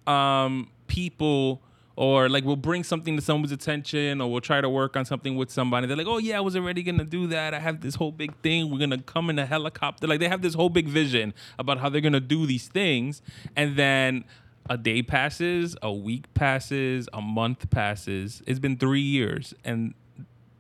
um, 0.09 0.71
people 0.89 1.63
or 1.99 2.29
like 2.29 2.45
we'll 2.45 2.55
bring 2.55 2.85
something 2.85 3.17
to 3.17 3.21
someone's 3.21 3.51
attention 3.51 4.21
or 4.21 4.31
we'll 4.31 4.41
try 4.41 4.61
to 4.61 4.69
work 4.69 4.97
on 4.97 5.05
something 5.05 5.35
with 5.35 5.51
somebody. 5.51 5.85
They're 5.85 5.97
like, 5.97 6.07
oh 6.07 6.19
yeah, 6.19 6.37
I 6.37 6.41
was 6.41 6.55
already 6.55 6.85
gonna 6.85 7.03
do 7.03 7.27
that. 7.27 7.55
I 7.55 7.59
have 7.59 7.81
this 7.81 7.97
whole 7.97 8.13
big 8.13 8.37
thing. 8.37 8.71
We're 8.71 8.79
gonna 8.79 9.03
come 9.03 9.31
in 9.31 9.39
a 9.41 9.45
helicopter. 9.45 10.07
Like 10.07 10.21
they 10.21 10.29
have 10.29 10.41
this 10.41 10.55
whole 10.55 10.69
big 10.69 10.87
vision 10.87 11.35
about 11.59 11.79
how 11.79 11.89
they're 11.89 12.01
gonna 12.01 12.21
do 12.21 12.47
these 12.47 12.69
things, 12.69 13.21
and 13.57 13.77
then 13.77 14.25
a 14.71 14.79
day 14.79 15.03
passes, 15.03 15.77
a 15.83 15.93
week 15.93 16.33
passes, 16.35 17.09
a 17.13 17.21
month 17.21 17.69
passes. 17.69 18.45
It's 18.47 18.61
been 18.61 18.77
three 18.77 19.01
years, 19.01 19.53
and 19.65 19.93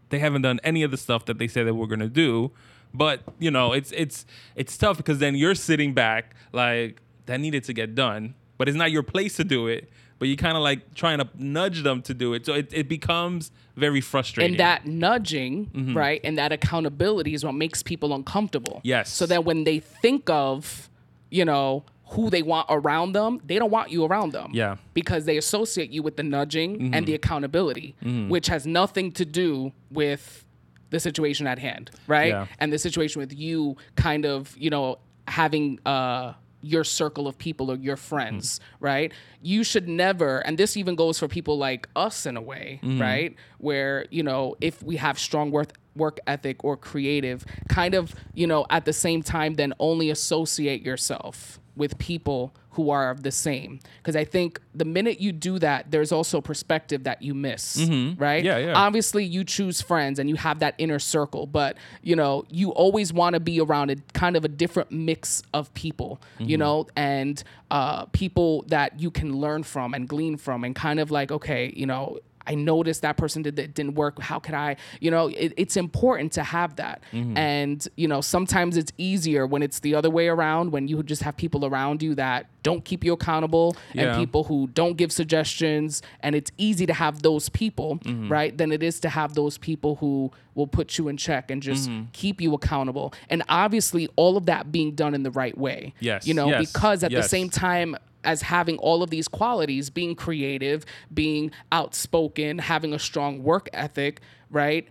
they 0.09 0.19
haven't 0.19 0.43
done 0.43 0.59
any 0.65 0.83
of 0.83 0.91
the 0.91 0.97
stuff 0.97 1.25
that 1.27 1.39
they 1.39 1.47
said 1.47 1.69
they 1.69 1.71
were 1.71 1.87
gonna 1.87 2.09
do. 2.09 2.51
But 2.93 3.21
you 3.39 3.53
know, 3.53 3.75
it's 3.75 3.93
it's 3.93 4.27
it's 4.57 4.77
tough 4.77 4.97
because 4.97 5.21
then 5.21 5.37
you're 5.37 5.55
sitting 5.55 5.95
back 5.95 6.35
like 6.53 7.01
that 7.27 7.39
needed 7.39 7.63
to 7.63 7.73
get 7.73 7.95
done, 7.95 8.35
but 8.57 8.69
it's 8.69 8.77
not 8.77 8.91
your 8.91 9.05
place 9.05 9.37
to 9.37 9.45
do 9.45 9.69
it. 9.69 9.89
But 10.19 10.29
you 10.29 10.37
kind 10.37 10.57
of 10.57 10.63
like 10.63 10.95
trying 10.95 11.19
to 11.19 11.29
nudge 11.37 11.83
them 11.83 12.03
to 12.03 12.15
do 12.15 12.35
it, 12.35 12.45
so 12.45 12.55
it, 12.55 12.73
it 12.73 12.89
becomes 12.89 13.53
very 13.77 14.01
frustrating. 14.01 14.55
And 14.55 14.61
that 14.61 14.85
nudging, 14.85 15.67
mm-hmm. 15.67 15.97
right, 15.97 16.21
and 16.25 16.37
that 16.39 16.51
accountability 16.51 17.35
is 17.35 17.45
what 17.45 17.55
makes 17.55 17.83
people 17.83 18.13
uncomfortable. 18.13 18.81
Yes. 18.83 19.13
So 19.13 19.27
that 19.27 19.45
when 19.45 19.65
they 19.65 19.79
think 19.79 20.29
of, 20.29 20.91
you 21.31 21.45
know, 21.45 21.85
who 22.07 22.31
they 22.31 22.43
want 22.43 22.67
around 22.71 23.13
them, 23.13 23.41
they 23.45 23.59
don't 23.59 23.71
want 23.71 23.91
you 23.91 24.05
around 24.05 24.33
them. 24.33 24.51
Yeah. 24.53 24.77
Because 24.95 25.25
they 25.27 25.37
associate 25.37 25.91
you 25.91 26.03
with 26.03 26.17
the 26.17 26.23
nudging 26.23 26.81
and 26.81 26.95
mm-hmm. 26.95 27.05
the 27.05 27.15
accountability, 27.15 27.95
mm-hmm. 28.03 28.29
which 28.29 28.47
has 28.49 28.67
nothing 28.67 29.13
to 29.13 29.25
do 29.25 29.73
with 29.91 30.45
the 30.91 30.99
situation 30.99 31.47
at 31.47 31.59
hand, 31.59 31.91
right? 32.07 32.29
Yeah. 32.29 32.47
And 32.59 32.73
the 32.73 32.79
situation 32.79 33.21
with 33.21 33.33
you 33.33 33.77
kind 33.95 34.25
of, 34.25 34.57
you 34.57 34.71
know, 34.71 34.99
having 35.29 35.79
uh 35.85 36.33
your 36.61 36.85
circle 36.85 37.29
of 37.29 37.39
people 37.39 37.71
or 37.71 37.77
your 37.77 37.97
hmm. 37.97 38.01
friends, 38.01 38.61
right? 38.81 39.13
You 39.43 39.65
should 39.65 39.89
never, 39.89 40.39
and 40.41 40.59
this 40.59 40.77
even 40.77 40.95
goes 40.95 41.19
for 41.19 41.29
people 41.29 41.59
like 41.59 41.89
us 41.95 42.27
in 42.27 42.37
a 42.37 42.43
way, 42.43 42.81
hmm. 42.83 43.01
right? 43.01 43.35
Where, 43.59 44.07
you 44.11 44.23
know, 44.23 44.57
if 44.61 44.83
we 44.83 44.97
have 44.97 45.19
strong 45.19 45.51
work 45.51 45.73
work 45.95 46.21
ethic 46.29 46.63
or 46.63 46.77
creative, 46.77 47.45
kind 47.69 47.95
of, 47.95 48.15
you 48.33 48.47
know, 48.47 48.67
at 48.71 48.85
the 48.85 48.93
same 48.93 49.23
time 49.23 49.55
then 49.55 49.73
only 49.81 50.11
associate 50.11 50.83
yourself 50.83 51.59
with 51.77 51.99
people 51.99 52.55
who 52.79 52.91
are 52.91 53.17
the 53.21 53.33
same. 53.33 53.81
Because 54.01 54.15
I 54.15 54.23
think 54.25 54.61
the 54.73 54.85
minute 54.85 55.21
you 55.21 55.33
do 55.33 55.59
that, 55.59 55.91
there's 55.91 56.13
also 56.13 56.41
perspective 56.41 57.03
that 57.03 57.23
you 57.23 57.35
miss, 57.35 57.77
right? 58.17 58.45
Yeah, 58.45 58.59
yeah. 58.59 58.75
Obviously, 58.77 59.25
you 59.25 59.43
choose 59.43 59.83
friends 59.83 60.21
and 60.21 60.31
you 60.31 60.37
have 60.37 60.61
that 60.61 60.77
inner 60.79 61.01
circle, 61.01 61.45
but 61.47 61.77
you 62.03 62.15
know, 62.15 62.45
you 62.49 62.71
always 62.71 63.13
want 63.13 63.35
to 63.35 63.41
be 63.41 63.61
around 63.61 63.91
a 63.91 63.97
kind 64.15 64.37
of 64.37 64.45
a 64.45 64.49
different 64.49 64.93
mix 64.93 65.43
of 65.53 65.75
people, 65.75 66.21
you 66.39 66.57
know, 66.57 66.87
and 66.95 67.43
uh, 67.73 68.05
people 68.13 68.63
that 68.69 69.01
you 69.01 69.11
can 69.11 69.37
learn 69.37 69.65
from 69.65 69.93
and 69.93 70.09
glean 70.09 70.37
from, 70.37 70.63
and 70.63 70.77
kind 70.77 71.01
of 71.01 71.11
like, 71.11 71.33
okay, 71.33 71.73
you 71.77 71.85
know. 71.85 72.21
I 72.49 72.55
noticed 72.55 73.03
that 73.03 73.17
person 73.17 73.43
did 73.43 73.57
that 73.57 73.75
didn't 73.75 73.95
work. 73.95 74.19
How 74.21 74.39
could 74.39 74.55
I? 74.55 74.77
You 75.01 75.11
know, 75.11 75.29
it, 75.29 75.53
it's 75.57 75.77
important 75.77 76.33
to 76.33 76.43
have 76.43 76.77
that. 76.77 77.03
And 77.13 77.87
you 77.97 78.09
know, 78.09 78.21
sometimes 78.21 78.77
it's 78.77 78.93
easier 78.97 79.47
when 79.47 79.63
it's 79.63 79.81
the 79.81 79.95
other 79.95 80.11
way 80.11 80.29
around. 80.29 80.73
When 80.73 80.89
you 80.89 81.03
just 81.03 81.23
have 81.23 81.37
people 81.37 81.65
around 81.67 82.03
you 82.03 82.15
that 82.17 82.47
don't 82.63 82.85
keep 82.85 83.05
you 83.05 83.13
accountable 83.13 83.77
Yeah. 83.95 84.09
and 84.15 84.19
people 84.19 84.45
who 84.45 84.69
don't 84.75 84.97
give 84.97 85.13
suggestions. 85.13 86.03
And 86.23 86.35
it's 86.35 86.51
easy 86.59 86.87
to 86.87 86.93
have 86.95 87.23
those 87.23 87.49
people, 87.51 87.99
Mm-hmm. 87.99 88.29
right? 88.33 88.57
Than 88.57 88.73
it 88.73 88.83
is 88.83 89.01
to 89.01 89.09
have 89.09 89.35
those 89.35 89.59
people 89.59 89.97
who 89.97 90.31
will 90.55 90.67
put 90.67 90.99
you 90.99 91.09
in 91.09 91.17
check 91.17 91.51
and 91.51 91.63
just 91.63 91.89
Mm-hmm. 91.89 92.05
keep 92.13 92.41
you 92.41 92.55
accountable. 92.55 93.13
And 93.31 93.43
obviously, 93.49 94.09
all 94.17 94.37
of 94.37 94.47
that 94.47 94.73
being 94.73 94.95
done 94.95 95.15
in 95.15 95.23
the 95.23 95.31
right 95.31 95.57
way. 95.57 95.95
Yes, 96.01 96.27
You 96.27 96.35
know, 96.35 96.49
yes, 96.49 96.73
because 96.73 97.05
at 97.05 97.11
yes. 97.11 97.25
the 97.25 97.29
same 97.29 97.49
time 97.51 97.97
as 98.29 98.43
having 98.43 98.77
all 98.77 99.03
of 99.03 99.09
these 99.09 99.27
qualities, 99.27 99.89
being 99.89 100.15
creative, 100.15 100.85
being 101.15 101.51
outspoken, 101.73 102.59
having 102.59 102.93
a 102.93 102.99
strong 102.99 103.43
work 103.43 103.71
ethic, 103.73 104.21
right? 104.51 104.87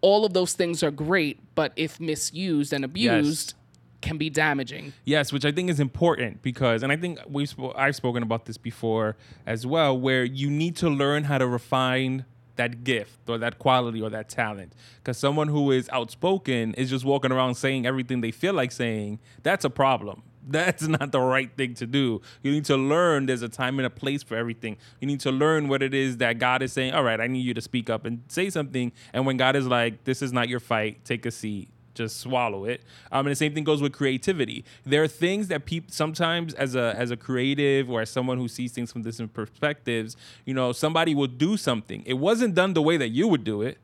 All 0.00 0.24
of 0.24 0.32
those 0.32 0.54
things 0.54 0.82
are 0.82 0.90
great, 0.90 1.38
but 1.54 1.74
if 1.76 2.00
misused 2.00 2.72
and 2.72 2.82
abused, 2.82 3.52
can 4.00 4.16
be 4.16 4.30
damaging. 4.30 4.94
Yes, 5.04 5.30
which 5.30 5.44
I 5.44 5.52
think 5.52 5.68
is 5.68 5.78
important 5.78 6.40
because, 6.40 6.82
and 6.82 6.90
I 6.90 6.96
think 6.96 7.18
we've 7.28 7.54
spo- 7.54 7.76
I've 7.76 7.96
spoken 7.96 8.22
about 8.22 8.46
this 8.46 8.56
before 8.56 9.14
as 9.44 9.66
well, 9.66 9.98
where 10.00 10.24
you 10.24 10.48
need 10.48 10.74
to 10.76 10.88
learn 10.88 11.24
how 11.24 11.36
to 11.36 11.46
refine 11.46 12.24
that 12.56 12.82
gift 12.82 13.28
or 13.28 13.36
that 13.36 13.58
quality 13.58 14.00
or 14.00 14.08
that 14.08 14.30
talent. 14.30 14.72
Because 14.96 15.18
someone 15.18 15.48
who 15.48 15.70
is 15.70 15.90
outspoken 15.92 16.72
is 16.74 16.88
just 16.88 17.04
walking 17.04 17.30
around 17.30 17.56
saying 17.56 17.84
everything 17.84 18.22
they 18.22 18.30
feel 18.30 18.54
like 18.54 18.72
saying. 18.72 19.18
That's 19.42 19.66
a 19.66 19.70
problem. 19.70 20.22
That's 20.46 20.86
not 20.88 21.12
the 21.12 21.20
right 21.20 21.50
thing 21.56 21.74
to 21.74 21.86
do. 21.86 22.22
You 22.42 22.52
need 22.52 22.64
to 22.66 22.76
learn 22.76 23.26
there's 23.26 23.42
a 23.42 23.48
time 23.48 23.78
and 23.78 23.86
a 23.86 23.90
place 23.90 24.22
for 24.22 24.36
everything. 24.36 24.76
You 25.00 25.06
need 25.06 25.20
to 25.20 25.30
learn 25.30 25.68
what 25.68 25.82
it 25.82 25.94
is 25.94 26.16
that 26.18 26.38
God 26.38 26.62
is 26.62 26.72
saying. 26.72 26.94
All 26.94 27.04
right, 27.04 27.20
I 27.20 27.26
need 27.26 27.40
you 27.40 27.54
to 27.54 27.60
speak 27.60 27.90
up 27.90 28.04
and 28.04 28.22
say 28.28 28.50
something. 28.50 28.92
And 29.12 29.26
when 29.26 29.36
God 29.36 29.54
is 29.54 29.66
like, 29.66 30.04
this 30.04 30.22
is 30.22 30.32
not 30.32 30.48
your 30.48 30.60
fight, 30.60 31.04
take 31.04 31.26
a 31.26 31.30
seat 31.30 31.68
just 31.94 32.20
swallow 32.20 32.64
it. 32.64 32.82
Um, 33.12 33.26
and 33.26 33.32
the 33.32 33.36
same 33.36 33.54
thing 33.54 33.64
goes 33.64 33.82
with 33.82 33.92
creativity. 33.92 34.64
There 34.84 35.02
are 35.02 35.08
things 35.08 35.48
that 35.48 35.64
people 35.64 35.92
sometimes, 35.92 36.54
as 36.54 36.74
a 36.74 36.94
as 36.96 37.10
a 37.10 37.16
creative 37.16 37.90
or 37.90 38.00
as 38.00 38.10
someone 38.10 38.38
who 38.38 38.48
sees 38.48 38.72
things 38.72 38.92
from 38.92 39.02
different 39.02 39.34
perspectives, 39.34 40.16
you 40.44 40.54
know, 40.54 40.72
somebody 40.72 41.14
will 41.14 41.26
do 41.26 41.56
something. 41.56 42.02
It 42.06 42.14
wasn't 42.14 42.54
done 42.54 42.74
the 42.74 42.82
way 42.82 42.96
that 42.96 43.08
you 43.08 43.28
would 43.28 43.44
do 43.44 43.62
it, 43.62 43.78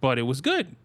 but 0.00 0.18
it 0.18 0.22
was 0.22 0.40
good. 0.40 0.76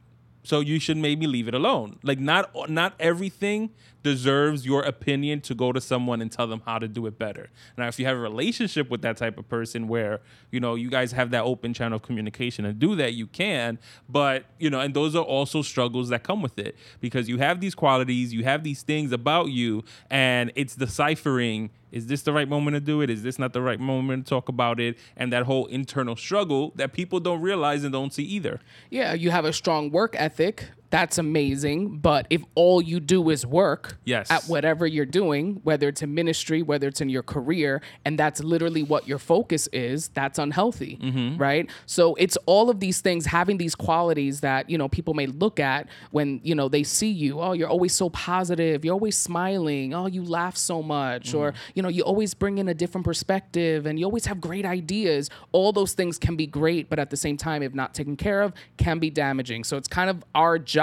So 0.43 0.61
you 0.61 0.79
should 0.79 0.97
maybe 0.97 1.27
leave 1.27 1.47
it 1.47 1.53
alone. 1.53 1.99
Like 2.03 2.19
not 2.19 2.69
not 2.69 2.93
everything 2.99 3.71
deserves 4.07 4.65
your 4.65 4.83
opinion 4.83 5.41
to 5.41 5.53
go 5.53 5.73
to 5.73 5.81
someone 5.81 6.21
and 6.21 6.31
tell 6.31 6.47
them 6.47 6.61
how 6.65 6.79
to 6.79 6.87
do 6.87 7.05
it 7.07 7.19
better. 7.19 7.49
Now, 7.77 7.87
if 7.87 7.99
you 7.99 8.05
have 8.05 8.15
a 8.15 8.19
relationship 8.19 8.89
with 8.89 9.01
that 9.01 9.17
type 9.17 9.37
of 9.37 9.49
person 9.49 9.89
where, 9.89 10.21
you 10.49 10.61
know, 10.61 10.75
you 10.75 10.89
guys 10.89 11.11
have 11.11 11.31
that 11.31 11.43
open 11.43 11.73
channel 11.73 11.97
of 11.97 12.03
communication 12.03 12.63
and 12.63 12.79
do 12.79 12.95
that, 12.95 13.15
you 13.15 13.27
can. 13.27 13.79
But, 14.07 14.45
you 14.59 14.69
know, 14.69 14.79
and 14.79 14.93
those 14.93 15.13
are 15.13 15.23
also 15.23 15.61
struggles 15.61 16.07
that 16.09 16.23
come 16.23 16.41
with 16.41 16.57
it 16.57 16.77
because 17.01 17.27
you 17.27 17.37
have 17.39 17.59
these 17.59 17.75
qualities, 17.75 18.33
you 18.33 18.45
have 18.45 18.63
these 18.63 18.81
things 18.81 19.11
about 19.11 19.49
you, 19.49 19.83
and 20.09 20.53
it's 20.55 20.75
deciphering 20.75 21.69
is 21.91 22.07
this 22.07 22.21
the 22.23 22.33
right 22.33 22.47
moment 22.47 22.75
to 22.75 22.81
do 22.81 23.01
it? 23.01 23.09
Is 23.09 23.23
this 23.23 23.39
not 23.39 23.53
the 23.53 23.61
right 23.61 23.79
moment 23.79 24.25
to 24.25 24.29
talk 24.29 24.49
about 24.49 24.79
it? 24.79 24.97
And 25.15 25.31
that 25.31 25.43
whole 25.43 25.67
internal 25.67 26.15
struggle 26.15 26.73
that 26.75 26.91
people 26.91 27.19
don't 27.19 27.41
realize 27.41 27.83
and 27.83 27.93
don't 27.93 28.13
see 28.13 28.23
either. 28.23 28.59
Yeah, 28.89 29.13
you 29.13 29.31
have 29.31 29.45
a 29.45 29.53
strong 29.53 29.89
work 29.89 30.15
ethic. 30.17 30.65
That's 30.89 31.17
amazing. 31.17 31.97
But 31.99 32.27
if 32.29 32.41
all 32.55 32.81
you 32.81 32.99
do 32.99 33.29
is 33.29 33.45
work 33.45 33.97
Yes. 34.05 34.31
at 34.31 34.43
whatever 34.45 34.87
you're 34.87 35.05
doing, 35.05 35.59
whether 35.63 35.87
it's 35.89 36.01
in 36.01 36.13
ministry, 36.13 36.61
whether 36.61 36.87
it's 36.87 37.01
in 37.01 37.09
your 37.09 37.23
career, 37.23 37.81
and 38.05 38.17
that's 38.17 38.41
literally 38.43 38.83
what 38.83 39.07
your 39.07 39.17
focus 39.19 39.67
is, 39.73 40.07
that's 40.09 40.39
unhealthy, 40.39 40.97
Mm-hmm. 41.01 41.37
right? 41.37 41.69
So 41.85 42.15
it's 42.15 42.37
all 42.45 42.69
of 42.69 42.79
these 42.79 43.01
things, 43.01 43.25
having 43.25 43.57
these 43.57 43.75
qualities 43.75 44.41
that, 44.41 44.69
you 44.69 44.77
know, 44.77 44.87
people 44.87 45.13
may 45.13 45.27
look 45.27 45.59
at 45.59 45.87
when, 46.11 46.39
you 46.43 46.55
know, 46.55 46.69
they 46.69 46.83
see 46.83 47.09
you. 47.11 47.39
Oh, 47.41 47.51
you're 47.53 47.67
always 47.69 47.93
so 47.93 48.09
positive. 48.09 48.85
You're 48.85 48.93
always 48.93 49.17
smiling. 49.17 49.93
Oh, 49.93 50.05
you 50.07 50.23
laugh 50.23 50.55
so 50.57 50.81
much. 50.81 51.33
Or, 51.33 51.51
Mm-hmm. 51.51 51.71
you 51.75 51.83
know, 51.83 51.89
you 51.89 52.03
always 52.03 52.33
bring 52.33 52.57
in 52.57 52.67
a 52.69 52.73
different 52.73 53.05
perspective 53.05 53.85
and 53.85 53.99
you 53.99 54.05
always 54.05 54.25
have 54.27 54.39
great 54.41 54.65
ideas. 54.65 55.29
All 55.51 55.71
those 55.73 55.93
things 55.93 56.17
can 56.17 56.35
be 56.35 56.47
great, 56.47 56.89
but 56.89 56.99
at 56.99 57.09
the 57.09 57.17
same 57.17 57.35
time, 57.37 57.61
if 57.63 57.73
not 57.73 57.93
taken 57.93 58.15
care 58.15 58.41
of, 58.41 58.53
can 58.77 58.99
be 58.99 59.09
damaging. 59.09 59.63
So 59.63 59.77
it's 59.77 59.87
kind 59.87 60.09
of 60.09 60.23
our 60.33 60.57
job, 60.59 60.76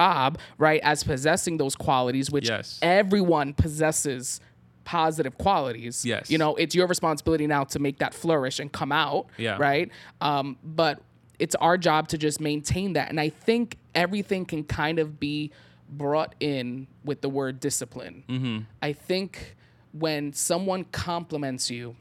right, 0.59 0.81
as 0.83 1.05
possessing 1.05 1.57
those 1.57 1.75
qualities, 1.77 2.31
which 2.31 2.49
Yes. 2.49 2.79
everyone 2.83 3.55
possesses 3.55 4.41
positive 4.85 5.39
qualities. 5.39 6.05
Yes. 6.05 6.31
You 6.31 6.39
know, 6.39 6.55
it's 6.57 6.75
your 6.75 6.87
responsibility 6.87 7.47
now 7.47 7.65
to 7.65 7.79
make 7.79 7.99
that 7.99 8.13
flourish 8.13 8.59
and 8.61 8.71
come 8.71 8.93
out. 8.93 9.27
Yeah. 9.39 9.57
Right. 9.59 9.91
Um, 10.21 10.57
but 10.63 11.01
it's 11.39 11.55
our 11.57 11.79
job 11.79 12.09
to 12.09 12.19
just 12.19 12.41
maintain 12.41 12.93
that. 12.93 13.09
And 13.09 13.19
I 13.19 13.29
think 13.31 13.79
everything 13.95 14.45
can 14.45 14.63
kind 14.65 14.99
of 14.99 15.19
be 15.19 15.51
brought 15.89 16.35
in 16.41 16.87
with 17.05 17.21
the 17.23 17.29
word 17.29 17.61
discipline. 17.61 18.67
I 18.83 18.93
think 18.93 19.57
when 19.93 20.33
someone 20.33 20.85
compliments 20.93 21.71
you, 21.71 21.97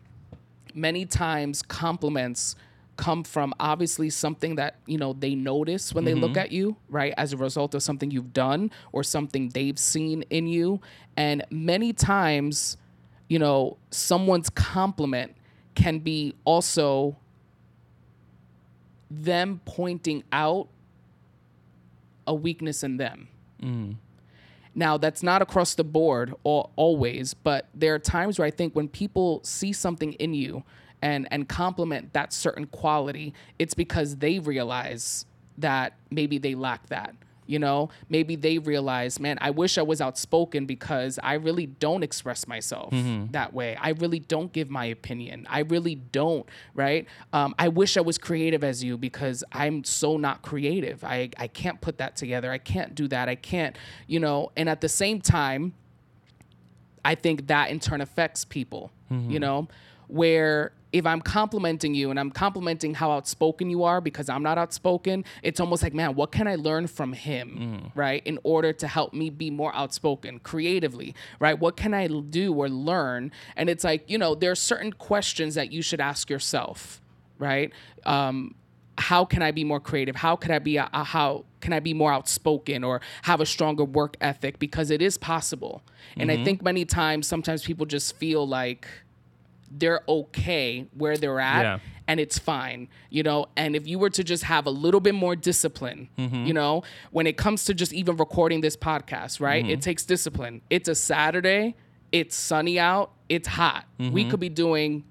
many 0.74 1.06
times 1.06 1.62
compliments 1.62 2.56
come 2.96 3.24
from 3.24 3.54
obviously 3.60 4.10
something 4.10 4.56
that 4.56 4.76
you 4.86 4.98
know 4.98 5.14
they 5.14 5.36
notice 5.36 5.94
when 5.94 6.06
they 6.06 6.14
look 6.14 6.32
mm-hmm. 6.32 6.40
at 6.40 6.52
you 6.52 6.76
right 6.90 7.14
as 7.18 7.34
a 7.34 7.38
result 7.38 7.74
of 7.74 7.82
something 7.82 8.12
you've 8.12 8.34
done 8.34 8.70
or 8.92 9.04
something 9.04 9.50
they've 9.50 9.80
seen 9.80 10.24
in 10.30 10.48
you. 10.48 10.80
And 11.18 11.44
many 11.50 11.94
times 11.94 12.78
you 13.28 13.40
know 13.40 13.78
someone's 13.90 14.50
compliment 14.50 15.36
can 15.76 16.00
be 16.00 16.36
also 16.46 17.18
them 19.10 19.62
pointing 19.66 20.24
out 20.32 20.68
a 22.26 22.34
weakness 22.34 22.84
in 22.84 22.98
them. 22.98 23.28
Mm. 23.62 23.96
Now, 24.76 24.98
that's 24.98 25.22
not 25.22 25.42
across 25.42 25.76
the 25.76 25.84
board 25.84 26.34
always, 26.44 27.34
but 27.34 27.68
there 27.76 27.94
are 27.94 28.00
times 28.00 28.40
where 28.40 28.48
I 28.48 28.52
think 28.52 28.76
when 28.76 28.88
people 28.88 29.42
see 29.44 29.72
something 29.72 30.14
in 30.14 30.34
you 30.34 30.64
and 31.04 31.28
and 31.32 31.48
compliment 31.50 32.14
that 32.14 32.32
certain 32.34 32.66
quality, 32.66 33.34
it's 33.60 33.74
because 33.76 34.16
they 34.18 34.40
realize 34.40 35.26
that 35.58 35.94
maybe 36.10 36.38
they 36.40 36.56
lack 36.56 36.88
that. 36.88 37.14
You 37.46 37.60
know, 37.60 37.90
maybe 38.08 38.38
they 38.38 38.58
realize, 38.58 39.20
man, 39.20 39.38
I 39.42 39.50
wish 39.50 39.78
I 39.78 39.82
was 39.82 40.00
outspoken 40.00 40.66
because 40.66 41.20
I 41.22 41.34
really 41.34 41.66
don't 41.66 42.02
express 42.02 42.48
myself 42.48 42.94
that 43.34 43.54
way. 43.54 43.76
I 43.76 43.90
really 43.90 44.20
don't 44.20 44.54
give 44.54 44.70
my 44.70 44.86
opinion. 44.86 45.46
I 45.50 45.60
really 45.60 45.96
don't, 45.96 46.48
right? 46.74 47.06
Um, 47.34 47.54
I 47.60 47.68
wish 47.68 47.98
I 47.98 48.02
was 48.02 48.18
creative 48.18 48.64
as 48.64 48.82
you 48.82 48.98
because 48.98 49.44
I'm 49.52 49.84
so 49.84 50.16
not 50.16 50.42
creative. 50.42 51.04
I, 51.04 51.32
I 51.38 51.48
can't 51.48 51.82
put 51.82 51.98
that 51.98 52.16
together. 52.16 52.50
I 52.50 52.60
can't 52.60 52.96
do 52.96 53.10
that. 53.10 53.28
I 53.28 53.36
can't, 53.36 53.76
you 54.08 54.22
know, 54.22 54.54
and 54.56 54.70
at 54.70 54.80
the 54.80 54.90
same 54.90 55.20
time, 55.20 55.74
I 57.04 57.16
think 57.16 57.48
that 57.48 57.70
in 57.72 57.82
turn 57.82 58.00
affects 58.00 58.46
people, 58.46 58.90
you 59.12 59.40
know, 59.40 59.68
where 60.08 60.72
if 60.94 61.08
I'm 61.08 61.22
complimenting 61.22 61.96
you 61.96 62.12
and 62.12 62.20
I'm 62.20 62.30
complimenting 62.30 62.94
how 62.94 63.12
outspoken 63.12 63.70
you 63.70 63.84
are 63.84 64.00
because 64.00 64.30
I'm 64.30 64.44
not 64.44 64.60
outspoken, 64.60 65.26
it's 65.42 65.60
almost 65.60 65.82
like, 65.82 65.94
man, 65.94 66.14
what 66.14 66.32
can 66.32 66.48
I 66.48 66.56
learn 66.56 66.86
from 66.86 67.14
him, 67.14 67.82
mm. 67.84 67.92
right? 67.96 68.22
In 68.26 68.38
order 68.44 68.72
to 68.74 68.88
help 68.88 69.12
me 69.12 69.32
be 69.32 69.50
more 69.50 69.76
outspoken 69.76 70.40
creatively, 70.40 71.16
right? 71.40 71.60
What 71.60 71.76
can 71.76 71.96
I 71.96 72.08
do 72.08 72.54
or 72.54 72.70
learn? 72.70 73.32
And 73.56 73.70
it's 73.70 73.84
like, 73.84 74.08
you 74.10 74.20
know, 74.20 74.36
there 74.36 74.52
are 74.52 74.56
certain 74.56 74.94
questions 74.94 75.56
that 75.56 75.72
you 75.72 75.82
should 75.82 76.00
ask 76.00 76.30
yourself, 76.30 77.02
right? 77.40 77.74
Um, 78.06 78.54
how 79.00 79.26
can 79.26 79.42
I 79.42 79.50
be 79.50 79.64
more 79.64 79.80
creative? 79.80 80.16
How 80.16 80.36
could 80.36 80.52
I 80.52 80.60
be 80.60 80.78
a, 80.78 80.88
a- 80.94 81.04
how 81.04 81.46
can 81.60 81.74
I 81.74 81.80
be 81.80 81.96
more 81.96 82.14
outspoken 82.14 82.84
or 82.84 83.02
have 83.24 83.42
a 83.42 83.46
stronger 83.48 83.84
work 83.84 84.16
ethic? 84.22 84.60
Because 84.60 84.92
it 84.92 85.02
is 85.02 85.18
possible. 85.18 85.82
And 86.18 86.30
I 86.30 86.36
mm-hmm. 86.36 86.44
think 86.44 86.62
many 86.62 86.86
times, 86.86 87.26
sometimes 87.26 87.64
people 87.64 87.88
just 87.88 88.16
feel 88.18 88.48
like 88.48 88.88
they're 89.78 90.02
okay 90.08 90.88
where 90.94 91.18
they're 91.18 91.40
at 91.40 91.64
Yeah. 91.64 91.80
and 92.08 92.20
it's 92.20 92.38
fine, 92.38 92.88
you 93.10 93.24
know. 93.24 93.48
And 93.56 93.76
if 93.76 93.88
you 93.88 94.00
were 94.00 94.10
to 94.12 94.24
just 94.24 94.44
have 94.44 94.66
a 94.66 94.70
little 94.70 95.00
bit 95.00 95.16
more 95.16 95.36
discipline, 95.36 96.10
mm-hmm. 96.18 96.46
you 96.46 96.54
know, 96.54 96.84
when 97.12 97.28
it 97.28 97.38
comes 97.38 97.66
to 97.66 97.74
just 97.74 97.94
even 97.94 98.18
recording 98.18 98.62
this 98.62 98.78
podcast, 98.78 99.40
right? 99.40 99.66
It 99.66 99.68
mm-hmm. 99.68 99.80
takes 99.80 100.06
discipline. 100.06 100.62
It's 100.70 100.88
a 100.88 100.96
Saturday, 100.96 101.76
it's 102.12 102.36
sunny 102.36 102.80
out, 102.80 103.12
it's 103.30 103.48
hot. 103.48 103.86
We 103.98 104.06
mm-hmm. 104.06 104.30
could 104.30 104.40
be 104.40 104.50
doing 104.50 105.04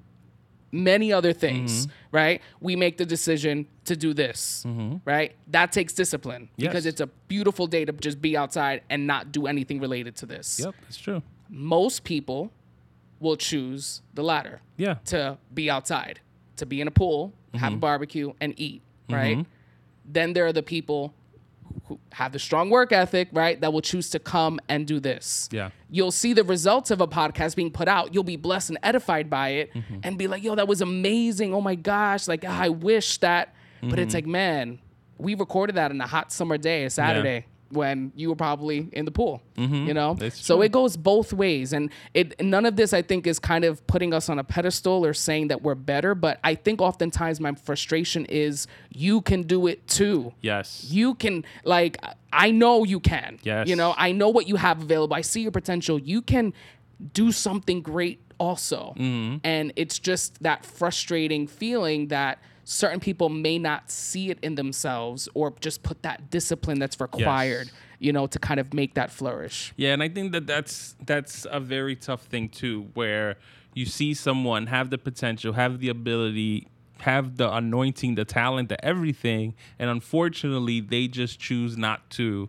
many 0.71 1.13
other 1.13 1.33
things, 1.33 1.87
right? 2.13 2.41
We 2.61 2.77
make 2.77 2.97
the 2.97 3.05
decision 3.05 3.67
to 3.85 3.97
do 3.97 4.15
this, 4.15 4.65
right? 5.05 5.35
That 5.49 5.73
takes 5.73 5.93
discipline 5.93 6.49
because 6.57 6.87
it's 6.87 7.01
a 7.01 7.09
beautiful 7.29 7.67
day 7.67 7.85
to 7.85 7.93
just 7.93 8.23
be 8.23 8.37
outside 8.37 8.83
and 8.89 9.07
not 9.07 9.33
do 9.33 9.47
anything 9.47 9.81
related 9.81 10.17
to 10.17 10.27
this. 10.27 10.61
Yep, 10.65 10.75
that's 10.83 10.97
true. 10.97 11.23
Most 11.51 12.05
people 12.05 12.51
will 13.23 13.37
choose 13.37 14.03
the 14.15 14.23
latter 14.23 14.61
Yeah. 14.77 14.95
to 15.07 15.39
be 15.55 15.71
outside, 15.71 16.21
to 16.57 16.67
be 16.67 16.81
in 16.81 16.89
a 16.89 16.91
pool, 16.91 17.33
Mm-hmm. 17.55 17.59
have 17.65 17.73
a 17.75 17.77
barbecue, 17.77 18.33
and 18.41 18.55
eat, 18.59 18.81
right? 19.11 19.45
Then 20.07 20.33
there 20.33 20.47
are 20.47 20.53
the 20.55 20.63
people 20.63 21.13
who 21.87 21.99
have 22.13 22.33
the 22.33 22.39
strong 22.39 22.71
work 22.71 22.93
ethic, 22.93 23.29
right? 23.33 23.61
That 23.61 23.73
will 23.75 23.83
choose 23.83 24.09
to 24.11 24.19
come 24.19 24.59
and 24.69 24.87
do 24.87 24.99
this. 25.01 25.49
Yeah. 25.53 25.69
You'll 25.91 26.11
see 26.13 26.33
the 26.33 26.45
results 26.45 26.91
of 26.91 27.01
a 27.03 27.07
podcast 27.07 27.55
being 27.57 27.71
put 27.71 27.89
out. 27.89 28.15
You'll 28.15 28.25
be 28.25 28.37
blessed 28.37 28.71
and 28.71 28.79
edified 28.83 29.29
by 29.31 29.49
it 29.51 29.75
Mm-hmm. 29.75 29.99
and 30.03 30.17
be 30.19 30.29
like, 30.29 30.43
yo, 30.43 30.55
that 30.55 30.67
was 30.67 30.81
amazing. 30.81 31.53
Oh 31.55 31.61
my 31.61 31.75
gosh. 31.75 32.27
Like, 32.27 32.45
I 32.45 32.69
wish 32.71 33.19
that. 33.19 33.55
But 33.81 33.91
Mm-hmm. 33.91 33.99
it's 33.99 34.15
like, 34.15 34.27
man, 34.27 34.79
we 35.19 35.35
recorded 35.35 35.77
that 35.77 35.91
on 35.91 36.01
a 36.01 36.07
hot 36.07 36.33
summer 36.33 36.57
day, 36.59 36.85
a 36.85 36.91
Saturday. 36.91 37.47
When 37.73 38.13
you 38.15 38.29
were 38.29 38.37
probably 38.37 38.89
in 38.93 39.05
the 39.05 39.11
pool, 39.11 39.43
you 39.57 39.95
know, 39.95 40.13
Mm-hmm. 40.23 40.29
So 40.31 40.63
it 40.63 40.73
goes 40.73 40.97
both 40.97 41.33
ways, 41.33 41.73
and 41.73 41.91
it 42.15 42.41
none 42.41 42.67
of 42.67 42.77
this 42.77 42.93
I 42.93 43.03
think 43.03 43.27
is 43.27 43.39
kind 43.39 43.65
of 43.65 43.87
putting 43.87 44.15
us 44.15 44.29
on 44.29 44.39
a 44.39 44.45
pedestal 44.45 45.05
or 45.05 45.15
saying 45.15 45.49
that 45.49 45.63
we're 45.63 45.75
better. 45.75 46.15
But 46.15 46.39
I 46.45 46.55
think 46.55 46.81
oftentimes 46.81 47.41
my 47.41 47.53
frustration 47.55 48.27
is 48.27 48.67
you 48.91 49.21
can 49.21 49.43
do 49.43 49.67
it 49.67 49.87
too. 49.87 50.33
Yes. 50.41 50.87
You 50.89 51.15
can 51.15 51.45
like 51.65 51.99
I 52.33 52.51
know 52.51 52.85
you 52.85 53.01
can. 53.01 53.39
Yes. 53.43 53.69
You 53.69 53.77
know, 53.77 53.95
I 53.97 54.13
know 54.13 54.29
what 54.29 54.49
you 54.49 54.57
have 54.57 54.83
available. 54.83 55.15
I 55.15 55.23
see 55.23 55.43
your 55.43 55.53
potential. 55.53 55.99
You 55.99 56.23
can 56.23 56.53
do 57.13 57.33
something 57.33 57.83
great 57.83 58.21
also. 58.39 58.95
Mm-hmm. 58.97 59.39
And 59.45 59.73
it's 59.77 59.99
just 59.99 60.43
that 60.43 60.65
frustrating 60.65 61.47
feeling 61.47 62.09
that 62.09 62.39
certain 62.65 63.01
people 63.01 63.29
may 63.29 63.59
not 63.59 63.91
see 63.91 64.31
it 64.31 64.39
in 64.43 64.55
themselves 64.55 65.29
or 65.35 65.55
just 65.61 65.83
put 65.83 66.03
that 66.03 66.31
discipline 66.31 66.79
that's 66.79 67.01
required, 67.01 67.71
you 67.99 68.13
know, 68.13 68.27
to 68.27 68.39
kind 68.39 68.61
of 68.61 68.73
make 68.73 68.95
that 68.95 69.11
flourish. 69.11 69.73
Yeah, 69.77 69.93
and 69.93 70.03
I 70.03 70.09
think 70.09 70.33
that 70.33 70.47
that's 70.47 70.97
that's 71.05 71.47
a 71.51 71.61
very 71.61 71.97
tough 71.97 72.23
thing 72.23 72.49
too, 72.49 72.89
where 72.95 73.37
you 73.75 73.87
see 73.87 74.15
someone 74.15 74.67
have 74.67 74.91
the 74.91 74.99
potential, 74.99 75.55
have 75.55 75.81
the 75.81 75.89
ability, 75.89 76.69
have 77.01 77.37
the 77.37 77.53
anointing, 77.53 78.15
the 78.15 78.25
talent, 78.25 78.69
the 78.69 78.85
everything, 78.85 79.55
and 79.79 79.91
unfortunately, 79.91 80.81
they 80.81 81.09
just 81.09 81.41
choose 81.41 81.77
not 81.77 82.09
to 82.11 82.49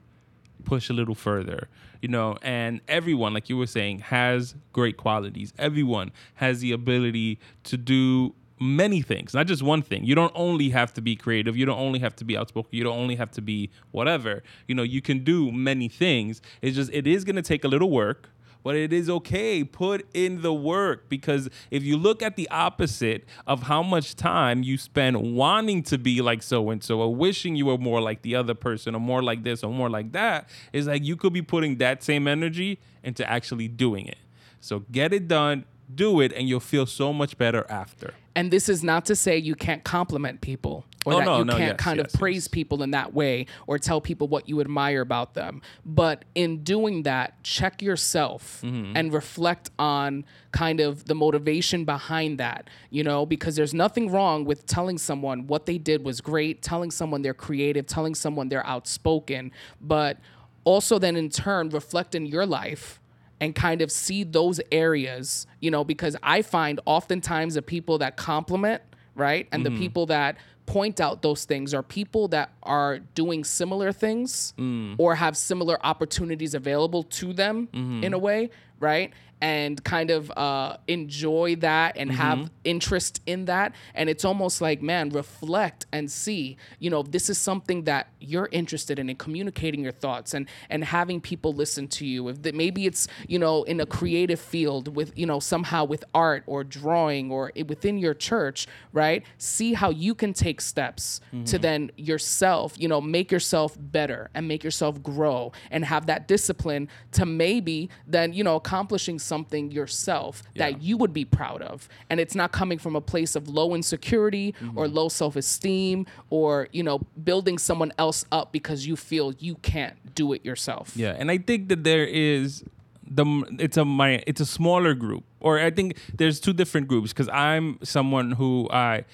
push 0.64 0.90
a 0.90 0.94
little 0.94 1.16
further. 1.16 1.70
You 2.02 2.10
know, 2.10 2.38
and 2.42 2.82
everyone, 2.90 3.34
like 3.34 3.50
you 3.50 3.56
were 3.56 3.66
saying, 3.66 4.00
has 4.00 4.56
great 4.74 4.98
qualities. 4.98 5.54
Everyone 5.58 6.12
has 6.36 6.60
the 6.60 6.74
ability 6.74 7.40
to 7.64 7.78
do 7.78 8.36
many 8.60 9.02
things, 9.02 9.34
not 9.34 9.48
just 9.48 9.64
one 9.64 9.82
thing. 9.82 10.04
You 10.04 10.16
don't 10.16 10.32
only 10.36 10.70
have 10.70 10.94
to 10.94 11.02
be 11.02 11.16
creative. 11.16 11.58
You 11.58 11.66
don't 11.66 11.80
only 11.80 12.00
have 12.00 12.16
to 12.18 12.26
be 12.26 12.38
outspoken. 12.38 12.70
You 12.72 12.84
don't 12.84 12.98
only 12.98 13.16
have 13.16 13.32
to 13.32 13.42
be 13.42 13.70
whatever. 13.92 14.44
You 14.68 14.76
know, 14.76 14.84
you 14.84 15.02
can 15.02 15.24
do 15.24 15.52
many 15.52 15.88
things. 15.88 16.42
It's 16.62 16.76
just 16.76 16.92
it 16.94 17.08
is 17.08 17.24
going 17.24 17.36
to 17.36 17.42
take 17.42 17.64
a 17.64 17.68
little 17.68 17.90
work, 17.90 18.30
but 18.64 18.76
it 18.76 18.94
is 18.94 19.10
okay. 19.10 19.64
Put 19.64 20.08
in 20.14 20.42
the 20.42 20.54
work 20.54 21.10
because 21.10 21.50
if 21.72 21.84
you 21.84 21.98
look 21.98 22.22
at 22.22 22.36
the 22.36 22.50
opposite 22.50 23.26
of 23.46 23.64
how 23.64 23.84
much 23.84 24.16
time 24.16 24.64
you 24.64 24.78
spend 24.78 25.36
wanting 25.36 25.84
to 25.84 25.98
be 25.98 26.22
like 26.22 26.42
so 26.42 26.70
and 26.70 26.84
so 26.84 27.02
or 27.02 27.14
wishing 27.14 27.56
you 27.56 27.66
were 27.66 27.78
more 27.78 28.02
like 28.02 28.22
the 28.22 28.36
other 28.36 28.54
person 28.54 28.96
or 28.96 29.02
more 29.02 29.22
like 29.22 29.44
this 29.44 29.64
or 29.64 29.72
more 29.72 29.90
like 29.90 30.14
that, 30.14 30.50
is 30.72 30.88
like 30.88 31.04
you 31.04 31.18
could 31.18 31.34
be 31.34 31.42
putting 31.42 31.78
that 31.78 32.04
same 32.04 32.28
energy 32.28 32.80
into 33.04 33.30
actually 33.30 33.68
doing 33.68 34.08
it. 34.08 34.18
So 34.62 34.80
get 34.92 35.12
it 35.12 35.28
done, 35.28 35.66
do 35.94 36.20
it, 36.22 36.32
and 36.34 36.48
you'll 36.48 36.60
feel 36.60 36.86
so 36.86 37.14
much 37.14 37.38
better 37.38 37.66
after. 37.70 38.14
And 38.36 38.50
this 38.50 38.68
is 38.68 38.84
not 38.84 39.06
to 39.06 39.16
say 39.16 39.38
you 39.38 39.54
can't 39.54 39.84
compliment 39.84 40.42
people 40.42 40.86
or 41.06 41.14
Oh, 41.14 41.18
that 41.20 41.26
no, 41.26 41.38
you 41.40 41.46
no, 41.46 41.54
can't 41.58 41.74
yes, 41.74 41.80
kind 41.80 41.98
yes, 42.00 42.14
of 42.14 42.20
praise 42.20 42.36
yes. 42.46 42.48
people 42.48 42.82
in 42.82 42.90
that 42.92 43.14
way 43.14 43.46
or 43.68 43.78
tell 43.78 44.02
people 44.02 44.28
what 44.28 44.50
you 44.50 44.60
admire 44.60 45.02
about 45.02 45.36
them. 45.36 45.62
But 45.86 46.26
in 46.34 46.64
doing 46.64 47.04
that, 47.04 47.44
check 47.44 47.82
yourself 47.84 48.62
Mm-hmm. 48.64 48.98
and 48.98 49.14
reflect 49.14 49.70
on 49.78 50.26
kind 50.52 50.80
of 50.80 51.06
the 51.06 51.14
motivation 51.14 51.86
behind 51.86 52.40
that, 52.40 52.70
you 52.90 53.04
know, 53.04 53.26
because 53.26 53.56
there's 53.56 53.74
nothing 53.74 54.10
wrong 54.12 54.46
with 54.46 54.66
telling 54.66 54.98
someone 54.98 55.46
what 55.46 55.68
they 55.68 55.78
did 55.78 56.04
was 56.04 56.20
great, 56.22 56.64
telling 56.64 56.90
someone 56.90 57.22
they're 57.22 57.34
creative, 57.36 57.86
telling 57.86 58.16
someone 58.16 58.50
they're 58.50 58.66
outspoken, 58.66 59.52
but 59.80 60.18
also 60.64 60.98
then 60.98 61.16
in 61.16 61.30
turn 61.30 61.70
reflect 61.70 62.16
in 62.16 62.26
your 62.26 62.46
life 62.48 63.00
and 63.44 63.54
kind 63.54 63.82
of 63.82 63.92
see 63.92 64.24
those 64.24 64.62
areas, 64.72 65.48
you 65.60 65.70
know, 65.70 65.84
because 65.84 66.16
I 66.24 66.44
find 66.44 66.80
oftentimes 66.86 67.56
the 67.56 67.62
people 67.62 67.98
that 67.98 68.16
compliment, 68.16 68.82
right, 69.16 69.50
and 69.52 69.66
the 69.66 69.70
mm-hmm. 69.70 69.80
people 69.80 70.06
that 70.06 70.38
point 70.66 71.02
out 71.02 71.22
those 71.22 71.44
things 71.44 71.74
are 71.74 71.84
people 71.84 72.30
that 72.30 72.52
are 72.64 73.00
doing 73.00 73.44
similar 73.44 73.92
things 73.92 74.54
mm. 74.58 74.96
or 74.98 75.16
have 75.16 75.36
similar 75.36 75.78
opportunities 75.86 76.54
available 76.54 77.04
to 77.04 77.34
them 77.34 77.68
mm-hmm. 77.74 78.02
in 78.02 78.14
a 78.14 78.18
way, 78.18 78.50
right? 78.80 79.12
And 79.44 79.84
kind 79.84 80.10
of 80.10 80.32
uh, 80.32 80.78
enjoy 80.88 81.58
that 81.58 81.98
and 81.98 82.10
have 82.12 82.50
interest 82.64 83.22
in 83.26 83.44
that. 83.46 83.74
And 83.94 84.10
it's 84.10 84.24
almost 84.24 84.62
like, 84.62 84.82
man, 84.82 85.10
reflect 85.10 85.86
and 85.92 86.10
see, 86.10 86.56
you 86.80 86.90
know, 86.90 87.04
this 87.04 87.30
is 87.30 87.38
something 87.38 87.84
that 87.84 88.08
you're 88.22 88.48
interested 88.54 89.00
in 89.00 89.10
and 89.10 89.20
communicating 89.20 89.82
your 89.84 89.92
thoughts 89.92 90.34
and 90.34 90.48
and 90.70 90.86
having 90.86 91.20
people 91.20 91.52
listen 91.64 91.90
to 91.90 92.06
you. 92.06 92.30
If 92.30 92.42
that 92.44 92.56
maybe 92.56 92.86
it's, 92.86 93.04
you 93.28 93.38
know, 93.38 93.64
in 93.64 93.82
a 93.82 93.86
creative 93.86 94.40
field 94.40 94.96
with, 94.96 95.12
you 95.18 95.26
know, 95.26 95.42
somehow 95.42 95.84
with 95.94 96.06
art 96.14 96.44
or 96.48 96.64
drawing 96.64 97.30
or 97.30 97.52
within 97.68 97.98
your 98.06 98.16
church, 98.30 98.60
right? 98.94 99.24
See 99.38 99.74
how 99.74 99.90
you 100.06 100.16
can 100.16 100.32
take 100.34 100.62
steps 100.62 101.20
to 101.48 101.58
then 101.60 101.92
yourself, 101.98 102.76
you 102.78 102.88
know, 102.88 103.02
make 103.02 103.30
yourself 103.36 103.76
better 103.78 104.30
and 104.34 104.48
make 104.48 104.64
yourself 104.64 105.04
grow 105.04 105.52
and 105.70 105.84
have 105.84 106.06
that 106.06 106.30
discipline 106.30 106.88
to 107.12 107.26
maybe 107.26 107.90
then, 108.08 108.32
you 108.32 108.44
know, 108.48 108.56
accomplishing 108.56 109.20
something 109.20 109.33
yourself 109.72 110.44
that 110.56 110.82
you 110.82 110.98
would 110.98 111.14
be 111.14 111.26
proud 111.26 111.62
of. 111.62 111.88
And 112.10 112.20
it's 112.20 112.36
not 112.36 112.52
coming 112.52 112.78
from 112.78 112.96
a 112.96 113.02
place 113.02 113.36
of 113.36 113.48
low 113.48 113.74
insecurity 113.76 114.54
mm-hmm. 114.54 114.78
or 114.78 114.88
low 114.88 115.10
self-esteem 115.10 116.06
or, 116.30 116.68
you 116.72 116.84
know, 116.84 117.00
building 117.24 117.58
someone 117.58 117.92
else 117.98 118.26
up 118.32 118.52
because 118.52 118.88
you 118.88 118.96
feel 118.96 119.34
you 119.40 119.56
can't 119.56 120.16
do 120.16 120.34
it 120.34 120.46
yourself. 120.46 120.94
Yeah, 120.96 121.16
and 121.18 121.32
I 121.32 121.38
think 121.38 121.70
that 121.70 121.84
there 121.84 122.06
is 122.06 122.64
the 123.06 123.26
it's 123.60 123.78
a 123.78 123.86
my 123.86 124.24
it's 124.26 124.42
a 124.42 124.46
smaller 124.46 124.94
group, 124.94 125.24
or 125.40 125.60
I 125.60 125.70
think 125.70 125.98
there's 126.14 126.40
two 126.40 126.54
different 126.54 126.88
groups 126.88 127.12
because 127.12 127.30
I'm 127.30 127.78
someone 127.84 128.32
who 128.32 128.70
I 128.72 129.06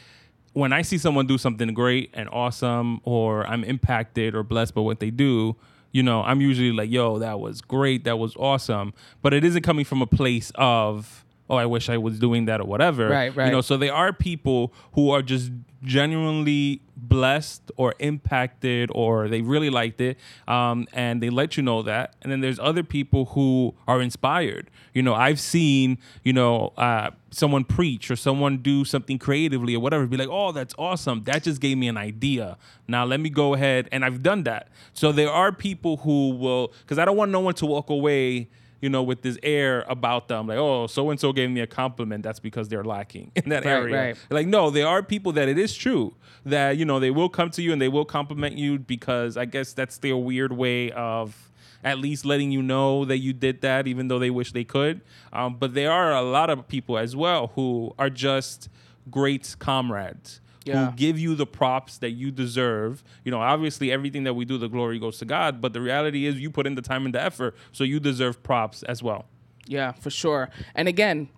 when 0.54 0.74
I 0.74 0.82
see 0.82 0.98
someone 0.98 1.28
do 1.28 1.38
something 1.38 1.74
great 1.74 2.12
and 2.14 2.30
awesome, 2.32 3.02
or 3.04 3.46
I'm 3.48 3.64
impacted 3.64 4.36
or 4.36 4.44
blessed 4.44 4.76
by 4.76 4.82
what 4.82 5.00
they 5.00 5.12
do. 5.12 5.56
You 5.92 6.04
know, 6.04 6.22
I'm 6.22 6.42
usually 6.42 6.72
like, 6.72 6.90
"Yo, 6.92 7.20
that 7.20 7.40
was 7.40 7.62
great, 7.62 8.04
that 8.04 8.20
was 8.20 8.36
awesome," 8.36 8.94
but 9.22 9.34
it 9.34 9.44
isn't 9.44 9.64
coming 9.64 9.86
from 9.86 10.02
a 10.02 10.08
place 10.08 10.52
of 10.56 11.26
oh, 11.50 11.56
I 11.56 11.66
wish 11.66 11.90
I 11.90 11.98
was 11.98 12.20
doing 12.20 12.46
that 12.46 12.62
or 12.62 12.66
whatever. 12.66 13.10
Right, 13.10 13.36
right. 13.36 13.48
You 13.48 13.52
know, 13.52 13.62
so 13.62 13.78
there 13.78 13.94
are 13.94 14.14
people 14.14 14.74
who 14.94 15.10
are 15.10 15.22
just 15.22 15.52
genuinely 15.84 16.82
blessed 16.96 17.72
or 17.78 17.94
impacted 18.00 18.92
or 18.94 19.28
they 19.30 19.42
really 19.42 19.70
liked 19.70 20.02
it 20.02 20.18
um, 20.48 20.88
and 20.94 21.24
they 21.24 21.30
let 21.30 21.56
you 21.58 21.64
know 21.64 21.82
that. 21.82 22.16
And 22.22 22.32
then 22.32 22.42
there's 22.42 22.60
other 22.60 22.84
people 22.84 23.26
who 23.28 23.74
are 23.88 24.02
inspired. 24.02 24.70
You 24.94 25.04
know 25.04 25.14
i've 25.14 25.40
seen 25.40 25.98
you 26.24 26.34
know 26.34 26.74
uh, 26.76 27.12
someone 27.30 27.64
preach 27.64 28.12
or 28.12 28.16
someone 28.16 28.58
do 28.58 28.84
something 28.84 29.18
creatively 29.18 29.76
or 29.76 29.80
whatever 29.80 30.06
be 30.08 30.18
like 30.18 30.30
oh 30.30 30.52
that's 30.52 30.74
awesome. 30.78 31.24
That 31.24 31.44
just 31.44 31.62
gave 31.62 31.78
me 31.78 31.88
an 31.88 31.96
idea. 31.98 32.58
Now 32.88 33.06
let 33.06 33.20
me 33.20 33.30
go 33.30 33.54
ahead 33.54 33.88
and 33.92 34.04
i've 34.04 34.22
done 34.22 34.44
that. 34.44 34.68
So 34.94 35.12
there 35.12 35.32
are 35.32 35.52
people 35.52 35.98
who 35.98 36.32
will 36.32 36.74
because 36.82 37.00
i 37.00 37.06
don't 37.06 37.16
want 37.18 37.32
no 37.32 37.40
one 37.40 37.54
to 37.56 37.66
walk 37.66 37.90
away 37.90 38.50
you 38.82 38.90
know, 38.90 39.04
with 39.04 39.22
this 39.22 39.38
air 39.44 39.84
about 39.90 40.28
them, 40.28 40.48
like, 40.48 40.58
oh, 40.58 40.88
so 40.88 41.10
and 41.10 41.20
so 41.20 41.34
gave 41.34 41.50
me 41.50 41.60
a 41.62 41.68
compliment. 41.68 42.24
That's 42.24 42.40
because 42.40 42.70
they're 42.70 42.84
lacking 42.84 43.32
in 43.36 43.50
that 43.50 43.66
Right, 43.66 43.72
area. 43.74 43.96
right. 43.96 44.18
Like, 44.30 44.48
no, 44.48 44.70
there 44.70 44.88
are 44.88 45.04
people 45.04 45.32
that 45.34 45.48
it 45.50 45.58
is 45.58 45.76
true 45.76 46.14
that 46.46 46.78
you 46.78 46.86
know 46.86 47.00
they 47.00 47.12
will 47.12 47.30
come 47.30 47.50
to 47.52 47.62
you 47.62 47.74
and 47.74 47.82
they 47.82 47.90
will 47.90 48.06
compliment 48.06 48.58
you 48.58 48.80
because 48.80 49.36
I 49.38 49.46
guess 49.46 49.74
that's 49.74 49.98
their 49.98 50.16
weird 50.18 50.54
way 50.54 50.92
of 50.92 51.50
at 51.84 51.98
least 51.98 52.26
letting 52.26 52.52
you 52.52 52.62
know 52.62 53.06
that 53.06 53.20
you 53.20 53.32
did 53.32 53.62
that, 53.62 53.88
even 53.88 54.10
though 54.10 54.20
they 54.20 54.30
wish 54.30 54.52
they 54.52 54.66
could. 54.66 55.00
Um, 55.32 55.56
but 55.58 55.74
there 55.74 55.92
are 55.92 56.12
a 56.14 56.22
lot 56.22 56.50
of 56.50 56.68
people 56.68 56.98
as 56.98 57.16
well 57.16 57.52
who 57.56 57.94
are 57.98 58.10
just 58.10 58.68
great 59.10 59.56
comrades. 59.60 60.42
Yeah. 60.70 60.92
Who 60.92 60.96
give 60.96 61.20
you 61.20 61.36
the 61.36 61.46
props 61.46 61.98
that 61.98 62.12
you 62.12 62.32
deserve. 62.32 63.04
You 63.24 63.32
know, 63.32 63.42
obviously 63.42 63.92
everything 63.92 64.24
that 64.24 64.34
we 64.34 64.46
do, 64.46 64.58
the 64.58 64.70
glory 64.70 65.00
goes 65.00 65.18
to 65.20 65.26
God. 65.26 65.62
But 65.62 65.74
the 65.74 65.82
reality 65.82 66.26
is, 66.26 66.40
you 66.40 66.50
put 66.50 66.68
in 66.68 66.76
the 66.76 66.82
time 66.82 67.06
and 67.06 67.14
the 67.14 67.22
effort, 67.22 67.56
so 67.72 67.84
you 67.84 68.00
deserve 68.00 68.42
props 68.44 68.84
as 68.84 69.02
well. 69.04 69.26
Yeah, 69.68 69.92
for 69.92 70.10
sure. 70.10 70.50
And 70.76 70.88
again, 70.88 71.30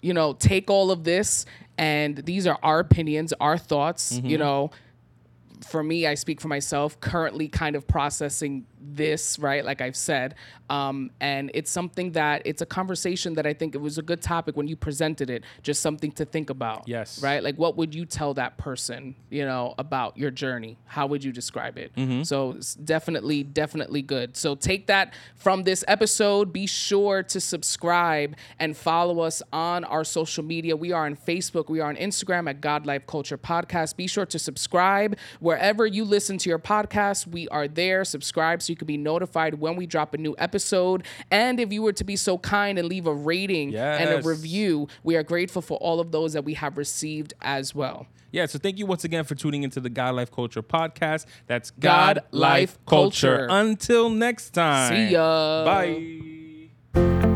you 0.00 0.12
know, 0.12 0.34
take 0.34 0.70
all 0.70 0.90
of 0.90 1.04
this 1.04 1.46
and 1.78 2.18
these 2.18 2.46
are 2.46 2.58
our 2.62 2.78
opinions, 2.80 3.32
our 3.40 3.58
thoughts, 3.58 4.12
you 4.12 4.22
mm-hmm. 4.22 4.38
know. 4.38 4.70
For 5.66 5.82
me, 5.82 6.06
I 6.06 6.14
speak 6.14 6.40
for 6.40 6.48
myself, 6.48 7.00
currently 7.00 7.48
kind 7.48 7.74
of 7.74 7.86
processing 7.86 8.66
this, 8.92 9.38
right? 9.38 9.64
Like 9.64 9.80
I've 9.80 9.96
said. 9.96 10.34
Um, 10.70 11.10
and 11.20 11.50
it's 11.54 11.70
something 11.70 12.12
that 12.12 12.42
it's 12.44 12.62
a 12.62 12.66
conversation 12.66 13.34
that 13.34 13.46
I 13.46 13.52
think 13.52 13.74
it 13.74 13.78
was 13.78 13.98
a 13.98 14.02
good 14.02 14.22
topic 14.22 14.56
when 14.56 14.66
you 14.66 14.76
presented 14.76 15.30
it, 15.30 15.44
just 15.62 15.82
something 15.82 16.12
to 16.12 16.24
think 16.24 16.50
about. 16.50 16.88
Yes. 16.88 17.22
Right? 17.22 17.42
Like 17.42 17.56
what 17.56 17.76
would 17.76 17.94
you 17.94 18.04
tell 18.04 18.34
that 18.34 18.56
person, 18.56 19.14
you 19.30 19.44
know, 19.44 19.74
about 19.78 20.16
your 20.16 20.30
journey? 20.30 20.78
How 20.86 21.06
would 21.06 21.22
you 21.22 21.32
describe 21.32 21.78
it? 21.78 21.92
So 22.26 22.52
it's 22.52 22.74
definitely, 22.74 23.42
definitely 23.42 24.02
good. 24.02 24.36
So 24.36 24.54
take 24.54 24.86
that 24.86 25.14
from 25.36 25.64
this 25.64 25.84
episode. 25.88 26.52
Be 26.52 26.66
sure 26.66 27.22
to 27.22 27.40
subscribe 27.40 28.36
and 28.58 28.76
follow 28.76 29.20
us 29.20 29.42
on 29.52 29.84
our 29.84 30.04
social 30.04 30.44
media. 30.44 30.76
We 30.76 30.92
are 30.92 31.06
on 31.06 31.16
Facebook, 31.16 31.68
we 31.68 31.80
are 31.80 31.88
on 31.88 31.96
Instagram 31.96 32.48
at 32.48 32.60
God 32.60 32.86
Life 32.86 33.06
Culture 33.06 33.38
Podcast. 33.38 33.96
Be 33.96 34.06
sure 34.06 34.26
to 34.26 34.38
subscribe 34.38 35.16
wherever 35.40 35.86
you 35.86 36.04
listen 36.04 36.38
to 36.38 36.48
your 36.48 36.58
podcast. 36.58 37.26
We 37.26 37.48
are 37.48 37.68
there. 37.68 38.04
Subscribe 38.04 38.62
so 38.62 38.73
you 38.74 38.76
can 38.76 38.86
be 38.86 38.96
notified 38.96 39.54
when 39.54 39.76
we 39.76 39.86
drop 39.86 40.14
a 40.14 40.18
new 40.18 40.34
episode. 40.36 41.04
And 41.30 41.60
if 41.60 41.72
you 41.72 41.80
were 41.80 41.92
to 41.92 42.04
be 42.04 42.16
so 42.16 42.38
kind 42.38 42.76
and 42.76 42.88
leave 42.88 43.06
a 43.06 43.14
rating 43.14 43.76
and 43.76 44.10
a 44.10 44.28
review, 44.28 44.88
we 45.04 45.14
are 45.14 45.22
grateful 45.22 45.62
for 45.62 45.78
all 45.78 46.00
of 46.00 46.10
those 46.10 46.32
that 46.32 46.44
we 46.44 46.54
have 46.54 46.76
received 46.76 47.34
as 47.40 47.74
well. 47.74 48.08
Yeah, 48.32 48.46
so 48.46 48.58
thank 48.58 48.78
you 48.78 48.86
once 48.86 49.04
again 49.04 49.22
for 49.22 49.36
tuning 49.36 49.62
into 49.62 49.78
the 49.78 49.88
God 49.88 50.16
Life 50.16 50.32
Culture 50.32 50.60
podcast. 50.60 51.26
That's 51.46 51.70
God 51.70 52.16
God, 52.16 52.24
Life 52.32 52.50
Life 52.50 52.78
Culture. 52.84 53.46
Culture. 53.46 53.46
Until 53.48 54.10
next 54.10 54.50
time. 54.50 55.08
See 55.08 55.12
ya. 55.12 55.64
Bye. 55.64 57.33